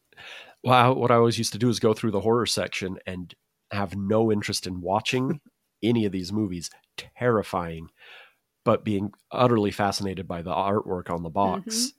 wow, 0.63 0.93
what 0.93 1.11
I 1.11 1.15
always 1.15 1.39
used 1.39 1.53
to 1.53 1.59
do 1.59 1.69
is 1.69 1.81
go 1.81 1.95
through 1.95 2.11
the 2.11 2.21
horror 2.21 2.47
section 2.47 2.99
and 3.07 3.35
have 3.71 3.97
no 3.97 4.31
interest 4.31 4.67
in 4.67 4.81
watching 4.81 5.41
any 5.83 6.05
of 6.05 6.13
these 6.13 6.33
movies. 6.33 6.71
Terrifying, 6.97 7.89
but 8.65 8.85
being 8.85 9.13
utterly 9.31 9.71
fascinated 9.71 10.29
by 10.29 10.43
the 10.43 10.53
artwork 10.53 11.11
on 11.11 11.23
the 11.23 11.31
box, 11.31 11.93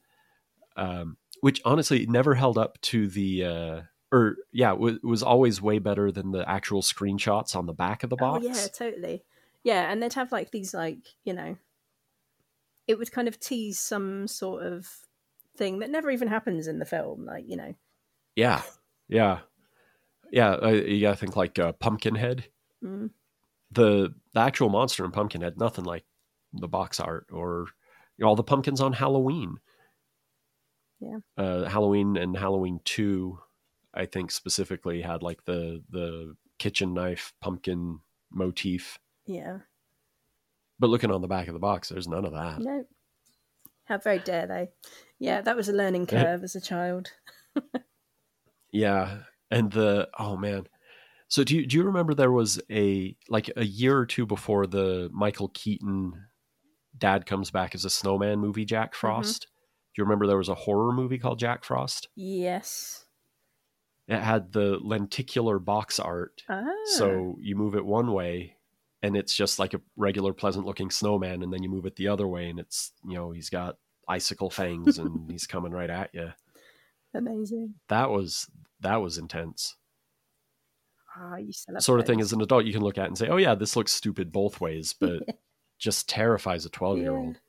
um, 0.76 1.18
which 1.41 1.62
honestly 1.66 2.05
never 2.05 2.36
held 2.36 2.57
up 2.57 2.80
to 2.82 3.07
the. 3.07 3.45
Uh, 3.45 3.82
or 4.14 4.36
yeah, 4.51 4.74
was, 4.74 4.99
was 5.03 5.24
always 5.24 5.62
way 5.62 5.80
better 5.80 6.12
than 6.12 6.32
the 6.32 6.47
actual 6.49 6.82
screenshots 6.82 7.55
on 7.55 7.66
the 7.66 7.74
back 7.74 8.03
of 8.03 8.09
the 8.09 8.18
box. 8.18 8.45
Oh, 8.45 8.53
yeah, 8.53 8.68
totally. 8.68 9.24
Yeah, 9.64 9.89
and 9.89 10.03
they'd 10.03 10.14
have 10.14 10.34
like 10.34 10.51
these, 10.51 10.74
like, 10.74 10.97
you 11.24 11.34
know, 11.34 11.55
it 12.88 12.97
would 12.97 13.12
kind 13.12 13.28
of 13.30 13.39
tease 13.39 13.80
some 13.80 14.28
sort 14.28 14.64
of 14.64 14.88
thing 15.55 15.80
that 15.80 15.89
never 15.89 16.12
even 16.12 16.28
happens 16.28 16.68
in 16.68 16.80
the 16.80 16.86
film. 16.86 17.26
Like, 17.26 17.45
you 17.47 17.55
know, 17.55 17.74
Yeah, 18.36 18.64
yeah, 19.07 19.39
yeah. 20.30 20.51
Uh, 20.55 20.70
you 20.70 20.99
gotta 21.01 21.16
think 21.16 21.38
like 21.38 21.57
uh, 21.57 21.72
Pumpkinhead. 21.74 22.47
mm, 22.84 23.12
The 23.72 24.14
the 24.34 24.39
actual 24.41 24.68
monster 24.70 25.05
in 25.05 25.12
Pumpkinhead, 25.12 25.57
nothing 25.57 25.86
like 25.86 26.03
the 26.53 26.67
box 26.67 26.99
art 26.99 27.27
or 27.31 27.67
you 28.17 28.23
know, 28.23 28.29
all 28.29 28.35
the 28.35 28.43
pumpkins 28.43 28.81
on 28.81 28.93
Halloween. 28.93 29.57
Yeah. 30.99 31.17
uh, 31.37 31.67
Halloween 31.67 32.15
and 32.17 32.37
Halloween 32.37 32.79
Two, 32.85 33.39
I 33.93 34.05
think 34.05 34.29
specifically 34.31 35.01
had 35.01 35.23
like 35.23 35.43
the 35.45 35.81
the 35.89 36.35
kitchen 36.59 36.93
knife 36.93 37.33
pumpkin 37.41 37.99
motif. 38.31 38.99
yeah. 39.25 39.59
But 40.79 40.89
looking 40.89 41.11
on 41.11 41.21
the 41.21 41.27
back 41.27 41.47
of 41.47 41.53
the 41.53 41.59
box, 41.59 41.89
there's 41.89 42.07
none 42.07 42.25
of 42.25 42.33
that. 42.33 42.59
No. 42.59 42.85
How 43.85 43.97
very 43.99 44.17
dare 44.19 44.47
they? 44.47 44.69
Yeah, 45.19 45.41
that 45.41 45.55
was 45.55 45.69
a 45.69 45.73
learning 45.73 46.07
curve 46.07 46.43
as 46.43 46.55
a 46.55 46.61
child. 46.61 47.11
Yeah, 48.71 49.17
and 49.49 49.71
the 49.71 50.09
oh 50.17 50.37
man. 50.37 50.67
So 51.27 51.43
do 51.43 51.55
you 51.55 51.65
do 51.65 51.77
you 51.77 51.83
remember 51.83 52.13
there 52.13 52.31
was 52.31 52.61
a 52.71 53.15
like 53.29 53.49
a 53.55 53.65
year 53.65 53.97
or 53.97 54.05
two 54.05 54.25
before 54.25 54.65
the 54.67 55.09
Michael 55.11 55.49
Keaton 55.49 56.13
Dad 57.01 57.25
comes 57.25 57.51
back 57.51 57.75
as 57.75 57.83
a 57.83 57.89
snowman 57.89 58.39
movie 58.39 58.63
Jack 58.63 58.95
Frost? 58.95 59.47
Do 59.93 59.99
you 59.99 60.05
remember 60.05 60.25
there 60.27 60.37
was 60.37 60.47
a 60.47 60.55
horror 60.55 60.93
movie 60.93 61.17
called 61.19 61.39
Jack 61.39 61.65
Frost? 61.65 62.07
Yes. 62.15 63.05
It 64.07 64.19
had 64.19 64.53
the 64.53 64.77
lenticular 64.81 65.59
box 65.59 65.99
art. 65.99 66.43
Ah. 66.47 66.63
So 66.85 67.35
you 67.41 67.57
move 67.57 67.75
it 67.75 67.85
one 67.85 68.13
way 68.13 68.55
and 69.01 69.17
it's 69.17 69.35
just 69.35 69.59
like 69.59 69.73
a 69.73 69.81
regular 69.97 70.31
pleasant 70.31 70.65
looking 70.65 70.89
snowman 70.91 71.43
and 71.43 71.51
then 71.51 71.63
you 71.63 71.69
move 71.69 71.85
it 71.85 71.95
the 71.95 72.07
other 72.07 72.27
way 72.27 72.49
and 72.49 72.59
it's 72.59 72.91
you 73.05 73.15
know 73.15 73.31
he's 73.31 73.49
got 73.49 73.77
icicle 74.07 74.49
fangs 74.49 74.97
and 74.97 75.29
he's 75.31 75.47
coming 75.47 75.71
right 75.71 75.89
at 75.89 76.11
you. 76.13 76.31
amazing. 77.13 77.75
That 77.89 78.11
was 78.11 78.49
that 78.79 78.97
was 79.01 79.17
intense. 79.17 79.75
Ah, 81.17 81.35
you 81.37 81.51
sort 81.79 81.99
of 81.99 82.05
thing 82.05 82.21
as 82.21 82.31
an 82.31 82.41
adult 82.41 82.63
you 82.65 82.71
can 82.71 82.83
look 82.83 82.97
at 82.97 83.07
and 83.07 83.17
say, 83.17 83.27
"Oh 83.27 83.35
yeah, 83.37 83.53
this 83.55 83.75
looks 83.75 83.91
stupid 83.91 84.31
both 84.31 84.61
ways," 84.61 84.95
but 84.97 85.23
just 85.82 86.07
terrifies 86.07 86.65
a 86.65 86.69
12-year-old. 86.69 87.41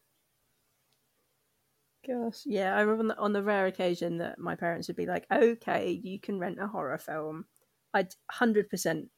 Gosh, 2.06 2.42
yeah, 2.44 2.74
I 2.76 2.80
remember 2.80 3.00
on 3.02 3.08
the, 3.08 3.18
on 3.18 3.32
the 3.32 3.42
rare 3.44 3.66
occasion 3.66 4.18
that 4.18 4.38
my 4.38 4.56
parents 4.56 4.88
would 4.88 4.96
be 4.96 5.06
like, 5.06 5.24
"Okay, 5.30 5.92
you 6.02 6.18
can 6.18 6.38
rent 6.40 6.58
a 6.60 6.66
horror 6.66 6.98
film." 6.98 7.46
I'd 7.94 8.14
hundred 8.30 8.68
percent 8.68 9.08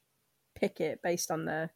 pick 0.55 0.79
it 0.81 1.01
based 1.01 1.31
on 1.31 1.45
the 1.45 1.71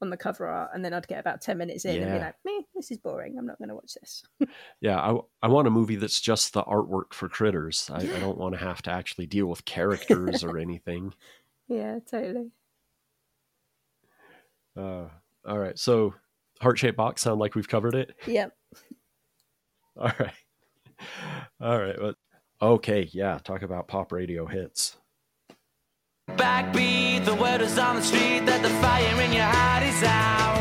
on 0.00 0.10
the 0.10 0.16
cover 0.16 0.46
art, 0.46 0.70
and 0.74 0.84
then 0.84 0.94
I'd 0.94 1.08
get 1.08 1.18
about 1.20 1.40
ten 1.40 1.58
minutes 1.58 1.84
in 1.84 2.00
and 2.00 2.12
be 2.12 2.18
like, 2.20 2.36
"Me, 2.44 2.64
this 2.76 2.92
is 2.92 2.98
boring. 2.98 3.38
I'm 3.38 3.46
not 3.46 3.58
going 3.58 3.70
to 3.70 3.74
watch 3.74 3.94
this." 4.00 4.22
Yeah, 4.80 5.00
I 5.00 5.18
I 5.42 5.48
want 5.48 5.68
a 5.68 5.70
movie 5.70 5.96
that's 5.96 6.20
just 6.20 6.52
the 6.52 6.62
artwork 6.64 7.12
for 7.14 7.28
critters. 7.28 7.90
I, 7.92 8.00
I 8.02 8.18
don't 8.20 8.38
want 8.38 8.54
to 8.54 8.60
have 8.60 8.82
to 8.82 8.90
actually 8.92 9.26
deal 9.26 9.46
with 9.46 9.64
characters 9.66 10.44
or 10.44 10.58
anything. 10.58 11.14
yeah, 11.68 11.98
totally. 12.08 12.52
Uh, 14.76 15.08
all 15.46 15.58
right, 15.58 15.78
so 15.78 16.14
heart-shaped 16.62 16.96
box 16.96 17.22
sound 17.22 17.40
like 17.40 17.54
we've 17.54 17.68
covered 17.68 17.94
it. 17.94 18.14
Yep. 18.26 18.52
All 19.98 20.12
right, 20.18 20.32
all 21.60 21.78
right, 21.78 21.96
but 21.98 22.14
okay, 22.62 23.08
yeah. 23.12 23.38
Talk 23.44 23.60
about 23.62 23.88
pop 23.88 24.10
radio 24.10 24.46
hits. 24.46 24.96
Backbeat, 26.30 27.26
the 27.26 27.34
word 27.34 27.60
is 27.60 27.76
on 27.78 27.96
the 27.96 28.02
street 28.02 28.46
that 28.46 28.62
the 28.62 28.70
fire 28.80 29.20
in 29.20 29.32
your 29.34 29.44
heart 29.44 29.82
is 29.82 30.02
out. 30.02 30.52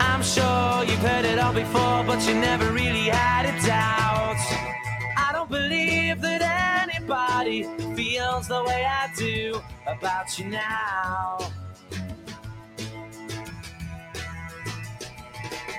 I'm 0.00 0.22
sure 0.22 0.84
you've 0.90 1.04
heard 1.06 1.24
it 1.24 1.38
all 1.38 1.52
before, 1.52 2.02
but 2.04 2.26
you 2.26 2.34
never 2.34 2.72
really 2.72 3.08
had 3.08 3.46
a 3.46 3.66
doubt. 3.66 4.40
I 5.16 5.30
don't 5.32 5.50
believe 5.50 6.20
that 6.22 6.42
anybody 6.88 7.64
feels 7.94 8.48
the 8.48 8.64
way 8.64 8.84
I 8.84 9.12
do 9.16 9.60
about 9.86 10.38
you 10.38 10.46
now. 10.46 11.38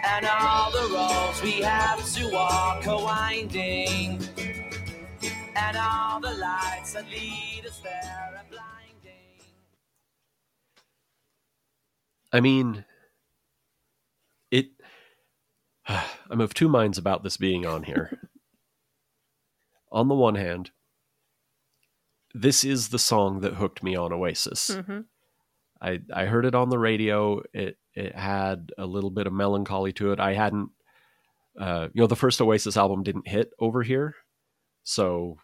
And 0.06 0.26
all 0.26 0.70
the 0.72 0.94
roads 0.94 1.42
we 1.42 1.62
have 1.62 2.06
to 2.14 2.30
walk 2.30 2.86
are 2.88 3.04
winding. 3.04 4.22
And 5.56 5.78
all 5.78 6.20
the 6.20 6.34
lights 6.34 6.94
that 6.94 7.06
lead 7.10 7.66
us 7.66 7.80
there 7.80 8.34
are 8.36 8.44
blinding. 8.50 9.40
I 12.34 12.42
mean, 12.42 12.84
it. 14.52 14.72
I'm 16.30 16.42
of 16.42 16.54
two 16.54 16.68
minds 16.68 16.98
about 16.98 17.24
this 17.24 17.38
being 17.38 17.66
on 17.66 17.84
here. 17.84 18.20
on 19.92 20.08
the 20.10 20.16
one 20.16 20.36
hand, 20.36 20.72
this 22.34 22.64
is 22.64 22.90
the 22.90 23.00
song 23.00 23.42
that 23.42 23.56
hooked 23.56 23.84
me 23.84 23.96
on 23.96 24.12
Oasis. 24.12 24.76
hmm 24.76 25.02
I 25.84 26.00
I 26.14 26.26
heard 26.26 26.46
it 26.46 26.56
on 26.56 26.70
the 26.70 26.80
radio. 26.80 27.42
It 27.54 27.78
it 27.94 28.16
had 28.16 28.72
a 28.78 28.86
little 28.86 29.12
bit 29.12 29.28
of 29.28 29.34
melancholy 29.34 29.94
to 29.94 30.12
it. 30.14 30.20
I 30.20 30.34
hadn't, 30.34 30.70
uh, 31.60 31.90
you 31.94 32.02
know, 32.02 32.08
the 32.08 32.16
first 32.16 32.42
Oasis 32.42 32.78
album 32.78 33.04
didn't 33.04 33.28
hit 33.28 33.52
over 33.60 33.84
here, 33.84 34.16
so 34.84 35.38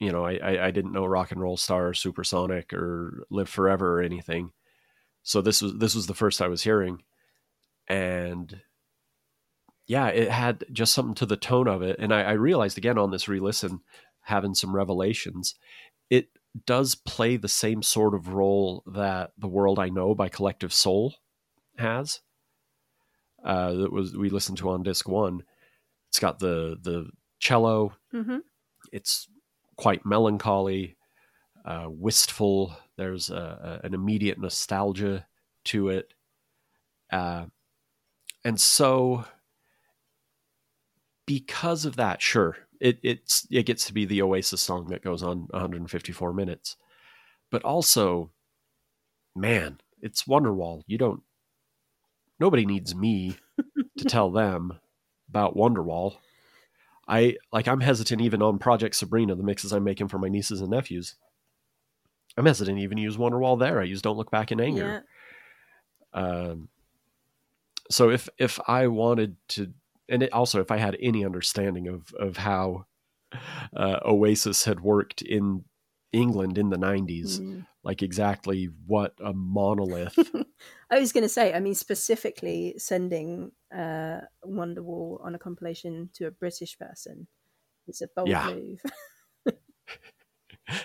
you 0.00 0.12
know, 0.12 0.24
I, 0.24 0.36
I 0.36 0.66
I 0.66 0.70
didn't 0.70 0.92
know 0.92 1.04
Rock 1.06 1.32
and 1.32 1.40
Roll 1.40 1.56
Star, 1.56 1.88
or 1.88 1.94
Supersonic, 1.94 2.72
or 2.72 3.24
Live 3.30 3.48
Forever 3.48 3.98
or 3.98 4.02
anything. 4.02 4.52
So 5.22 5.42
this 5.42 5.60
was 5.60 5.74
this 5.76 5.94
was 5.94 6.06
the 6.06 6.14
first 6.14 6.40
I 6.40 6.48
was 6.48 6.62
hearing, 6.62 7.02
and 7.88 8.60
yeah, 9.86 10.08
it 10.08 10.30
had 10.30 10.64
just 10.72 10.94
something 10.94 11.14
to 11.16 11.26
the 11.26 11.36
tone 11.36 11.66
of 11.66 11.82
it. 11.82 11.96
And 11.98 12.12
I, 12.14 12.22
I 12.22 12.32
realized 12.32 12.78
again 12.78 12.98
on 12.98 13.10
this 13.10 13.26
re-listen, 13.28 13.80
having 14.22 14.54
some 14.54 14.74
revelations, 14.74 15.54
it 16.10 16.28
does 16.66 16.94
play 16.94 17.36
the 17.36 17.48
same 17.48 17.82
sort 17.82 18.14
of 18.14 18.28
role 18.28 18.82
that 18.86 19.32
"The 19.38 19.48
World 19.48 19.78
I 19.78 19.88
Know" 19.88 20.14
by 20.14 20.28
Collective 20.28 20.72
Soul 20.72 21.14
has. 21.78 22.20
Uh, 23.44 23.72
that 23.74 23.92
was 23.92 24.16
we 24.16 24.30
listened 24.30 24.58
to 24.58 24.70
on 24.70 24.82
disc 24.82 25.08
one. 25.08 25.44
It's 26.08 26.18
got 26.18 26.38
the 26.38 26.76
the 26.80 27.10
cello. 27.38 27.94
hmm 28.10 28.38
It's 28.92 29.28
quite 29.76 30.04
melancholy, 30.04 30.96
uh, 31.64 31.86
wistful. 31.88 32.76
There's 32.96 33.30
a, 33.30 33.80
a, 33.82 33.86
an 33.86 33.94
immediate 33.94 34.40
nostalgia 34.40 35.26
to 35.66 35.90
it, 35.90 36.14
uh, 37.12 37.46
and 38.44 38.60
so 38.60 39.24
because 41.26 41.84
of 41.84 41.96
that, 41.96 42.22
sure, 42.22 42.56
it 42.80 42.98
it's 43.02 43.46
it 43.50 43.64
gets 43.64 43.84
to 43.86 43.94
be 43.94 44.04
the 44.04 44.22
Oasis 44.22 44.62
song 44.62 44.86
that 44.88 45.02
goes 45.02 45.22
on 45.22 45.48
154 45.50 46.32
minutes, 46.32 46.76
but 47.50 47.62
also, 47.62 48.30
man, 49.34 49.80
it's 50.00 50.24
Wonderwall. 50.24 50.82
You 50.86 50.98
don't. 50.98 51.22
Nobody 52.40 52.64
needs 52.64 52.94
me 52.94 53.36
to 53.98 54.04
tell 54.08 54.30
them 54.30 54.78
about 55.28 55.56
Wonderwall. 55.56 56.16
I 57.06 57.36
like 57.52 57.66
I'm 57.66 57.80
hesitant 57.80 58.20
even 58.20 58.42
on 58.42 58.58
Project 58.58 58.94
Sabrina, 58.94 59.34
the 59.34 59.42
mixes 59.42 59.72
I'm 59.72 59.84
making 59.84 60.08
for 60.08 60.18
my 60.18 60.28
nieces 60.28 60.60
and 60.60 60.70
nephews. 60.70 61.16
I'm 62.36 62.46
hesitant 62.46 62.78
to 62.78 62.82
even 62.82 62.98
use 62.98 63.16
Wonderwall 63.16 63.58
there. 63.58 63.80
I 63.80 63.84
use 63.84 64.02
Don't 64.02 64.16
Look 64.16 64.30
Back 64.30 64.52
in 64.52 64.60
Anger. 64.60 65.04
Yeah. 66.14 66.20
Um, 66.20 66.68
so 67.90 68.10
if 68.10 68.28
if 68.38 68.60
I 68.68 68.86
wanted 68.86 69.36
to, 69.48 69.72
and 70.08 70.22
it, 70.22 70.32
also 70.32 70.60
if 70.60 70.70
I 70.70 70.78
had 70.78 70.96
any 71.00 71.24
understanding 71.24 71.88
of 71.88 72.12
of 72.18 72.36
how 72.38 72.86
uh, 73.76 74.00
Oasis 74.04 74.64
had 74.64 74.80
worked 74.80 75.22
in 75.22 75.64
England 76.12 76.56
in 76.58 76.70
the 76.70 76.78
'90s, 76.78 77.40
Mm. 77.40 77.66
like 77.84 78.02
exactly 78.02 78.68
what 78.86 79.14
a 79.22 79.32
monolith. 79.34 80.18
I 80.90 80.98
was 80.98 81.12
going 81.12 81.22
to 81.24 81.28
say, 81.28 81.52
I 81.52 81.60
mean, 81.60 81.74
specifically 81.74 82.74
sending 82.78 83.52
uh, 83.74 84.20
Wonderwall 84.46 85.22
on 85.24 85.34
a 85.34 85.38
compilation 85.38 86.08
to 86.14 86.26
a 86.26 86.30
British 86.30 86.78
person 86.78 87.26
is 87.86 88.00
a 88.00 88.08
bold 88.16 88.28
Yeah. 88.30 88.46
move. 88.46 88.80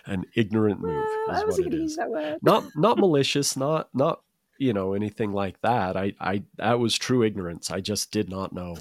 an 0.05 0.26
ignorant 0.36 0.80
move 0.82 1.05
Well, 1.28 1.36
is 1.38 1.41
I 1.43 1.45
wasn't 1.45 1.69
going 1.69 1.78
to 1.78 1.84
use 1.84 1.95
that 1.97 2.09
word. 2.09 2.38
Not 2.41 2.65
not 2.76 2.97
malicious, 3.05 3.55
not 3.57 3.89
not 3.93 4.21
you 4.57 4.74
know 4.74 4.93
anything 4.93 5.32
like 5.34 5.59
that. 5.61 5.97
I 5.97 6.13
I 6.19 6.43
that 6.57 6.80
was 6.80 6.95
true 6.95 7.24
ignorance. 7.24 7.71
I 7.71 7.80
just 7.82 8.11
did 8.11 8.30
not 8.30 8.53
know. 8.53 8.78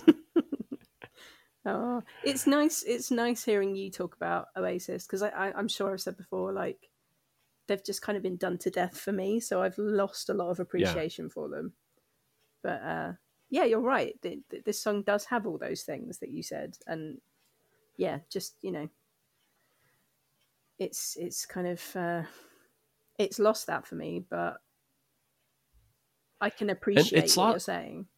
Oh, 1.64 2.02
it's 2.24 2.46
nice. 2.46 2.82
It's 2.82 3.10
nice 3.10 3.44
hearing 3.44 3.76
you 3.76 3.90
talk 3.90 4.16
about 4.16 4.48
Oasis 4.56 5.06
because 5.06 5.22
I, 5.22 5.28
I, 5.28 5.52
I'm 5.56 5.68
sure 5.68 5.92
I've 5.92 6.00
said 6.00 6.16
before, 6.16 6.52
like 6.52 6.90
they've 7.68 7.84
just 7.84 8.02
kind 8.02 8.16
of 8.16 8.22
been 8.22 8.36
done 8.36 8.58
to 8.58 8.70
death 8.70 8.98
for 9.00 9.12
me. 9.12 9.40
So 9.40 9.62
I've 9.62 9.78
lost 9.78 10.28
a 10.28 10.34
lot 10.34 10.50
of 10.50 10.60
appreciation 10.60 11.28
for 11.30 11.48
them. 11.48 11.74
But 12.62 12.82
uh, 12.82 13.12
yeah, 13.50 13.64
you're 13.64 13.80
right. 13.80 14.20
Th- 14.22 14.40
th- 14.50 14.64
This 14.64 14.80
song 14.80 15.02
does 15.02 15.26
have 15.26 15.46
all 15.46 15.58
those 15.58 15.82
things 15.82 16.18
that 16.18 16.30
you 16.30 16.42
said, 16.42 16.78
and 16.86 17.20
yeah, 17.96 18.20
just 18.30 18.56
you 18.62 18.72
know, 18.72 18.88
it's 20.78 21.16
it's 21.16 21.46
kind 21.46 21.66
of 21.66 21.96
uh, 21.96 22.22
it's 23.18 23.38
lost 23.38 23.66
that 23.68 23.86
for 23.86 23.94
me, 23.94 24.24
but 24.28 24.60
I 26.40 26.50
can 26.50 26.70
appreciate 26.70 27.36
what 27.36 27.36
lot- 27.36 27.50
you're 27.52 27.60
saying. 27.60 28.08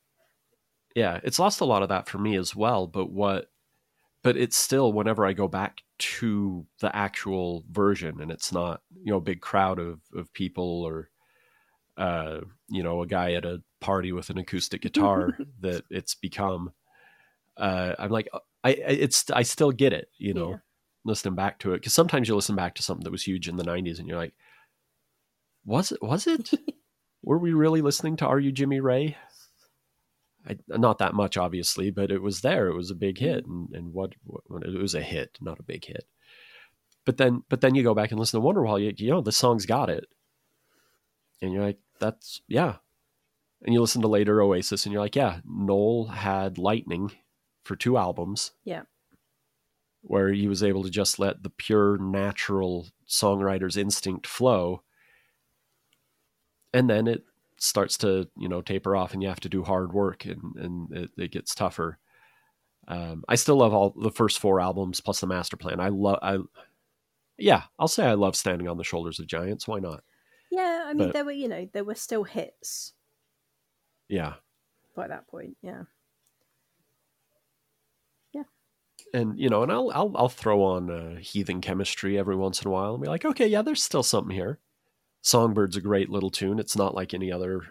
Yeah 0.94 1.20
it's 1.24 1.38
lost 1.38 1.60
a 1.60 1.64
lot 1.64 1.82
of 1.82 1.88
that 1.88 2.08
for 2.08 2.18
me 2.18 2.36
as 2.36 2.54
well 2.54 2.86
but 2.86 3.10
what 3.10 3.50
but 4.22 4.36
it's 4.36 4.56
still 4.56 4.92
whenever 4.92 5.24
i 5.26 5.32
go 5.32 5.48
back 5.48 5.82
to 5.98 6.66
the 6.80 6.94
actual 6.94 7.64
version 7.70 8.20
and 8.20 8.30
it's 8.30 8.52
not 8.52 8.80
you 9.02 9.10
know 9.10 9.18
a 9.18 9.20
big 9.22 9.40
crowd 9.40 9.78
of 9.78 10.00
of 10.14 10.32
people 10.32 10.82
or 10.82 11.10
uh 11.96 12.40
you 12.68 12.82
know 12.82 13.02
a 13.02 13.06
guy 13.06 13.32
at 13.34 13.44
a 13.44 13.62
party 13.80 14.12
with 14.12 14.30
an 14.30 14.38
acoustic 14.38 14.82
guitar 14.82 15.36
that 15.60 15.82
it's 15.90 16.14
become 16.14 16.72
uh 17.56 17.94
i'm 17.98 18.10
like 18.10 18.28
i 18.64 18.70
I- 18.70 18.72
it's 18.72 19.30
i 19.30 19.42
still 19.42 19.70
get 19.70 19.92
it 19.92 20.08
you 20.18 20.34
know 20.34 20.50
Yeah. 20.50 20.56
listening 21.04 21.34
back 21.36 21.58
to 21.60 21.72
it 21.74 21.78
because 21.78 21.92
sometimes 21.94 22.28
you 22.28 22.34
listen 22.34 22.56
back 22.56 22.74
to 22.76 22.82
something 22.82 23.04
that 23.04 23.12
was 23.12 23.22
huge 23.22 23.48
in 23.48 23.56
the 23.56 23.62
90s 23.64 23.98
and 23.98 24.08
you're 24.08 24.16
like 24.18 24.34
was 25.64 25.92
it 25.92 26.02
was 26.02 26.26
it 26.26 26.50
were 27.22 27.38
we 27.38 27.52
really 27.52 27.80
listening 27.82 28.16
to 28.16 28.26
are 28.26 28.40
you 28.40 28.50
jimmy 28.52 28.80
ray 28.80 29.16
I, 30.46 30.56
not 30.68 30.98
that 30.98 31.14
much 31.14 31.36
obviously 31.36 31.90
but 31.90 32.10
it 32.10 32.22
was 32.22 32.40
there. 32.42 32.68
It 32.68 32.74
was 32.76 32.90
a 32.90 32.94
big 32.94 33.18
hit. 33.18 33.46
Mm. 33.46 33.48
And, 33.48 33.74
and 33.74 33.92
what, 33.94 34.14
what 34.24 34.64
it 34.64 34.78
was 34.78 34.94
a 34.94 35.02
hit 35.02 35.38
not 35.40 35.58
a 35.60 35.64
big 35.64 35.84
hit. 35.84 36.04
But 37.04 37.16
then 37.16 37.42
but 37.48 37.60
then 37.60 37.74
you 37.74 37.82
go 37.82 37.94
back 37.94 38.10
and 38.10 38.20
listen 38.20 38.40
to 38.40 38.46
wonderwall 38.46 38.80
you, 38.82 38.92
you 38.96 39.10
know 39.10 39.20
the 39.20 39.32
song's 39.32 39.66
got 39.66 39.90
it. 39.90 40.06
And 41.40 41.52
you're 41.52 41.64
like 41.64 41.78
that's 42.00 42.42
yeah. 42.48 42.76
And 43.62 43.72
you 43.72 43.80
listen 43.80 44.02
to 44.02 44.08
later 44.08 44.42
oasis 44.42 44.84
and 44.84 44.92
you're 44.92 45.02
like 45.02 45.16
yeah 45.16 45.40
noel 45.44 46.08
had 46.08 46.58
lightning 46.58 47.12
for 47.62 47.76
two 47.76 47.96
albums. 47.96 48.52
Yeah. 48.64 48.82
where 50.02 50.32
he 50.32 50.46
was 50.46 50.62
able 50.62 50.82
to 50.82 50.90
just 50.90 51.18
let 51.18 51.42
the 51.42 51.50
pure 51.50 51.96
natural 51.96 52.88
songwriter's 53.08 53.76
instinct 53.76 54.26
flow. 54.26 54.82
And 56.74 56.90
then 56.90 57.06
it 57.06 57.24
starts 57.64 57.96
to 57.98 58.28
you 58.36 58.48
know 58.48 58.60
taper 58.62 58.94
off 58.96 59.12
and 59.14 59.22
you 59.22 59.28
have 59.28 59.40
to 59.40 59.48
do 59.48 59.62
hard 59.62 59.92
work 59.92 60.24
and 60.24 60.40
and 60.56 60.92
it, 60.92 61.10
it 61.16 61.30
gets 61.32 61.54
tougher 61.54 61.98
um, 62.88 63.24
i 63.28 63.34
still 63.34 63.56
love 63.56 63.72
all 63.72 63.94
the 64.00 64.10
first 64.10 64.38
four 64.38 64.60
albums 64.60 65.00
plus 65.00 65.20
the 65.20 65.26
master 65.26 65.56
plan 65.56 65.80
i 65.80 65.88
love 65.88 66.18
i 66.22 66.38
yeah 67.38 67.62
i'll 67.78 67.88
say 67.88 68.04
i 68.06 68.12
love 68.14 68.36
standing 68.36 68.68
on 68.68 68.76
the 68.76 68.84
shoulders 68.84 69.18
of 69.18 69.26
giants 69.26 69.66
why 69.66 69.78
not 69.78 70.02
Yeah, 70.50 70.84
I 70.86 70.92
mean, 70.94 71.08
But- 71.08 71.14
there 71.14 71.24
were 71.24 71.32
you 71.32 71.48
know 71.48 71.68
there 71.72 71.84
were 71.84 71.94
still 71.94 72.24
hits 72.24 72.92
yeah 74.08 74.34
by 74.94 75.08
that 75.08 75.26
point. 75.26 75.56
Yeah. 75.62 75.82
Yeah. 78.32 78.42
and 79.12 79.38
you 79.38 79.48
know 79.48 79.62
and 79.62 79.72
i'll 79.72 79.90
i'll, 79.94 80.12
I'll 80.16 80.28
throw 80.28 80.62
on 80.62 80.90
uh, 80.90 81.16
heathen 81.16 81.60
chemistry 81.60 82.18
every 82.18 82.36
once 82.36 82.60
in 82.62 82.68
a 82.68 82.70
while 82.70 82.94
and 82.94 83.02
be 83.02 83.08
like 83.08 83.24
okay 83.24 83.46
yeah 83.46 83.62
there's 83.62 83.82
still 83.82 84.02
something 84.02 84.34
here 84.34 84.60
songbird's 85.24 85.76
a 85.76 85.80
great 85.80 86.10
little 86.10 86.30
tune 86.30 86.58
it's 86.58 86.76
not 86.76 86.94
like 86.94 87.14
any 87.14 87.32
other 87.32 87.62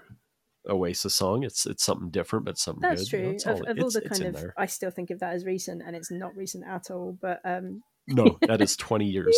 oasis 0.67 1.13
song 1.13 1.43
it's 1.43 1.65
it's 1.65 1.83
something 1.83 2.09
different 2.09 2.45
but 2.45 2.57
something 2.57 2.81
That's 2.81 3.09
good 3.09 3.17
You 3.17 3.23
know, 3.23 3.25
true. 3.29 3.35
it's 3.35 3.45
Of, 3.45 3.55
all- 3.57 3.67
of 3.69 3.79
all 3.79 3.89
the 3.91 4.01
kind 4.01 4.23
of, 4.23 4.33
there. 4.35 4.53
I 4.57 4.65
still 4.65 4.89
think 4.91 5.11
of 5.11 5.19
that 5.19 5.33
as 5.33 5.45
recent, 5.45 5.81
and 5.85 5.95
it's 5.95 6.09
not 6.09 6.35
recent 6.35 6.65
at 6.65 6.89
all. 6.89 7.17
But 7.21 7.41
um, 7.45 7.83
no 8.07 8.37
that 8.47 8.61
is 8.61 8.75
20 8.77 9.05
years 9.05 9.37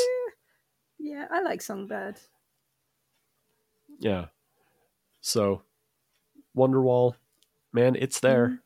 yeah, 0.97 1.25
I 1.29 1.41
like 1.41 1.61
Songbird. 1.61 2.19
Yeah. 3.99 4.25
So, 5.21 5.61
Wonderwall, 6.57 7.15
man, 7.73 7.95
it's 7.95 8.19
there. 8.19 8.47
Mhm. 8.47 8.59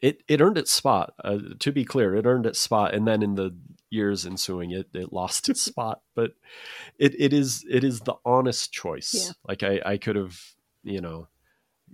It 0.00 0.22
it 0.28 0.40
earned 0.40 0.58
its 0.58 0.70
spot. 0.70 1.14
Uh, 1.24 1.38
to 1.58 1.72
be 1.72 1.84
clear, 1.84 2.14
it 2.14 2.26
earned 2.26 2.46
its 2.46 2.60
spot, 2.60 2.94
and 2.94 3.06
then 3.08 3.22
in 3.22 3.34
the 3.34 3.56
years 3.90 4.26
ensuing, 4.26 4.70
it 4.70 4.88
it 4.94 5.12
lost 5.12 5.48
its 5.48 5.62
spot. 5.62 6.00
But 6.14 6.32
it 6.98 7.14
it 7.18 7.32
is 7.32 7.64
it 7.68 7.84
is 7.84 8.00
the 8.00 8.14
honest 8.24 8.72
choice. 8.72 9.14
Yeah. 9.14 9.32
Like 9.46 9.62
I 9.62 9.80
I 9.84 9.96
could 9.96 10.16
have 10.16 10.40
you 10.82 11.00
know 11.00 11.28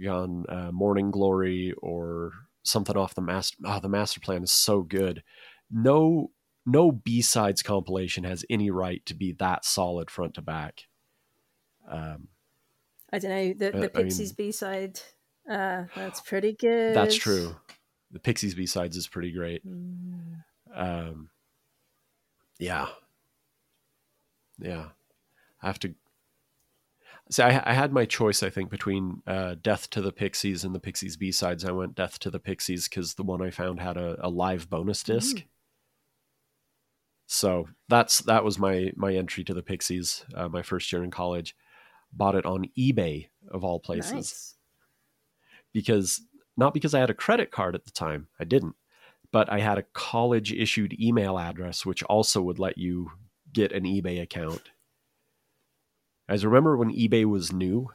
gone 0.03 0.45
uh, 0.49 0.73
Morning 0.73 1.11
Glory 1.11 1.73
or 1.79 2.33
something 2.63 2.97
off 2.97 3.15
the 3.15 3.21
master. 3.21 3.57
Oh, 3.65 3.81
the 3.81 3.89
master 3.89 4.21
plan 4.21 4.43
is 4.43 4.53
so 4.53 4.83
good. 4.83 5.23
No 5.71 6.31
no 6.67 6.93
B 6.93 7.21
sides 7.23 7.63
compilation 7.63 8.25
has 8.25 8.45
any 8.49 8.71
right 8.71 9.05
to 9.07 9.15
be 9.15 9.33
that 9.33 9.65
solid 9.65 10.11
front 10.11 10.35
to 10.35 10.43
back. 10.43 10.85
Um, 11.89 12.29
I 13.13 13.19
don't 13.19 13.31
know 13.31 13.53
the 13.53 13.71
the 13.71 13.77
I 13.77 13.81
mean- 13.81 13.91
Pixies 13.91 14.33
B 14.33 14.53
side. 14.53 15.01
Uh, 15.49 15.85
that's 15.95 16.23
pretty 16.23 16.55
good. 16.55 16.97
That's 16.97 17.17
true. 17.17 17.55
The 18.11 18.19
Pixies 18.19 18.55
B 18.55 18.65
sides 18.65 18.97
is 18.97 19.07
pretty 19.07 19.31
great. 19.31 19.67
Mm. 19.67 20.43
Um, 20.75 21.29
yeah, 22.59 22.87
yeah. 24.59 24.89
I 25.63 25.67
have 25.67 25.79
to. 25.81 25.95
See, 27.31 27.43
I, 27.43 27.63
I 27.71 27.73
had 27.73 27.93
my 27.93 28.05
choice. 28.05 28.43
I 28.43 28.51
think 28.51 28.71
between 28.71 29.23
uh, 29.27 29.57
"Death 29.61 29.89
to 29.91 30.03
the 30.03 30.13
Pixies" 30.13 30.65
and 30.65 30.75
the 30.75 30.81
Pixies 30.81 31.17
B 31.17 31.33
sides. 31.33 31.65
I 31.65 31.73
went 31.73 31.95
"Death 31.95 32.19
to 32.21 32.31
the 32.31 32.39
Pixies" 32.41 32.89
because 32.89 33.15
the 33.15 33.23
one 33.23 33.41
I 33.43 33.51
found 33.51 33.81
had 33.81 33.97
a, 33.97 34.17
a 34.21 34.29
live 34.29 34.69
bonus 34.69 35.03
disc. 35.03 35.43
So 37.27 37.69
that's 37.89 38.19
that 38.23 38.45
was 38.45 38.59
my 38.59 38.93
my 38.97 39.15
entry 39.15 39.45
to 39.45 39.55
the 39.55 39.63
Pixies, 39.63 40.25
uh, 40.35 40.49
my 40.49 40.63
first 40.63 40.93
year 40.93 41.03
in 41.03 41.11
college. 41.11 41.57
bought 42.13 42.35
it 42.37 42.47
on 42.47 42.67
eBay 42.79 43.29
of 43.51 43.65
all 43.65 43.81
places 43.81 44.13
Nice. 44.13 44.55
because 45.73 46.21
not 46.57 46.75
because 46.75 46.95
I 46.95 47.01
had 47.01 47.11
a 47.11 47.15
credit 47.15 47.51
card 47.51 47.75
at 47.75 47.85
the 47.87 47.91
time, 47.91 48.29
I 48.39 48.45
didn't, 48.45 48.77
but 49.35 49.51
I 49.53 49.59
had 49.59 49.79
a 49.79 49.83
college 49.95 50.53
issued 50.53 50.95
email 51.01 51.39
address 51.41 51.85
which 51.85 52.05
also 52.05 52.41
would 52.43 52.61
let 52.61 52.79
you 52.79 53.11
get 53.53 53.73
an 53.73 53.83
eBay 53.85 54.23
account. 54.23 54.71
Guys, 56.29 56.45
remember 56.45 56.77
when 56.77 56.93
eBay 56.93 57.25
was 57.25 57.51
new? 57.53 57.91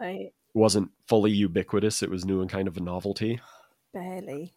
I 0.00 0.32
It 0.54 0.58
wasn't 0.58 0.92
fully 1.08 1.32
ubiquitous, 1.32 2.02
it 2.04 2.10
was 2.10 2.24
new 2.24 2.40
and 2.40 2.48
kind 2.48 2.68
of 2.68 2.76
a 2.76 2.80
novelty. 2.80 3.40
barely. 3.92 4.54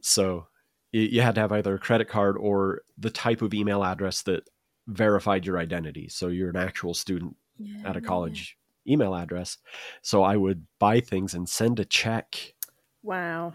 So 0.00 0.48
you, 0.92 1.20
had 1.20 1.34
to 1.34 1.40
have 1.42 1.52
either 1.52 1.74
a 1.74 1.78
credit 1.78 2.08
card 2.08 2.36
or 2.38 2.82
the 2.96 3.10
type 3.10 3.42
of 3.42 3.52
email 3.52 3.84
address 3.84 4.22
that 4.22 4.48
verified 4.86 5.44
your 5.44 5.58
identity. 5.58 6.08
So 6.08 6.28
you're 6.28 6.50
an 6.50 6.56
actual 6.56 6.94
student 6.94 7.36
Yeah, 7.58 7.84
at 7.84 7.96
a 7.96 8.00
yeah, 8.00 8.06
college 8.06 8.56
email 8.86 9.14
address. 9.14 9.58
So 10.02 10.22
I 10.22 10.36
would 10.36 10.66
buy 10.78 11.00
things 11.00 11.34
and 11.34 11.48
send 11.48 11.80
a 11.80 11.84
check. 11.84 12.54
Wow. 13.02 13.54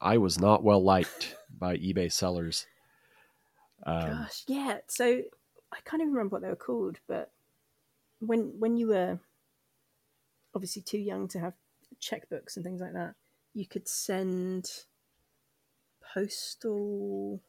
I 0.00 0.18
was 0.18 0.38
not 0.38 0.62
well 0.62 0.82
liked 0.82 1.34
by 1.58 1.76
eBay 1.76 2.12
sellers. 2.12 2.66
Um, 3.86 4.10
Gosh, 4.10 4.44
yeah. 4.46 4.78
So 4.88 5.06
I 5.72 5.76
can't 5.84 6.02
even 6.02 6.12
remember 6.12 6.34
what 6.34 6.42
they 6.42 6.48
were 6.48 6.56
called, 6.56 6.98
but 7.08 7.30
when 8.20 8.54
when 8.58 8.76
you 8.76 8.88
were 8.88 9.18
obviously 10.54 10.82
too 10.82 10.98
young 10.98 11.28
to 11.28 11.40
have 11.40 11.54
checkbooks 12.00 12.56
and 12.56 12.64
things 12.64 12.80
like 12.80 12.92
that, 12.92 13.14
you 13.54 13.66
could 13.66 13.88
send 13.88 14.70
postal, 16.12 17.40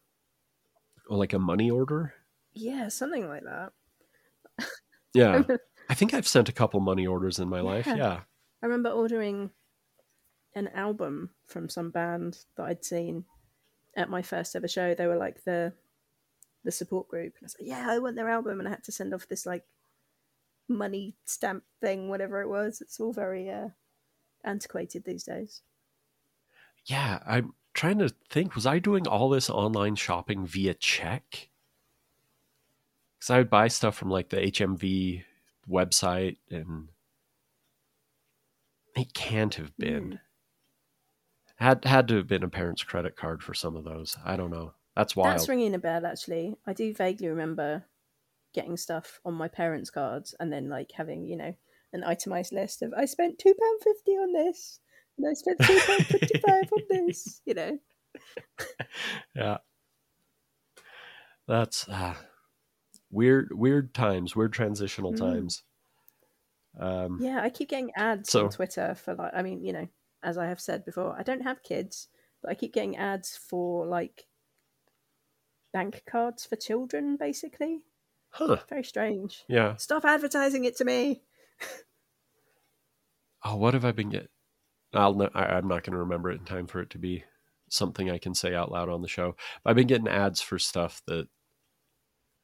or 1.10 1.18
like 1.18 1.34
a 1.34 1.40
money 1.40 1.70
order. 1.70 2.14
yeah, 2.54 2.88
something 2.88 3.28
like 3.28 3.44
that. 3.44 3.72
Yeah. 5.14 5.44
I 5.90 5.94
think 5.94 6.14
I've 6.14 6.28
sent 6.28 6.50
a 6.50 6.54
couple 6.54 6.80
money 6.80 7.06
orders 7.06 7.40
in 7.40 7.48
my 7.48 7.62
life. 7.62 7.86
Yeah. 7.88 7.96
Yeah. 7.96 8.20
I 8.62 8.66
remember 8.66 8.90
ordering 8.90 9.52
an 10.56 10.70
album 10.70 11.32
from 11.46 11.70
some 11.70 11.92
band 11.92 12.40
that 12.56 12.64
I'd 12.64 12.86
seen 12.86 13.26
at 13.96 14.10
my 14.10 14.22
first 14.22 14.56
ever 14.56 14.68
show. 14.68 14.94
They 14.94 15.08
were 15.08 15.18
like 15.18 15.44
the 15.44 15.74
the 16.64 16.72
support 16.72 17.08
group. 17.08 17.36
And 17.38 17.44
I 17.44 17.46
was 17.46 17.56
like, 17.60 17.70
yeah, 17.70 17.86
I 17.88 18.00
want 18.00 18.16
their 18.16 18.30
album, 18.30 18.60
and 18.60 18.68
I 18.68 18.72
had 18.72 18.84
to 18.86 18.92
send 18.92 19.14
off 19.14 19.28
this 19.28 19.46
like 19.46 19.66
money 20.68 21.16
stamp 21.26 21.64
thing, 21.82 22.10
whatever 22.10 22.42
it 22.42 22.50
was. 22.50 22.82
It's 22.82 23.00
all 23.00 23.14
very 23.14 23.50
uh, 23.50 23.70
antiquated 24.44 25.04
these 25.06 25.24
days. 25.24 25.62
Yeah. 26.86 27.20
I'm 27.26 27.54
trying 27.74 28.00
to 28.00 28.14
think, 28.30 28.56
was 28.56 28.66
I 28.66 28.80
doing 28.80 29.08
all 29.08 29.30
this 29.30 29.50
online 29.50 29.96
shopping 29.96 30.46
via 30.46 30.74
check? 30.74 31.50
Because 33.20 33.30
I 33.30 33.38
would 33.40 33.50
buy 33.50 33.68
stuff 33.68 33.96
from 33.96 34.10
like 34.10 34.30
the 34.30 34.38
HMV 34.38 35.24
website 35.70 36.38
and 36.50 36.90
it 38.96 39.14
can't 39.14 39.56
have 39.56 39.76
been. 39.78 40.20
Had 41.56 41.86
had 41.86 42.08
to 42.10 42.16
have 42.18 42.28
been 42.28 42.44
a 42.44 42.50
parent's 42.50 42.84
credit 42.84 43.16
card 43.16 43.42
for 43.42 43.54
some 43.54 43.76
of 43.76 43.84
those. 43.86 44.18
I 44.26 44.36
don't 44.36 44.52
know. 44.52 44.74
That's 44.96 45.16
wild. 45.16 45.34
That's 45.34 45.50
ringing 45.50 45.74
a 45.74 45.80
bell. 45.80 46.06
Actually, 46.06 46.56
I 46.68 46.74
do 46.74 46.94
vaguely 46.94 47.28
remember 47.28 47.86
getting 48.54 48.78
stuff 48.78 49.20
on 49.26 49.34
my 49.34 49.48
parents' 49.48 49.90
cards 49.90 50.34
and 50.40 50.52
then 50.52 50.70
like 50.70 50.92
having 50.94 51.26
you 51.26 51.36
know 51.38 51.54
an 51.94 52.04
itemized 52.04 52.52
list 52.54 52.82
of 52.82 52.94
I 52.94 53.06
spent 53.06 53.40
two 53.40 53.54
pound 53.54 53.82
fifty 53.84 54.12
on 54.12 54.34
this 54.34 54.80
and 55.18 55.28
I 55.28 55.34
spent 55.34 55.60
two 55.62 55.80
pound 55.86 56.06
fifty 56.06 56.40
five 56.40 56.70
on 56.74 56.82
this. 56.90 57.42
You 57.46 57.54
know. 57.54 57.80
yeah. 59.36 59.58
That's 61.48 61.86
ah, 61.90 62.18
weird 63.12 63.50
weird 63.54 63.94
times, 63.94 64.36
weird 64.36 64.54
transitional 64.54 65.14
Mm. 65.14 65.18
times. 65.18 65.64
Um 66.80 67.20
Yeah, 67.22 67.42
I 67.42 67.50
keep 67.50 67.70
getting 67.70 67.92
ads 67.96 68.30
So- 68.30 68.46
on 68.46 68.50
Twitter 68.52 68.96
for 68.96 69.16
like 69.16 69.32
I 69.34 69.42
mean, 69.42 69.64
you 69.64 69.74
know, 69.74 69.88
as 70.26 70.38
I 70.38 70.48
have 70.48 70.60
said 70.60 70.84
before, 70.84 71.16
I 71.18 71.24
don't 71.24 71.44
have 71.44 71.64
kids, 71.64 72.10
but 72.42 72.52
I 72.52 72.56
keep 72.56 72.74
getting 72.74 72.98
ads 72.98 73.38
for 73.38 73.86
like 73.86 74.26
bank 75.72 76.04
cards 76.10 76.46
for 76.46 76.56
children 76.56 77.16
basically. 77.16 77.84
huh. 78.32 78.58
Very 78.68 78.84
strange. 78.84 79.44
Yeah. 79.48 79.76
Stop 79.76 80.04
advertising 80.04 80.66
it 80.66 80.76
to 80.78 80.86
me. 80.86 81.22
Oh, 83.48 83.58
what 83.58 83.76
have 83.76 83.86
I 83.86 83.92
been 83.92 84.10
getting? 84.10 84.30
I'll 84.92 85.14
no, 85.14 85.30
I, 85.36 85.46
I'm 85.46 85.68
not 85.68 85.84
going 85.84 85.92
to 85.94 86.00
remember 86.00 86.32
it 86.32 86.40
in 86.40 86.46
time 86.46 86.66
for 86.66 86.82
it 86.82 86.90
to 86.90 86.98
be 86.98 87.24
something 87.70 88.10
I 88.10 88.18
can 88.18 88.34
say 88.34 88.56
out 88.56 88.72
loud 88.72 88.90
on 88.90 89.04
the 89.04 89.08
show. 89.08 89.36
But 89.64 89.70
I've 89.70 89.76
been 89.76 89.86
getting 89.86 90.08
ads 90.08 90.42
for 90.42 90.58
stuff 90.58 91.04
that 91.06 91.28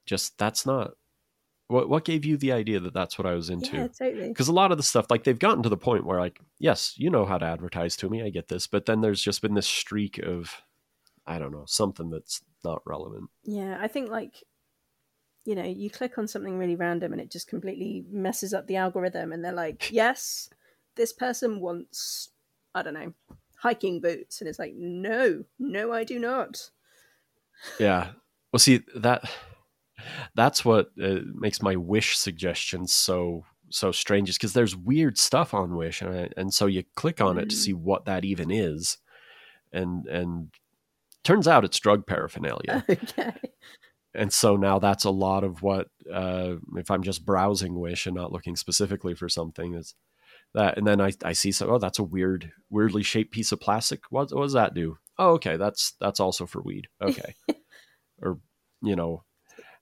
just 0.06 0.38
that's 0.38 0.64
not 0.64 0.92
what 1.72 1.90
what 1.90 2.06
gave 2.06 2.26
you 2.26 2.38
the 2.38 2.52
idea 2.52 2.80
that 2.80 2.94
that's 2.94 3.18
what 3.18 3.26
I 3.26 3.34
was 3.34 3.50
into? 3.50 3.78
Yeah, 3.78 3.88
totally. 3.88 4.28
because 4.28 4.48
a 4.48 4.54
lot 4.54 4.72
of 4.72 4.78
the 4.78 4.84
stuff 4.84 5.08
like 5.10 5.24
they've 5.24 5.40
gotten 5.40 5.64
to 5.64 5.70
the 5.70 5.78
point 5.78 6.06
where 6.06 6.20
like 6.20 6.40
yes 6.60 6.94
you 6.98 7.10
know 7.10 7.26
how 7.26 7.38
to 7.38 7.46
advertise 7.46 7.96
to 7.98 8.10
me 8.10 8.22
i 8.24 8.30
get 8.30 8.48
this 8.50 8.68
but 8.68 8.86
then 8.86 9.02
there's 9.02 9.22
just 9.22 9.42
been 9.42 9.54
this 9.56 9.68
streak 9.68 10.18
of 10.20 10.62
i 11.26 11.40
don't 11.40 11.52
know 11.52 11.66
something 11.66 12.10
that's 12.10 12.42
not 12.64 12.82
relevant 12.86 13.30
Yeah, 13.44 13.78
I 13.82 13.88
think 13.88 14.10
like 14.10 14.44
you 15.44 15.56
know, 15.56 15.64
you 15.64 15.90
click 15.90 16.20
on 16.20 16.28
something 16.28 16.60
really 16.60 16.76
random 16.76 17.14
and 17.14 17.20
it 17.22 17.32
just 17.32 17.48
completely 17.48 18.06
messes 18.12 18.54
up 18.54 18.68
the 18.68 18.76
algorithm 18.76 19.32
and 19.32 19.44
they're 19.44 19.52
like, 19.52 19.90
"Yes, 19.92 20.50
this 20.96 21.12
person 21.14 21.60
wants 21.60 22.30
I 22.76 22.84
don't 22.84 22.94
know, 22.94 23.14
hiking 23.58 24.02
boots." 24.02 24.40
And 24.40 24.48
it's 24.48 24.60
like, 24.60 24.74
"No, 24.76 25.44
no 25.58 25.92
I 25.92 26.04
do 26.04 26.20
not." 26.20 26.70
yeah 27.80 28.12
well 28.52 28.60
see 28.60 28.82
that 28.96 29.24
that's 30.36 30.64
what 30.66 30.88
uh, 31.02 31.20
makes 31.34 31.62
my 31.62 31.76
wish 31.76 32.18
suggestions 32.18 32.92
so 32.94 33.44
so 33.70 33.92
strange 33.92 34.30
is 34.30 34.38
because 34.38 34.54
there's 34.54 34.76
weird 34.76 35.18
stuff 35.18 35.54
on 35.54 35.76
wish 35.76 36.02
and, 36.02 36.14
I, 36.14 36.30
and 36.36 36.54
so 36.54 36.66
you 36.66 36.84
click 36.96 37.22
on 37.22 37.38
it 37.38 37.50
to 37.50 37.56
Mm. 37.56 37.60
see 37.60 37.74
what 37.74 38.06
that 38.06 38.26
even 38.26 38.52
is 38.52 38.98
and 39.72 40.06
and 40.08 40.50
turns 41.24 41.48
out 41.48 41.64
it's 41.66 41.80
drug 41.80 42.06
paraphernalia. 42.06 42.84
Okay. 42.90 43.32
and 44.14 44.34
so 44.34 44.58
now 44.58 44.78
that's 44.80 45.06
a 45.06 45.10
lot 45.12 45.44
of 45.46 45.62
what 45.62 45.88
uh, 46.14 46.56
if 46.76 46.92
i'm 46.92 47.04
just 47.04 47.26
browsing 47.26 47.80
wish 47.80 48.06
and 48.08 48.16
not 48.16 48.32
looking 48.34 48.58
specifically 48.58 49.14
for 49.16 49.30
something 49.30 49.74
is 49.76 49.96
that 50.54 50.78
and 50.78 50.86
then 50.86 51.00
i, 51.00 51.12
I 51.24 51.32
see 51.32 51.54
so 51.54 51.70
oh 51.70 51.78
that's 51.78 52.00
a 52.00 52.04
weird 52.04 52.52
weirdly 52.70 53.04
shaped 53.04 53.32
piece 53.32 53.54
of 53.54 53.62
plastic. 53.62 54.02
What, 54.10 54.34
what 54.34 54.44
does 54.44 54.54
that 54.54 54.74
do? 54.74 54.98
Oh 55.18 55.32
okay 55.36 55.56
that's 55.56 55.94
that's 56.02 56.20
also 56.20 56.46
for 56.46 56.62
weed. 56.62 56.88
Okay. 57.02 57.36
Or 58.22 58.38
you 58.84 58.96
know 58.96 59.24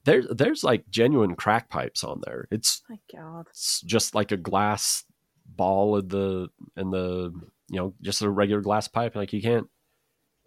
there's 0.06 0.26
there's 0.30 0.64
like 0.64 0.89
genuine 0.89 1.36
crack 1.36 1.70
pipes 1.70 2.04
on 2.04 2.22
there 2.26 2.47
it's, 2.52 2.82
My 2.89 3.00
god. 3.14 3.47
it's 3.50 3.82
just 3.82 4.16
like 4.16 4.32
a 4.32 4.38
glass 4.38 5.04
ball 5.45 5.97
in 5.97 6.08
the 6.08 6.50
in 6.78 6.89
the 6.91 7.34
you 7.70 7.76
know 7.78 7.93
just 8.02 8.22
a 8.22 8.30
regular 8.30 8.62
glass 8.62 8.88
pipe 8.88 9.16
like 9.16 9.34
you 9.34 9.41
can't 9.41 9.68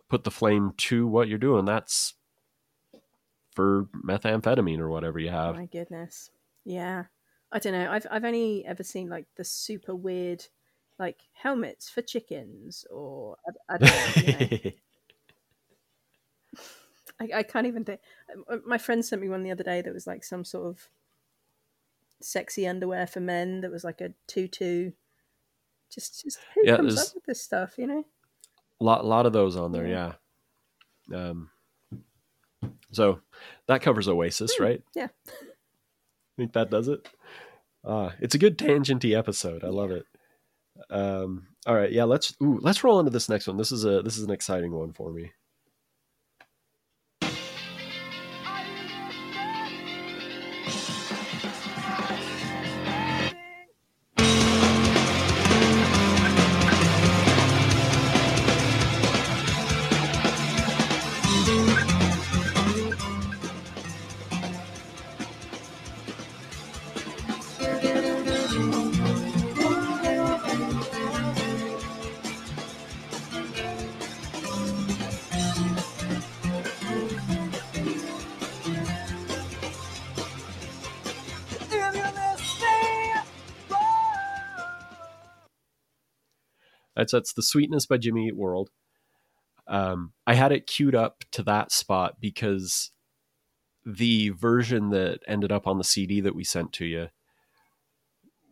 put 0.08 0.24
the 0.24 0.30
flame 0.30 0.72
to 0.76 1.06
what 1.06 1.28
you're 1.28 1.38
doing 1.38 1.64
that's 1.64 2.14
for 3.54 3.88
methamphetamine 4.04 4.78
or 4.78 4.88
whatever 4.88 5.18
you 5.18 5.28
have 5.30 5.54
My 5.56 5.66
goodness. 5.66 6.30
Yeah. 6.64 7.04
I 7.50 7.58
don't 7.58 7.74
know. 7.74 7.90
I've 7.90 8.06
I've 8.10 8.24
only 8.24 8.64
ever 8.64 8.82
seen 8.82 9.10
like 9.10 9.26
the 9.36 9.44
super 9.44 9.94
weird 9.94 10.46
like 10.98 11.20
helmets 11.34 11.90
for 11.90 12.00
chickens 12.00 12.86
or 12.90 13.36
I, 13.68 13.74
I 13.74 13.78
don't 13.78 13.90
know, 13.90 14.48
you 14.50 14.58
know. 14.64 14.70
I, 17.22 17.38
I 17.38 17.42
can't 17.42 17.66
even 17.66 17.84
think. 17.84 18.00
My 18.66 18.78
friend 18.78 19.04
sent 19.04 19.22
me 19.22 19.28
one 19.28 19.42
the 19.42 19.50
other 19.50 19.64
day 19.64 19.80
that 19.82 19.94
was 19.94 20.06
like 20.06 20.24
some 20.24 20.44
sort 20.44 20.66
of 20.66 20.88
sexy 22.20 22.66
underwear 22.66 23.06
for 23.06 23.20
men 23.20 23.60
that 23.60 23.70
was 23.70 23.84
like 23.84 24.00
a 24.00 24.12
tutu. 24.26 24.92
Just, 25.92 26.22
just 26.22 26.38
who 26.54 26.62
Yeah, 26.64 26.76
comes 26.76 26.98
up 26.98 27.14
with 27.14 27.24
this 27.24 27.42
stuff? 27.42 27.74
You 27.78 27.86
know? 27.86 28.04
lot 28.82 29.04
a 29.04 29.06
lot 29.06 29.26
of 29.26 29.32
those 29.32 29.56
on 29.56 29.72
there 29.72 29.86
yeah, 29.86 30.12
um 31.14 31.50
so 32.90 33.20
that 33.66 33.82
covers 33.82 34.08
oasis 34.08 34.60
right 34.60 34.82
yeah. 34.94 35.08
I 35.26 35.44
think 36.36 36.52
that 36.52 36.70
does 36.70 36.88
it 36.88 37.08
uh 37.84 38.10
it's 38.20 38.34
a 38.34 38.38
good 38.38 38.58
tangenty 38.58 39.16
episode 39.16 39.64
i 39.64 39.68
love 39.68 39.90
it 39.90 40.04
um 40.90 41.48
all 41.66 41.74
right 41.74 41.92
yeah 41.92 42.04
let's 42.04 42.34
ooh, 42.42 42.58
let's 42.60 42.84
roll 42.84 42.98
into 42.98 43.10
this 43.10 43.28
next 43.28 43.46
one 43.46 43.56
this 43.56 43.72
is 43.72 43.84
a 43.84 44.02
this 44.02 44.16
is 44.16 44.24
an 44.24 44.30
exciting 44.30 44.72
one 44.72 44.92
for 44.92 45.12
me 45.12 45.32
That's 87.02 87.12
that's 87.12 87.32
the 87.32 87.42
Sweetness 87.42 87.86
by 87.86 87.96
Jimmy 87.98 88.28
Eat 88.28 88.36
World. 88.36 88.70
Um, 89.66 90.12
I 90.24 90.34
had 90.34 90.52
it 90.52 90.66
queued 90.68 90.94
up 90.94 91.24
to 91.32 91.42
that 91.42 91.72
spot 91.72 92.20
because 92.20 92.92
the 93.84 94.28
version 94.30 94.90
that 94.90 95.18
ended 95.26 95.50
up 95.50 95.66
on 95.66 95.78
the 95.78 95.84
CD 95.84 96.20
that 96.20 96.34
we 96.36 96.44
sent 96.44 96.72
to 96.74 96.84
you 96.84 97.08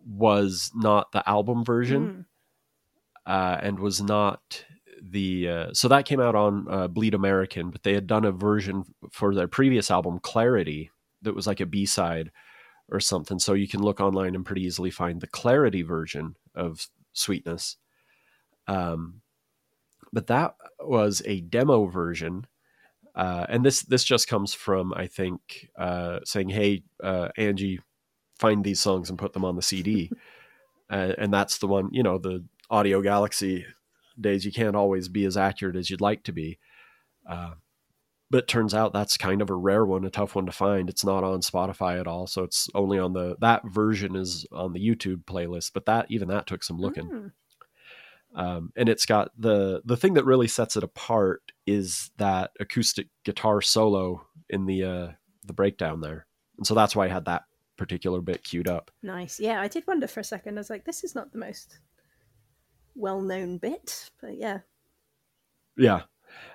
was 0.04 0.72
not 0.74 1.12
the 1.12 1.28
album 1.28 1.64
version 1.64 2.26
Mm. 3.26 3.32
uh, 3.32 3.58
and 3.62 3.78
was 3.78 4.00
not 4.02 4.64
the 5.00 5.48
uh, 5.48 5.72
so 5.72 5.86
that 5.88 6.04
came 6.06 6.20
out 6.20 6.34
on 6.34 6.66
uh, 6.68 6.88
Bleed 6.88 7.14
American, 7.14 7.70
but 7.70 7.84
they 7.84 7.94
had 7.94 8.06
done 8.08 8.24
a 8.24 8.32
version 8.32 8.84
for 9.12 9.32
their 9.34 9.48
previous 9.48 9.90
album 9.90 10.18
Clarity 10.18 10.90
that 11.22 11.34
was 11.34 11.46
like 11.46 11.60
a 11.60 11.66
B 11.66 11.86
side 11.86 12.30
or 12.88 12.98
something. 12.98 13.38
So 13.38 13.54
you 13.54 13.68
can 13.68 13.82
look 13.82 14.00
online 14.00 14.34
and 14.34 14.44
pretty 14.44 14.62
easily 14.62 14.90
find 14.90 15.20
the 15.20 15.26
Clarity 15.28 15.82
version 15.82 16.34
of 16.56 16.88
Sweetness. 17.12 17.76
Um, 18.70 19.20
but 20.12 20.28
that 20.28 20.54
was 20.78 21.22
a 21.24 21.40
demo 21.40 21.86
version. 21.86 22.46
Uh, 23.14 23.44
and 23.48 23.64
this 23.64 23.82
this 23.82 24.04
just 24.04 24.28
comes 24.28 24.54
from 24.54 24.94
I 24.94 25.06
think 25.08 25.68
uh, 25.76 26.20
saying, 26.24 26.50
"Hey, 26.50 26.84
uh, 27.02 27.28
Angie, 27.36 27.80
find 28.38 28.64
these 28.64 28.80
songs 28.80 29.10
and 29.10 29.18
put 29.18 29.32
them 29.32 29.44
on 29.44 29.56
the 29.56 29.62
CD," 29.62 30.10
uh, 30.90 31.14
and 31.18 31.34
that's 31.34 31.58
the 31.58 31.66
one. 31.66 31.88
You 31.92 32.04
know, 32.04 32.18
the 32.18 32.44
Audio 32.70 33.02
Galaxy 33.02 33.66
days 34.18 34.44
you 34.44 34.52
can't 34.52 34.76
always 34.76 35.08
be 35.08 35.24
as 35.24 35.36
accurate 35.36 35.76
as 35.76 35.90
you'd 35.90 36.00
like 36.00 36.22
to 36.24 36.32
be. 36.32 36.58
Uh, 37.28 37.52
but 38.30 38.44
it 38.44 38.48
turns 38.48 38.74
out 38.74 38.92
that's 38.92 39.16
kind 39.16 39.42
of 39.42 39.50
a 39.50 39.54
rare 39.54 39.84
one, 39.84 40.04
a 40.04 40.10
tough 40.10 40.36
one 40.36 40.46
to 40.46 40.52
find. 40.52 40.88
It's 40.88 41.04
not 41.04 41.24
on 41.24 41.40
Spotify 41.40 41.98
at 41.98 42.06
all, 42.06 42.28
so 42.28 42.44
it's 42.44 42.68
only 42.76 42.98
on 42.98 43.12
the 43.12 43.36
that 43.40 43.62
version 43.66 44.14
is 44.14 44.46
on 44.52 44.72
the 44.72 44.80
YouTube 44.80 45.24
playlist. 45.24 45.72
But 45.74 45.86
that 45.86 46.06
even 46.10 46.28
that 46.28 46.46
took 46.46 46.62
some 46.62 46.78
looking 46.78 47.08
Mm. 47.10 47.32
Um, 48.34 48.72
and 48.76 48.88
it's 48.88 49.06
got 49.06 49.30
the 49.38 49.82
the 49.84 49.96
thing 49.96 50.14
that 50.14 50.24
really 50.24 50.48
sets 50.48 50.76
it 50.76 50.82
apart 50.82 51.52
is 51.66 52.10
that 52.18 52.52
acoustic 52.60 53.08
guitar 53.24 53.60
solo 53.60 54.26
in 54.48 54.66
the 54.66 54.84
uh, 54.84 55.08
the 55.44 55.52
breakdown 55.52 56.00
there, 56.00 56.26
and 56.56 56.66
so 56.66 56.74
that's 56.74 56.94
why 56.94 57.06
I 57.06 57.08
had 57.08 57.24
that 57.24 57.42
particular 57.76 58.20
bit 58.20 58.44
queued 58.44 58.68
up. 58.68 58.90
Nice. 59.02 59.40
Yeah, 59.40 59.60
I 59.60 59.68
did 59.68 59.86
wonder 59.86 60.06
for 60.06 60.20
a 60.20 60.24
second. 60.24 60.58
I 60.58 60.60
was 60.60 60.70
like, 60.70 60.84
this 60.84 61.02
is 61.02 61.14
not 61.14 61.32
the 61.32 61.38
most 61.38 61.78
well-known 62.94 63.58
bit, 63.58 64.10
but 64.20 64.36
yeah. 64.36 64.58
Yeah, 65.76 66.02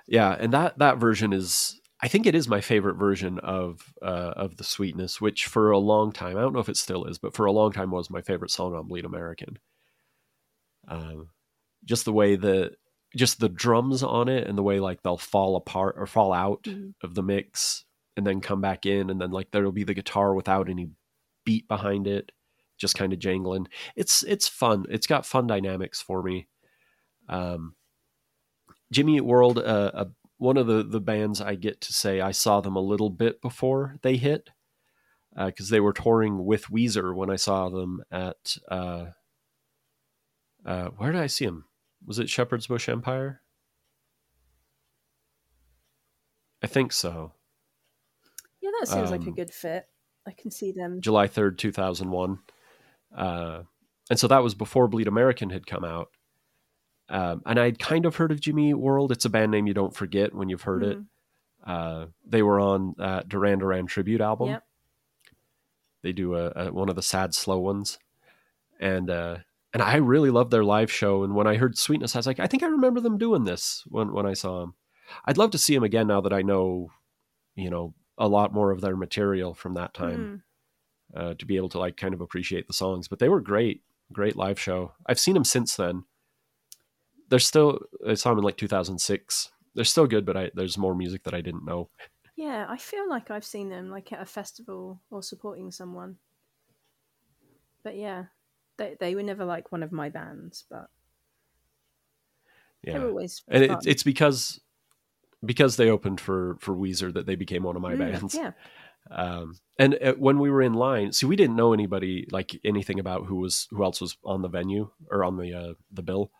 yeah, 0.06 0.36
and 0.38 0.52
that 0.52 0.78
that 0.78 0.98
version 0.98 1.32
is 1.32 1.80
I 2.00 2.08
think 2.08 2.26
it 2.26 2.34
is 2.34 2.48
my 2.48 2.60
favorite 2.60 2.96
version 2.96 3.38
of 3.40 3.92
uh, 4.00 4.32
of 4.36 4.56
the 4.56 4.64
Sweetness, 4.64 5.20
which 5.20 5.46
for 5.46 5.70
a 5.70 5.78
long 5.78 6.12
time 6.12 6.36
I 6.36 6.40
don't 6.40 6.52
know 6.52 6.60
if 6.60 6.68
it 6.68 6.76
still 6.76 7.04
is, 7.04 7.18
but 7.18 7.34
for 7.34 7.46
a 7.46 7.52
long 7.52 7.72
time 7.72 7.90
was 7.90 8.08
my 8.08 8.22
favorite 8.22 8.50
song 8.50 8.74
on 8.74 8.86
Bleed 8.86 9.04
American. 9.04 9.58
Um, 10.88 11.30
just 11.86 12.04
the 12.04 12.12
way 12.12 12.36
the 12.36 12.72
just 13.16 13.40
the 13.40 13.48
drums 13.48 14.02
on 14.02 14.28
it 14.28 14.46
and 14.46 14.58
the 14.58 14.62
way 14.62 14.78
like 14.80 15.02
they'll 15.02 15.16
fall 15.16 15.56
apart 15.56 15.94
or 15.98 16.06
fall 16.06 16.32
out 16.32 16.64
Mhm. 16.64 16.94
of 17.02 17.14
the 17.14 17.22
mix 17.22 17.84
and 18.16 18.26
then 18.26 18.40
come 18.40 18.60
back 18.60 18.84
in 18.84 19.08
and 19.10 19.20
then 19.20 19.30
like 19.30 19.50
there'll 19.50 19.72
be 19.72 19.84
the 19.84 19.94
guitar 19.94 20.34
without 20.34 20.68
any 20.68 20.90
beat 21.44 21.66
behind 21.68 22.06
it 22.06 22.32
just 22.78 22.94
kind 22.94 23.12
of 23.14 23.18
jangling. 23.18 23.68
It's 23.94 24.22
it's 24.24 24.46
fun. 24.48 24.84
It's 24.90 25.06
got 25.06 25.24
fun 25.24 25.46
dynamics 25.46 26.02
for 26.02 26.22
me. 26.22 26.48
Um 27.28 27.74
jimmy 28.92 29.16
Eat 29.16 29.20
world 29.24 29.58
uh, 29.58 29.90
uh 29.94 30.04
one 30.38 30.56
of 30.56 30.66
the 30.66 30.82
the 30.84 31.00
bands 31.00 31.40
i 31.40 31.54
get 31.54 31.80
to 31.80 31.92
say 31.92 32.20
i 32.20 32.30
saw 32.30 32.60
them 32.60 32.76
a 32.76 32.80
little 32.80 33.10
bit 33.10 33.40
before 33.40 33.96
they 34.02 34.16
hit 34.16 34.50
because 35.36 35.70
they 35.70 35.80
were 35.80 35.92
touring 35.92 36.44
with 36.44 36.66
weezer 36.66 37.14
when 37.14 37.28
i 37.30 37.36
saw 37.36 37.68
them 37.68 38.02
at 38.12 38.56
uh 38.70 39.06
uh 40.64 40.88
where 40.90 41.10
did 41.12 41.20
i 41.20 41.26
see 41.26 41.46
them 41.46 41.64
was 42.04 42.18
it 42.18 42.28
shepherd's 42.28 42.66
bush 42.66 42.88
empire 42.88 43.40
i 46.62 46.66
think 46.66 46.92
so 46.92 47.32
Yeah, 48.60 48.70
that 48.80 48.88
seems 48.88 49.10
like 49.10 49.22
a 49.24 49.28
Um, 49.28 49.34
good 49.34 49.52
fit. 49.52 49.88
I 50.26 50.32
can 50.32 50.50
see 50.50 50.72
them. 50.72 51.00
July 51.00 51.28
3rd, 51.28 51.56
2001. 51.56 52.40
Uh, 53.16 53.62
and 54.10 54.18
so 54.18 54.26
that 54.26 54.42
was 54.42 54.54
before 54.56 54.88
Bleed 54.88 55.06
American 55.06 55.50
had 55.50 55.66
come 55.68 55.84
out. 55.84 56.08
Um, 57.08 57.42
and 57.46 57.60
I'd 57.60 57.78
kind 57.78 58.04
of 58.06 58.16
heard 58.16 58.32
of 58.32 58.40
Jimmy 58.40 58.74
World. 58.74 59.12
It's 59.12 59.24
a 59.24 59.28
band 59.30 59.52
name 59.52 59.68
you 59.68 59.74
don't 59.74 59.94
forget 59.94 60.34
when 60.34 60.48
you've 60.48 60.62
heard 60.62 60.82
it. 60.82 60.98
Mhm. 60.98 61.06
Uh, 61.64 62.06
they 62.26 62.42
were 62.42 62.58
on 62.58 62.96
uh, 62.98 63.22
Duran 63.28 63.60
Duran 63.60 63.86
tribute 63.86 64.20
album. 64.20 64.48
Yep. 64.48 64.64
They 66.02 66.12
do 66.12 66.34
a, 66.34 66.50
a, 66.56 66.72
one 66.72 66.88
of 66.88 66.96
the 66.96 67.02
sad, 67.02 67.34
slow 67.34 67.60
ones. 67.60 67.98
And 68.80 69.08
uh, 69.10 69.36
and 69.76 69.82
I 69.82 69.96
really 69.96 70.30
love 70.30 70.48
their 70.48 70.64
live 70.64 70.90
show. 70.90 71.22
And 71.22 71.34
when 71.34 71.46
I 71.46 71.56
heard 71.56 71.76
Sweetness, 71.76 72.16
I 72.16 72.18
was 72.18 72.26
like, 72.26 72.40
I 72.40 72.46
think 72.46 72.62
I 72.62 72.66
remember 72.68 72.98
them 72.98 73.18
doing 73.18 73.44
this 73.44 73.84
when, 73.88 74.10
when 74.14 74.24
I 74.24 74.32
saw 74.32 74.60
them. 74.60 74.72
I'd 75.26 75.36
love 75.36 75.50
to 75.50 75.58
see 75.58 75.74
them 75.74 75.84
again 75.84 76.06
now 76.06 76.22
that 76.22 76.32
I 76.32 76.40
know, 76.40 76.88
you 77.56 77.68
know, 77.68 77.92
a 78.16 78.26
lot 78.26 78.54
more 78.54 78.70
of 78.70 78.80
their 78.80 78.96
material 78.96 79.52
from 79.52 79.74
that 79.74 79.92
time 79.92 80.42
Mm. 81.14 81.20
uh, 81.20 81.34
to 81.34 81.44
be 81.44 81.56
able 81.58 81.68
to 81.68 81.78
like 81.78 81.98
kind 81.98 82.14
of 82.14 82.22
appreciate 82.22 82.66
the 82.68 82.72
songs. 82.72 83.06
But 83.06 83.18
they 83.18 83.28
were 83.28 83.42
great, 83.42 83.82
great 84.10 84.34
live 84.34 84.58
show. 84.58 84.94
I've 85.04 85.20
seen 85.20 85.34
them 85.34 85.44
since 85.44 85.76
then. 85.76 86.04
They're 87.28 87.38
still. 87.38 87.80
I 88.08 88.14
saw 88.14 88.30
them 88.30 88.38
in 88.38 88.44
like 88.44 88.56
2006. 88.56 89.50
They're 89.74 89.84
still 89.84 90.06
good, 90.06 90.24
but 90.24 90.38
I, 90.38 90.50
there's 90.54 90.78
more 90.78 90.94
music 90.94 91.24
that 91.24 91.34
I 91.34 91.42
didn't 91.42 91.66
know. 91.66 91.90
Yeah, 92.34 92.64
I 92.66 92.78
feel 92.78 93.06
like 93.10 93.30
I've 93.30 93.44
seen 93.44 93.68
them 93.68 93.90
like 93.90 94.10
at 94.10 94.22
a 94.22 94.26
festival 94.26 95.02
or 95.10 95.22
supporting 95.22 95.70
someone. 95.70 96.16
But 97.84 97.96
yeah, 97.98 98.24
they 98.78 98.96
they 99.00 99.14
were 99.14 99.22
never 99.22 99.44
like 99.44 99.72
one 99.72 99.82
of 99.82 99.92
my 99.92 100.08
bands, 100.08 100.64
but 100.70 100.90
they 102.92 102.98
were 102.98 103.06
Yeah, 103.06 103.08
always 103.08 103.42
and 103.48 103.62
it's 103.64 103.86
it's 103.86 104.02
because 104.02 104.60
because 105.44 105.76
they 105.76 105.90
opened 105.90 106.20
for 106.20 106.56
for 106.60 106.74
Weezer 106.74 107.12
that 107.14 107.26
they 107.26 107.36
became 107.36 107.62
one 107.64 107.76
of 107.76 107.82
my 107.82 107.94
Mm, 107.94 107.98
bands. 107.98 108.34
Yeah, 108.34 108.52
Um, 109.10 109.58
and 109.78 109.96
uh, 110.02 110.14
when 110.14 110.38
we 110.40 110.50
were 110.50 110.62
in 110.62 110.74
line, 110.74 111.12
see, 111.12 111.26
we 111.26 111.36
didn't 111.36 111.56
know 111.56 111.72
anybody 111.72 112.26
like 112.32 112.60
anything 112.64 112.98
about 113.00 113.26
who 113.26 113.36
was 113.36 113.68
who 113.70 113.84
else 113.84 114.00
was 114.00 114.16
on 114.24 114.42
the 114.42 114.48
venue 114.48 114.90
or 115.10 115.24
on 115.24 115.36
the 115.36 115.54
uh, 115.54 115.74
the 115.92 116.02
bill. 116.02 116.30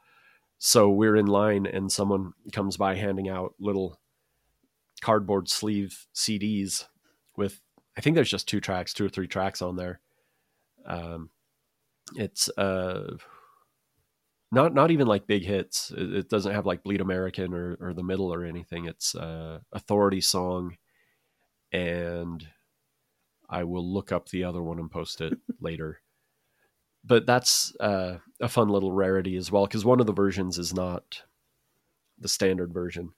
So 0.58 0.90
we're 0.90 1.16
in 1.16 1.26
line, 1.26 1.66
and 1.66 1.92
someone 1.92 2.32
comes 2.52 2.76
by 2.76 2.96
handing 2.96 3.28
out 3.28 3.54
little 3.60 4.00
cardboard 5.00 5.48
sleeve 5.48 6.06
CDs 6.14 6.86
with 7.36 7.60
I 7.96 8.00
think 8.00 8.14
there's 8.14 8.30
just 8.30 8.48
two 8.48 8.60
tracks, 8.60 8.92
two 8.92 9.06
or 9.06 9.08
three 9.08 9.28
tracks 9.28 9.62
on 9.62 9.76
there. 9.76 10.00
Um, 10.84 11.30
it's 12.14 12.48
uh 12.56 13.16
not 14.52 14.74
not 14.74 14.90
even 14.90 15.06
like 15.06 15.26
big 15.26 15.44
hits. 15.44 15.92
It, 15.96 16.14
it 16.14 16.28
doesn't 16.28 16.52
have 16.52 16.66
like 16.66 16.84
Bleed 16.84 17.00
American 17.00 17.52
or 17.52 17.76
or 17.80 17.92
the 17.92 18.02
middle 18.02 18.32
or 18.32 18.44
anything. 18.44 18.86
It's 18.86 19.14
uh 19.14 19.60
Authority 19.72 20.20
song 20.20 20.76
and 21.72 22.46
I 23.48 23.64
will 23.64 23.86
look 23.86 24.12
up 24.12 24.28
the 24.28 24.44
other 24.44 24.62
one 24.62 24.78
and 24.78 24.90
post 24.90 25.20
it 25.20 25.38
later. 25.60 26.00
But 27.04 27.26
that's 27.26 27.74
uh, 27.78 28.18
a 28.40 28.48
fun 28.48 28.68
little 28.68 28.90
rarity 28.90 29.36
as 29.36 29.52
well 29.52 29.66
because 29.66 29.84
one 29.84 30.00
of 30.00 30.06
the 30.06 30.12
versions 30.12 30.58
is 30.58 30.74
not 30.74 31.22
the 32.18 32.28
standard 32.28 32.72
version. 32.72 33.10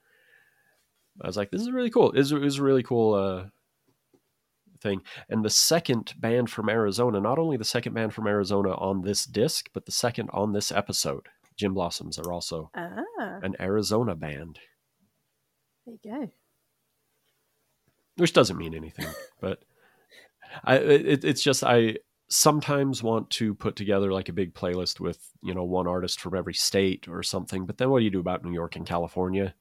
I 1.23 1.27
was 1.27 1.37
like, 1.37 1.51
this 1.51 1.63
is 1.63 1.71
really 1.71 1.91
cool. 1.91 2.11
It 2.11 2.19
was, 2.19 2.33
it 2.33 2.41
was 2.41 2.59
a 2.59 2.63
really 2.63 2.83
cool 2.83 3.15
uh, 3.15 3.45
thing. 4.81 5.03
And 5.29 5.45
the 5.45 5.51
second 5.51 6.15
band 6.19 6.51
from 6.51 6.69
Arizona, 6.69 7.21
not 7.21 7.39
only 7.39 7.57
the 7.57 7.65
second 7.65 7.95
band 7.95 8.15
from 8.15 8.27
Arizona 8.27 8.75
on 8.75 9.03
this 9.03 9.25
disc, 9.25 9.69
but 9.73 9.87
the 9.87 9.93
second 9.93 10.31
on 10.33 10.53
this 10.53 10.73
episode, 10.73 11.29
Gin 11.57 11.73
Blossoms 11.73 12.19
are 12.19 12.33
also 12.33 12.71
ah, 12.77 13.03
an 13.43 13.57
Arizona 13.61 14.15
band, 14.15 14.59
there 15.87 15.97
you 16.03 16.21
go. 16.21 16.31
which 18.17 18.33
doesn't 18.33 18.59
mean 18.59 18.75
anything, 18.75 19.07
but 19.41 19.65
I 20.65 20.77
it, 20.77 21.25
it's 21.25 21.43
just 21.43 21.65
I 21.65 21.97
sometimes 22.29 23.03
want 23.03 23.31
to 23.31 23.55
put 23.55 23.75
together 23.75 24.13
like 24.13 24.29
a 24.29 24.35
big 24.35 24.55
playlist 24.55 25.01
with 25.01 25.19
you 25.43 25.55
know 25.55 25.65
one 25.65 25.87
artist 25.87 26.21
from 26.21 26.37
every 26.37 26.55
state 26.55 27.09
or 27.09 27.23
something. 27.23 27.67
But 27.67 27.79
then 27.79 27.91
what 27.91 27.99
do 27.99 28.05
you 28.05 28.11
do 28.11 28.21
about 28.21 28.45
New 28.45 28.53
York 28.53 28.77
and 28.77 28.87
California? 28.87 29.55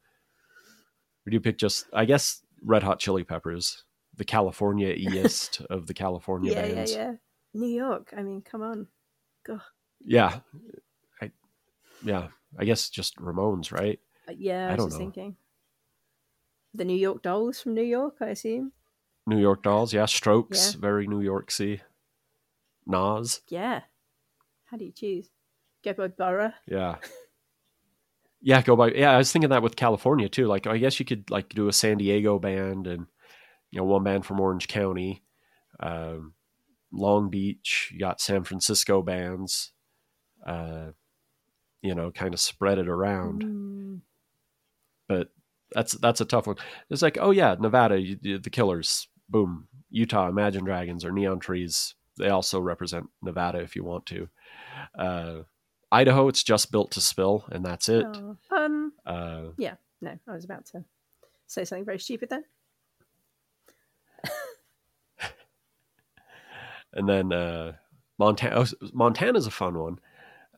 Or 1.26 1.30
do 1.30 1.36
you 1.36 1.42
pick 1.42 1.58
just 1.58 1.88
I 1.94 2.06
guess 2.06 2.42
Red 2.64 2.84
Hot 2.84 3.00
Chili 3.00 3.24
Peppers, 3.24 3.84
the 4.18 4.26
California 4.26 4.90
east 4.90 5.62
of 5.70 5.88
the 5.88 5.94
California 5.94 6.52
Yeah, 6.52 6.66
yeah, 6.66 6.74
bands? 6.76 6.92
yeah. 6.94 7.14
New 7.54 7.68
York. 7.70 8.14
I 8.18 8.24
mean, 8.24 8.42
come 8.42 8.62
on. 8.62 8.88
Go. 9.46 9.60
yeah, 10.04 10.40
I, 11.22 11.32
yeah. 12.04 12.28
I 12.60 12.66
guess 12.66 12.90
just 12.90 13.16
Ramones, 13.18 13.72
right? 13.72 14.00
Uh, 14.28 14.34
Yeah, 14.38 14.68
I, 14.70 14.74
I 14.74 14.76
was 14.84 14.94
know. 14.94 15.00
thinking. 15.00 15.36
The 16.74 16.86
New 16.86 16.96
York 16.98 17.24
Dolls 17.24 17.62
from 17.62 17.74
New 17.74 17.82
York, 17.84 18.16
I 18.22 18.28
assume. 18.28 18.72
New 19.26 19.40
York 19.40 19.64
Dolls, 19.64 19.94
yeah. 19.94 20.06
Strokes, 20.06 20.74
Yeah. 20.74 20.82
very 20.82 21.08
New 21.08 21.22
York 21.22 21.50
Sea. 21.52 21.82
Nas, 22.86 23.42
Yeah. 23.50 23.82
How 24.66 24.78
do 24.78 24.86
you 24.86 24.92
choose? 24.92 25.30
Go 25.84 25.94
by 25.94 26.08
borough. 26.08 26.54
Yeah. 26.68 26.96
Yeah, 28.42 28.62
go 28.62 28.76
by. 28.76 28.92
Yeah, 28.92 29.12
I 29.12 29.18
was 29.18 29.32
thinking 29.32 29.50
that 29.50 29.64
with 29.64 29.76
California 29.76 30.30
too. 30.30 30.46
Like, 30.48 30.68
I 30.68 30.78
guess 30.78 31.00
you 31.00 31.06
could 31.06 31.30
like 31.32 31.50
do 31.50 31.68
a 31.70 31.74
San 31.74 31.98
Diego 31.98 32.38
band 32.38 32.86
and 32.88 33.08
you 33.72 33.80
know 33.80 33.86
one 33.86 34.04
band 34.04 34.26
from 34.26 34.40
Orange 34.40 34.68
County, 34.68 35.24
um, 35.80 36.34
Long 36.92 37.30
Beach. 37.30 37.90
You 37.94 38.00
got 38.00 38.22
San 38.22 38.44
Francisco 38.44 39.02
bands. 39.02 39.72
Uh, 40.46 40.92
you 41.82 41.94
know, 41.94 42.12
kind 42.12 42.34
of 42.34 42.40
spread 42.40 42.80
it 42.80 42.88
around. 42.88 43.44
Mm, 43.44 44.02
But 45.08 45.30
that's 45.74 45.94
that's 45.94 46.22
a 46.22 46.26
tough 46.26 46.48
one. 46.48 46.56
It's 46.90 47.02
like, 47.02 47.18
oh 47.20 47.32
yeah, 47.32 47.56
Nevada, 47.60 48.00
you, 48.00 48.18
you- 48.22 48.40
the 48.40 48.50
Killers, 48.50 49.08
boom. 49.30 49.68
Utah, 49.90 50.28
Imagine 50.28 50.66
Dragons 50.66 51.06
or 51.06 51.12
Neon 51.12 51.40
Trees, 51.40 51.96
they 52.18 52.28
also 52.30 52.60
represent 52.60 53.06
Nevada 53.22 53.60
if 53.60 53.76
you 53.76 53.84
want 53.86 54.06
to. 54.08 54.28
Uh, 54.98 55.36
Idaho, 55.92 56.28
it's 56.28 56.44
just 56.44 56.72
built 56.72 56.92
to 56.92 57.02
spill, 57.02 57.46
and 57.52 57.64
that's 57.66 57.88
it. 57.88 58.06
oh, 58.06 58.36
um, 58.52 58.92
Uh, 59.06 59.44
no, 60.02 60.18
I 60.28 60.34
was 60.34 60.44
about 60.44 60.66
to 60.68 60.84
say 61.48 61.64
something 61.64 61.86
very 61.86 62.00
stupid 62.00 62.30
then. 62.30 62.44
And 66.94 67.08
then 67.08 67.32
uh, 67.34 67.74
Montana. 68.18 68.62
Oh, 68.62 68.66
Montana's 68.94 69.48
a 69.48 69.52
fun 69.52 69.78
one 69.78 70.00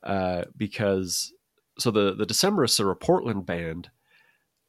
uh, 0.03 0.43
because 0.55 1.34
so 1.77 1.91
the 1.91 2.13
the 2.13 2.25
Decemberists 2.25 2.80
are 2.80 2.91
a 2.91 2.95
Portland 2.95 3.45
band, 3.45 3.89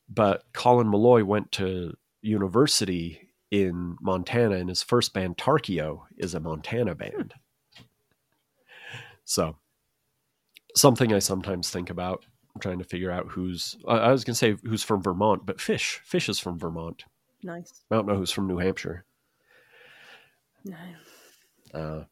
but 0.09 0.45
Colin 0.53 0.91
Malloy 0.91 1.25
went 1.25 1.53
to 1.53 1.97
university 2.23 3.29
in 3.51 3.97
Montana, 4.01 4.57
and 4.57 4.69
his 4.69 4.83
first 4.83 5.13
band 5.13 5.37
Tarkio 5.37 6.03
is 6.17 6.35
a 6.35 6.41
Montana 6.41 6.95
band. 6.95 7.35
So 9.25 9.57
something 10.75 11.13
I 11.13 11.19
sometimes 11.19 11.71
think 11.71 11.91
about. 11.91 12.25
I'm 12.55 12.61
trying 12.61 12.79
to 12.79 12.85
figure 12.85 13.11
out 13.11 13.27
who's. 13.29 13.77
I 13.87 13.97
I 13.99 14.13
was 14.13 14.25
going 14.25 14.35
to 14.35 14.39
say 14.39 14.57
who's 14.65 14.83
from 14.83 15.03
Vermont, 15.03 15.47
but 15.47 15.61
Fish. 15.61 16.01
Fish 16.05 16.29
is 16.29 16.39
from 16.39 16.59
Vermont. 16.59 17.05
Nice. 17.43 17.85
I 17.91 17.95
don't 17.95 18.07
know 18.07 18.17
who's 18.17 18.33
from 18.33 18.49
New 18.49 18.59
Hampshire. 18.59 19.05
No. 20.65 20.77
Uh, 21.73 22.05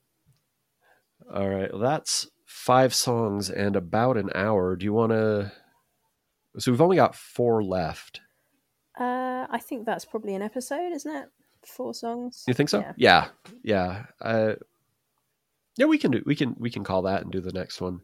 all 1.32 1.48
right, 1.48 1.70
well, 1.72 1.82
that's 1.82 2.28
five 2.46 2.94
songs 2.94 3.50
and 3.50 3.76
about 3.76 4.16
an 4.16 4.30
hour. 4.34 4.76
Do 4.76 4.84
you 4.84 4.92
want 4.92 5.12
to? 5.12 5.52
So 6.58 6.72
we've 6.72 6.80
only 6.80 6.96
got 6.96 7.14
four 7.14 7.62
left. 7.62 8.20
Uh, 8.98 9.46
I 9.50 9.58
think 9.58 9.86
that's 9.86 10.04
probably 10.04 10.34
an 10.34 10.42
episode, 10.42 10.92
isn't 10.92 11.14
it? 11.14 11.28
Four 11.66 11.94
songs. 11.94 12.44
You 12.48 12.54
think 12.54 12.68
so? 12.68 12.80
Yeah. 12.80 12.92
Yeah, 12.96 13.28
yeah. 13.62 14.04
Uh, 14.20 14.54
yeah, 15.76 15.86
we 15.86 15.98
can 15.98 16.10
do. 16.10 16.22
We 16.26 16.34
can 16.34 16.56
we 16.58 16.70
can 16.70 16.82
call 16.82 17.02
that 17.02 17.22
and 17.22 17.30
do 17.30 17.40
the 17.40 17.52
next 17.52 17.80
one. 17.80 18.00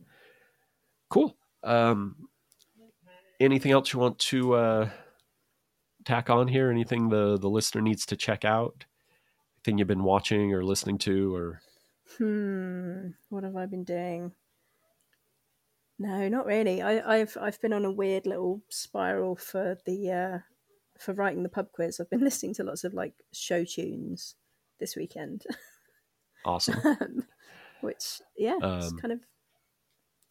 Cool. 1.08 1.36
Um, 1.64 2.28
anything 3.40 3.72
else 3.72 3.92
you 3.92 3.98
want 3.98 4.18
to 4.20 4.54
uh, 4.54 4.88
tack 6.04 6.30
on 6.30 6.46
here? 6.48 6.70
Anything 6.70 7.08
the 7.08 7.36
the 7.38 7.48
listener 7.50 7.80
needs 7.80 8.06
to 8.06 8.16
check 8.16 8.44
out? 8.44 8.84
Thing 9.64 9.78
you've 9.78 9.88
been 9.88 10.04
watching 10.04 10.52
or 10.52 10.62
listening 10.64 10.98
to, 10.98 11.34
or 11.34 11.62
Hmm. 12.16 13.10
What 13.28 13.44
have 13.44 13.56
I 13.56 13.66
been 13.66 13.84
doing? 13.84 14.34
No, 15.98 16.28
not 16.28 16.46
really. 16.46 16.82
I, 16.82 17.18
I've 17.18 17.36
I've 17.40 17.60
been 17.60 17.72
on 17.72 17.84
a 17.84 17.90
weird 17.92 18.26
little 18.26 18.62
spiral 18.68 19.36
for 19.36 19.78
the 19.86 20.10
uh, 20.10 20.38
for 20.98 21.14
writing 21.14 21.42
the 21.42 21.48
pub 21.48 21.72
quiz. 21.72 22.00
I've 22.00 22.10
been 22.10 22.20
listening 22.24 22.54
to 22.54 22.64
lots 22.64 22.84
of 22.84 22.94
like 22.94 23.14
show 23.32 23.64
tunes 23.64 24.34
this 24.80 24.96
weekend, 24.96 25.46
awesome. 26.44 26.80
Um, 26.84 27.26
which 27.80 28.22
yeah, 28.36 28.60
it's 28.72 28.92
Um, 28.92 28.98
kind 29.00 29.12
of 29.12 29.20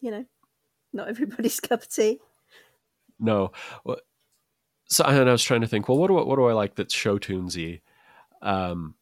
you 0.00 0.10
know 0.10 0.24
not 0.92 1.08
everybody's 1.10 1.60
cup 1.60 1.82
of 1.82 1.88
tea. 1.88 2.20
No. 3.18 3.52
Well, 3.84 3.98
So 4.88 5.04
and 5.04 5.28
I 5.28 5.32
was 5.32 5.44
trying 5.44 5.62
to 5.62 5.66
think, 5.66 5.88
well, 5.88 5.98
what 5.98 6.08
do 6.08 6.18
I, 6.18 6.24
what 6.24 6.36
do 6.36 6.46
I 6.46 6.52
like 6.52 6.76
that's 6.76 6.94
show 6.94 7.18
tunesy? 7.18 7.82
Um, 8.42 8.96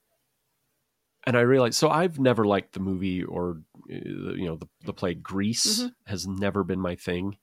and 1.27 1.37
I 1.37 1.41
realized, 1.43 1.75
so 1.75 1.89
I've 1.89 2.19
never 2.19 2.45
liked 2.45 2.73
the 2.73 2.81
movie 2.81 3.23
or 3.23 3.63
uh, 3.91 4.35
you 4.35 4.47
know 4.47 4.57
the 4.57 4.69
the 4.85 4.93
play 4.95 5.15
Grease 5.15 5.83
Mhm. 5.83 5.95
has 6.07 6.27
never 6.27 6.65
been 6.65 6.81
my 6.81 6.97
thing. 6.97 7.39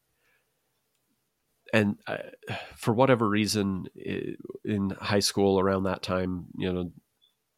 And 1.71 1.97
uh, 2.07 2.17
for 2.75 2.93
whatever 2.93 3.29
reason, 3.29 3.87
in 4.65 4.89
high 4.99 5.19
school 5.19 5.59
around 5.59 5.83
that 5.83 6.01
time, 6.01 6.47
you 6.57 6.71
know, 6.73 6.91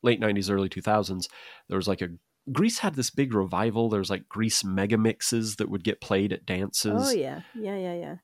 late 0.03 0.19
'90s, 0.19 0.49
early 0.49 0.67
2000s, 0.69 1.29
there 1.69 1.77
was 1.77 1.87
like 1.87 2.01
a 2.01 2.09
Grease 2.51 2.79
had 2.79 2.95
this 2.95 3.09
big 3.11 3.33
revival. 3.33 3.87
There 3.89 3.99
was 3.99 4.09
like 4.09 4.27
Grease 4.27 4.63
mega 4.63 4.97
mixes 4.97 5.55
that 5.57 5.69
would 5.69 5.83
get 5.83 6.01
played 6.01 6.33
at 6.33 6.45
dances 6.45 6.91
Oh 6.95 7.11
yeah, 7.11 7.41
yeah, 7.53 7.77
yeah, 7.77 7.93
yeah. 7.93 8.15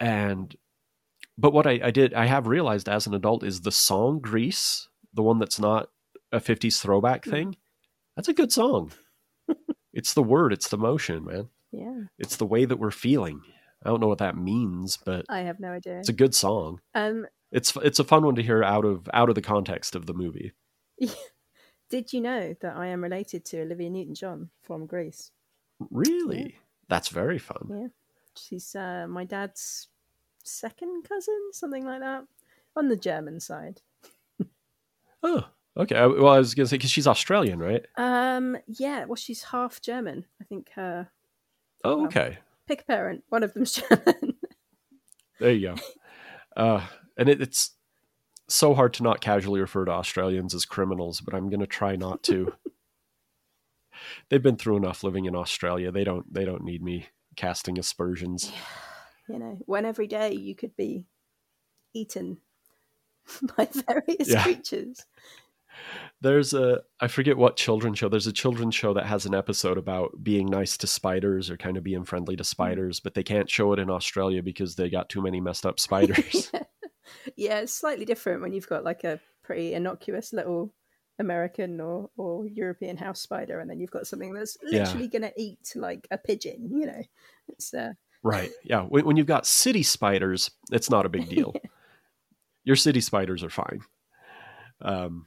and 0.00 0.56
but 1.38 1.52
what 1.52 1.66
I, 1.66 1.80
I 1.84 1.90
did 1.90 2.14
i 2.14 2.26
have 2.26 2.46
realized 2.46 2.88
as 2.88 3.06
an 3.06 3.14
adult 3.14 3.42
is 3.42 3.60
the 3.62 3.72
song 3.72 4.20
grease 4.20 4.88
the 5.14 5.22
one 5.22 5.38
that's 5.38 5.58
not 5.60 5.88
a 6.32 6.40
50s 6.40 6.80
throwback 6.80 7.24
thing 7.24 7.56
that's 8.16 8.28
a 8.28 8.34
good 8.34 8.52
song. 8.52 8.92
It's 9.92 10.12
the 10.12 10.22
word 10.22 10.52
it's 10.52 10.68
the 10.68 10.76
motion 10.76 11.24
man. 11.24 11.48
Yeah, 11.72 12.00
it's 12.18 12.36
the 12.36 12.44
way 12.44 12.66
that 12.66 12.78
we're 12.78 12.90
feeling. 12.90 13.40
I 13.82 13.88
don't 13.88 14.00
know 14.00 14.08
what 14.08 14.18
that 14.18 14.36
means 14.36 14.98
but 14.98 15.24
I 15.30 15.40
have 15.40 15.58
no 15.58 15.70
idea. 15.70 15.98
it's 16.00 16.10
a 16.10 16.12
good 16.12 16.34
song. 16.34 16.80
Um, 16.94 17.26
it's 17.50 17.74
it's 17.76 17.98
a 17.98 18.04
fun 18.04 18.22
one 18.24 18.34
to 18.34 18.42
hear 18.42 18.62
out 18.62 18.84
of 18.84 19.08
out 19.14 19.30
of 19.30 19.34
the 19.34 19.40
context 19.40 19.94
of 19.94 20.04
the 20.04 20.12
movie. 20.12 20.52
Did 21.88 22.12
you 22.12 22.20
know 22.20 22.54
that 22.60 22.76
I 22.76 22.88
am 22.88 23.02
related 23.02 23.46
to 23.46 23.62
Olivia 23.62 23.88
Newton-John 23.88 24.50
from 24.62 24.84
Greece? 24.86 25.30
really? 25.90 26.56
That's 26.88 27.08
very 27.08 27.38
fun. 27.38 27.68
Yeah. 27.70 27.88
She's 28.36 28.74
uh, 28.74 29.06
my 29.08 29.24
dad's 29.24 29.88
second 30.44 31.08
cousin, 31.08 31.40
something 31.52 31.86
like 31.86 32.00
that, 32.00 32.24
on 32.76 32.88
the 32.88 32.96
German 32.96 33.40
side. 33.40 33.80
oh 35.22 35.48
okay 35.76 35.94
well 36.06 36.28
i 36.28 36.38
was 36.38 36.54
gonna 36.54 36.66
say 36.66 36.76
because 36.76 36.90
she's 36.90 37.06
australian 37.06 37.58
right 37.58 37.84
Um, 37.96 38.56
yeah, 38.66 39.04
well, 39.04 39.16
she's 39.16 39.44
half 39.44 39.80
German. 39.80 40.24
I 40.40 40.44
think 40.44 40.70
her 40.74 41.08
oh 41.84 41.98
Wow. 41.98 42.04
okay 42.06 42.38
pick 42.66 42.82
a 42.82 42.84
parent, 42.84 43.24
one 43.28 43.42
of 43.42 43.54
them's 43.54 43.72
German. 43.88 44.34
There 45.38 45.52
you 45.52 45.68
go. 45.68 45.74
Uh, 46.56 46.86
and 47.18 47.28
it, 47.28 47.40
it's 47.42 47.72
so 48.48 48.74
hard 48.74 48.94
to 48.94 49.02
not 49.02 49.20
casually 49.20 49.60
refer 49.60 49.84
to 49.84 49.90
Australians 49.92 50.54
as 50.54 50.64
criminals, 50.64 51.20
but 51.20 51.34
I'm 51.34 51.48
going 51.50 51.60
to 51.60 51.66
try 51.66 51.94
not 51.94 52.22
to. 52.24 52.54
They've 54.28 54.42
been 54.42 54.56
through 54.56 54.78
enough 54.78 55.04
living 55.04 55.26
in 55.26 55.34
Australia. 55.36 55.90
They 55.92 56.04
don't. 56.04 56.32
They 56.32 56.44
don't 56.44 56.64
need 56.64 56.82
me 56.82 57.06
casting 57.36 57.78
aspersions. 57.78 58.50
you 59.28 59.38
know, 59.38 59.58
when 59.66 59.84
every 59.84 60.06
day 60.06 60.32
you 60.32 60.54
could 60.54 60.74
be 60.76 61.04
eaten 61.94 62.38
by 63.56 63.68
various 63.72 64.28
Yeah. 64.28 64.42
creatures. 64.42 65.04
There's 66.20 66.54
a. 66.54 66.80
I 67.00 67.08
forget 67.08 67.36
what 67.36 67.56
children's 67.56 67.98
show. 67.98 68.08
There's 68.08 68.26
a 68.26 68.32
children's 68.32 68.74
show 68.74 68.94
that 68.94 69.06
has 69.06 69.26
an 69.26 69.34
episode 69.34 69.76
about 69.78 70.12
being 70.22 70.46
nice 70.46 70.76
to 70.78 70.86
spiders 70.86 71.50
or 71.50 71.56
kind 71.56 71.76
of 71.76 71.84
being 71.84 72.04
friendly 72.04 72.36
to 72.36 72.44
spiders, 72.44 73.00
but 73.00 73.14
they 73.14 73.22
can't 73.22 73.50
show 73.50 73.72
it 73.72 73.78
in 73.78 73.90
Australia 73.90 74.42
because 74.42 74.76
they 74.76 74.88
got 74.88 75.08
too 75.08 75.20
many 75.22 75.40
messed 75.40 75.66
up 75.66 75.78
spiders. 75.78 76.50
yeah, 77.36 77.58
it's 77.60 77.74
slightly 77.74 78.04
different 78.06 78.40
when 78.42 78.52
you've 78.52 78.68
got 78.68 78.84
like 78.84 79.04
a 79.04 79.20
pretty 79.44 79.74
innocuous 79.74 80.32
little 80.32 80.72
American 81.18 81.80
or, 81.80 82.10
or 82.16 82.46
European 82.46 82.96
house 82.96 83.20
spider, 83.20 83.60
and 83.60 83.68
then 83.70 83.78
you've 83.78 83.90
got 83.90 84.06
something 84.06 84.32
that's 84.32 84.56
Yeah. 84.62 84.84
literally 84.84 85.08
going 85.08 85.22
to 85.22 85.32
eat 85.36 85.58
like 85.74 86.06
a 86.10 86.18
pigeon. 86.18 86.70
You 86.72 86.86
know, 86.86 87.02
it's 87.48 87.74
uh, 87.74 87.92
Right. 88.22 88.50
Yeah. 88.64 88.82
When, 88.82 89.04
when 89.04 89.16
you've 89.16 89.26
got 89.26 89.46
city 89.46 89.82
spiders, 89.82 90.50
it's 90.72 90.90
not 90.90 91.04
a 91.06 91.10
big 91.10 91.28
deal. 91.34 91.54
Your 92.64 92.76
city 92.76 93.00
spiders 93.00 93.44
are 93.44 93.50
fine. 93.50 93.80
Um, 94.80 95.26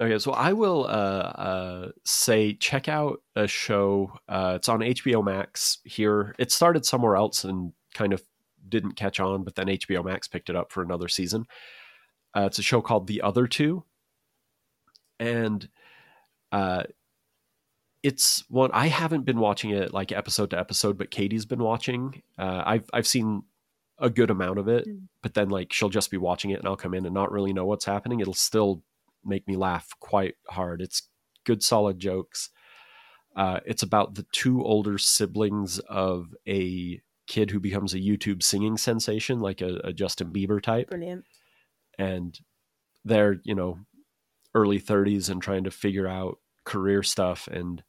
okay, 0.00 0.18
so 0.18 0.32
I 0.32 0.52
will 0.52 0.84
uh, 0.84 0.88
uh, 0.88 1.88
say 2.04 2.54
check 2.54 2.88
out 2.88 3.22
a 3.34 3.46
show. 3.46 4.12
Uh, 4.28 4.54
it's 4.56 4.68
on 4.68 4.80
HBO 4.80 5.24
Max 5.24 5.78
here. 5.84 6.34
It 6.38 6.52
started 6.52 6.84
somewhere 6.84 7.16
else 7.16 7.44
and 7.44 7.72
kind 7.94 8.12
of 8.12 8.22
didn't 8.68 8.92
catch 8.96 9.20
on, 9.20 9.44
but 9.44 9.54
then 9.54 9.66
HBO 9.68 10.04
Max 10.04 10.28
picked 10.28 10.50
it 10.50 10.56
up 10.56 10.72
for 10.72 10.82
another 10.82 11.08
season. 11.08 11.46
Uh, 12.36 12.42
it's 12.46 12.58
a 12.58 12.62
show 12.62 12.80
called 12.82 13.06
The 13.06 13.22
Other 13.22 13.46
Two, 13.46 13.84
and 15.18 15.68
uh, 16.52 16.82
it's 18.02 18.44
one 18.50 18.70
I 18.72 18.86
haven't 18.88 19.24
been 19.24 19.38
watching 19.40 19.70
it 19.70 19.92
like 19.92 20.12
episode 20.12 20.50
to 20.50 20.58
episode, 20.58 20.98
but 20.98 21.10
Katie's 21.10 21.46
been 21.46 21.62
watching. 21.62 22.22
Uh, 22.38 22.62
I've 22.66 22.90
I've 22.92 23.06
seen 23.06 23.42
a 23.98 24.10
good 24.10 24.30
amount 24.30 24.58
of 24.58 24.68
it, 24.68 24.86
Mm. 24.86 25.02
but 25.22 25.32
then 25.34 25.48
like 25.48 25.72
she'll 25.72 25.88
just 25.88 26.10
be 26.10 26.18
watching 26.18 26.50
it, 26.50 26.58
and 26.58 26.68
I'll 26.68 26.76
come 26.76 26.92
in 26.94 27.06
and 27.06 27.14
not 27.14 27.32
really 27.32 27.52
know 27.54 27.64
what's 27.64 27.86
happening. 27.86 28.20
It'll 28.20 28.34
still 28.34 28.82
make 29.26 29.46
me 29.48 29.56
laugh 29.56 29.88
quite 30.00 30.34
hard. 30.48 30.80
It's 30.80 31.08
good, 31.44 31.62
solid 31.62 31.98
jokes. 31.98 32.50
Uh, 33.34 33.60
it's 33.66 33.82
about 33.82 34.14
the 34.14 34.26
two 34.32 34.64
older 34.64 34.98
siblings 34.98 35.78
of 35.80 36.34
a 36.48 37.00
kid 37.26 37.50
who 37.50 37.60
becomes 37.60 37.92
a 37.92 37.98
YouTube 37.98 38.42
singing 38.42 38.76
sensation, 38.76 39.40
like 39.40 39.60
a, 39.60 39.80
a 39.84 39.92
Justin 39.92 40.32
Bieber 40.32 40.62
type 40.62 40.88
brilliant. 40.90 41.24
and 41.98 42.38
they're 43.04 43.40
you 43.44 43.54
know 43.54 43.78
early 44.54 44.80
30s 44.80 45.28
and 45.28 45.42
trying 45.42 45.64
to 45.64 45.70
figure 45.70 46.08
out 46.08 46.38
career 46.64 47.02
stuff 47.02 47.46
and 47.48 47.82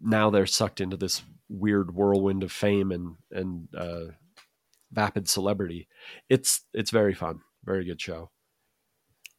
now 0.00 0.30
they're 0.30 0.46
sucked 0.46 0.80
into 0.80 0.96
this 0.96 1.22
weird 1.48 1.94
whirlwind 1.94 2.42
of 2.42 2.52
fame 2.52 2.92
and 2.92 3.16
and 3.32 3.68
uh, 3.76 4.06
vapid 4.92 5.28
celebrity 5.28 5.88
it's 6.28 6.62
it's 6.72 6.90
very 6.90 7.12
fun 7.14 7.40
very 7.64 7.84
good 7.84 8.00
show 8.00 8.30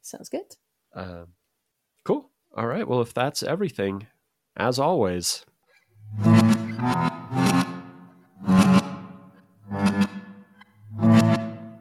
Sounds 0.02 0.30
good. 0.30 0.56
Um, 0.94 1.28
cool. 2.04 2.32
All 2.56 2.68
right. 2.68 2.88
Well 2.88 3.02
if 3.02 3.14
that's 3.14 3.44
everything 3.44 4.08
as 4.58 4.80
always 4.80 5.46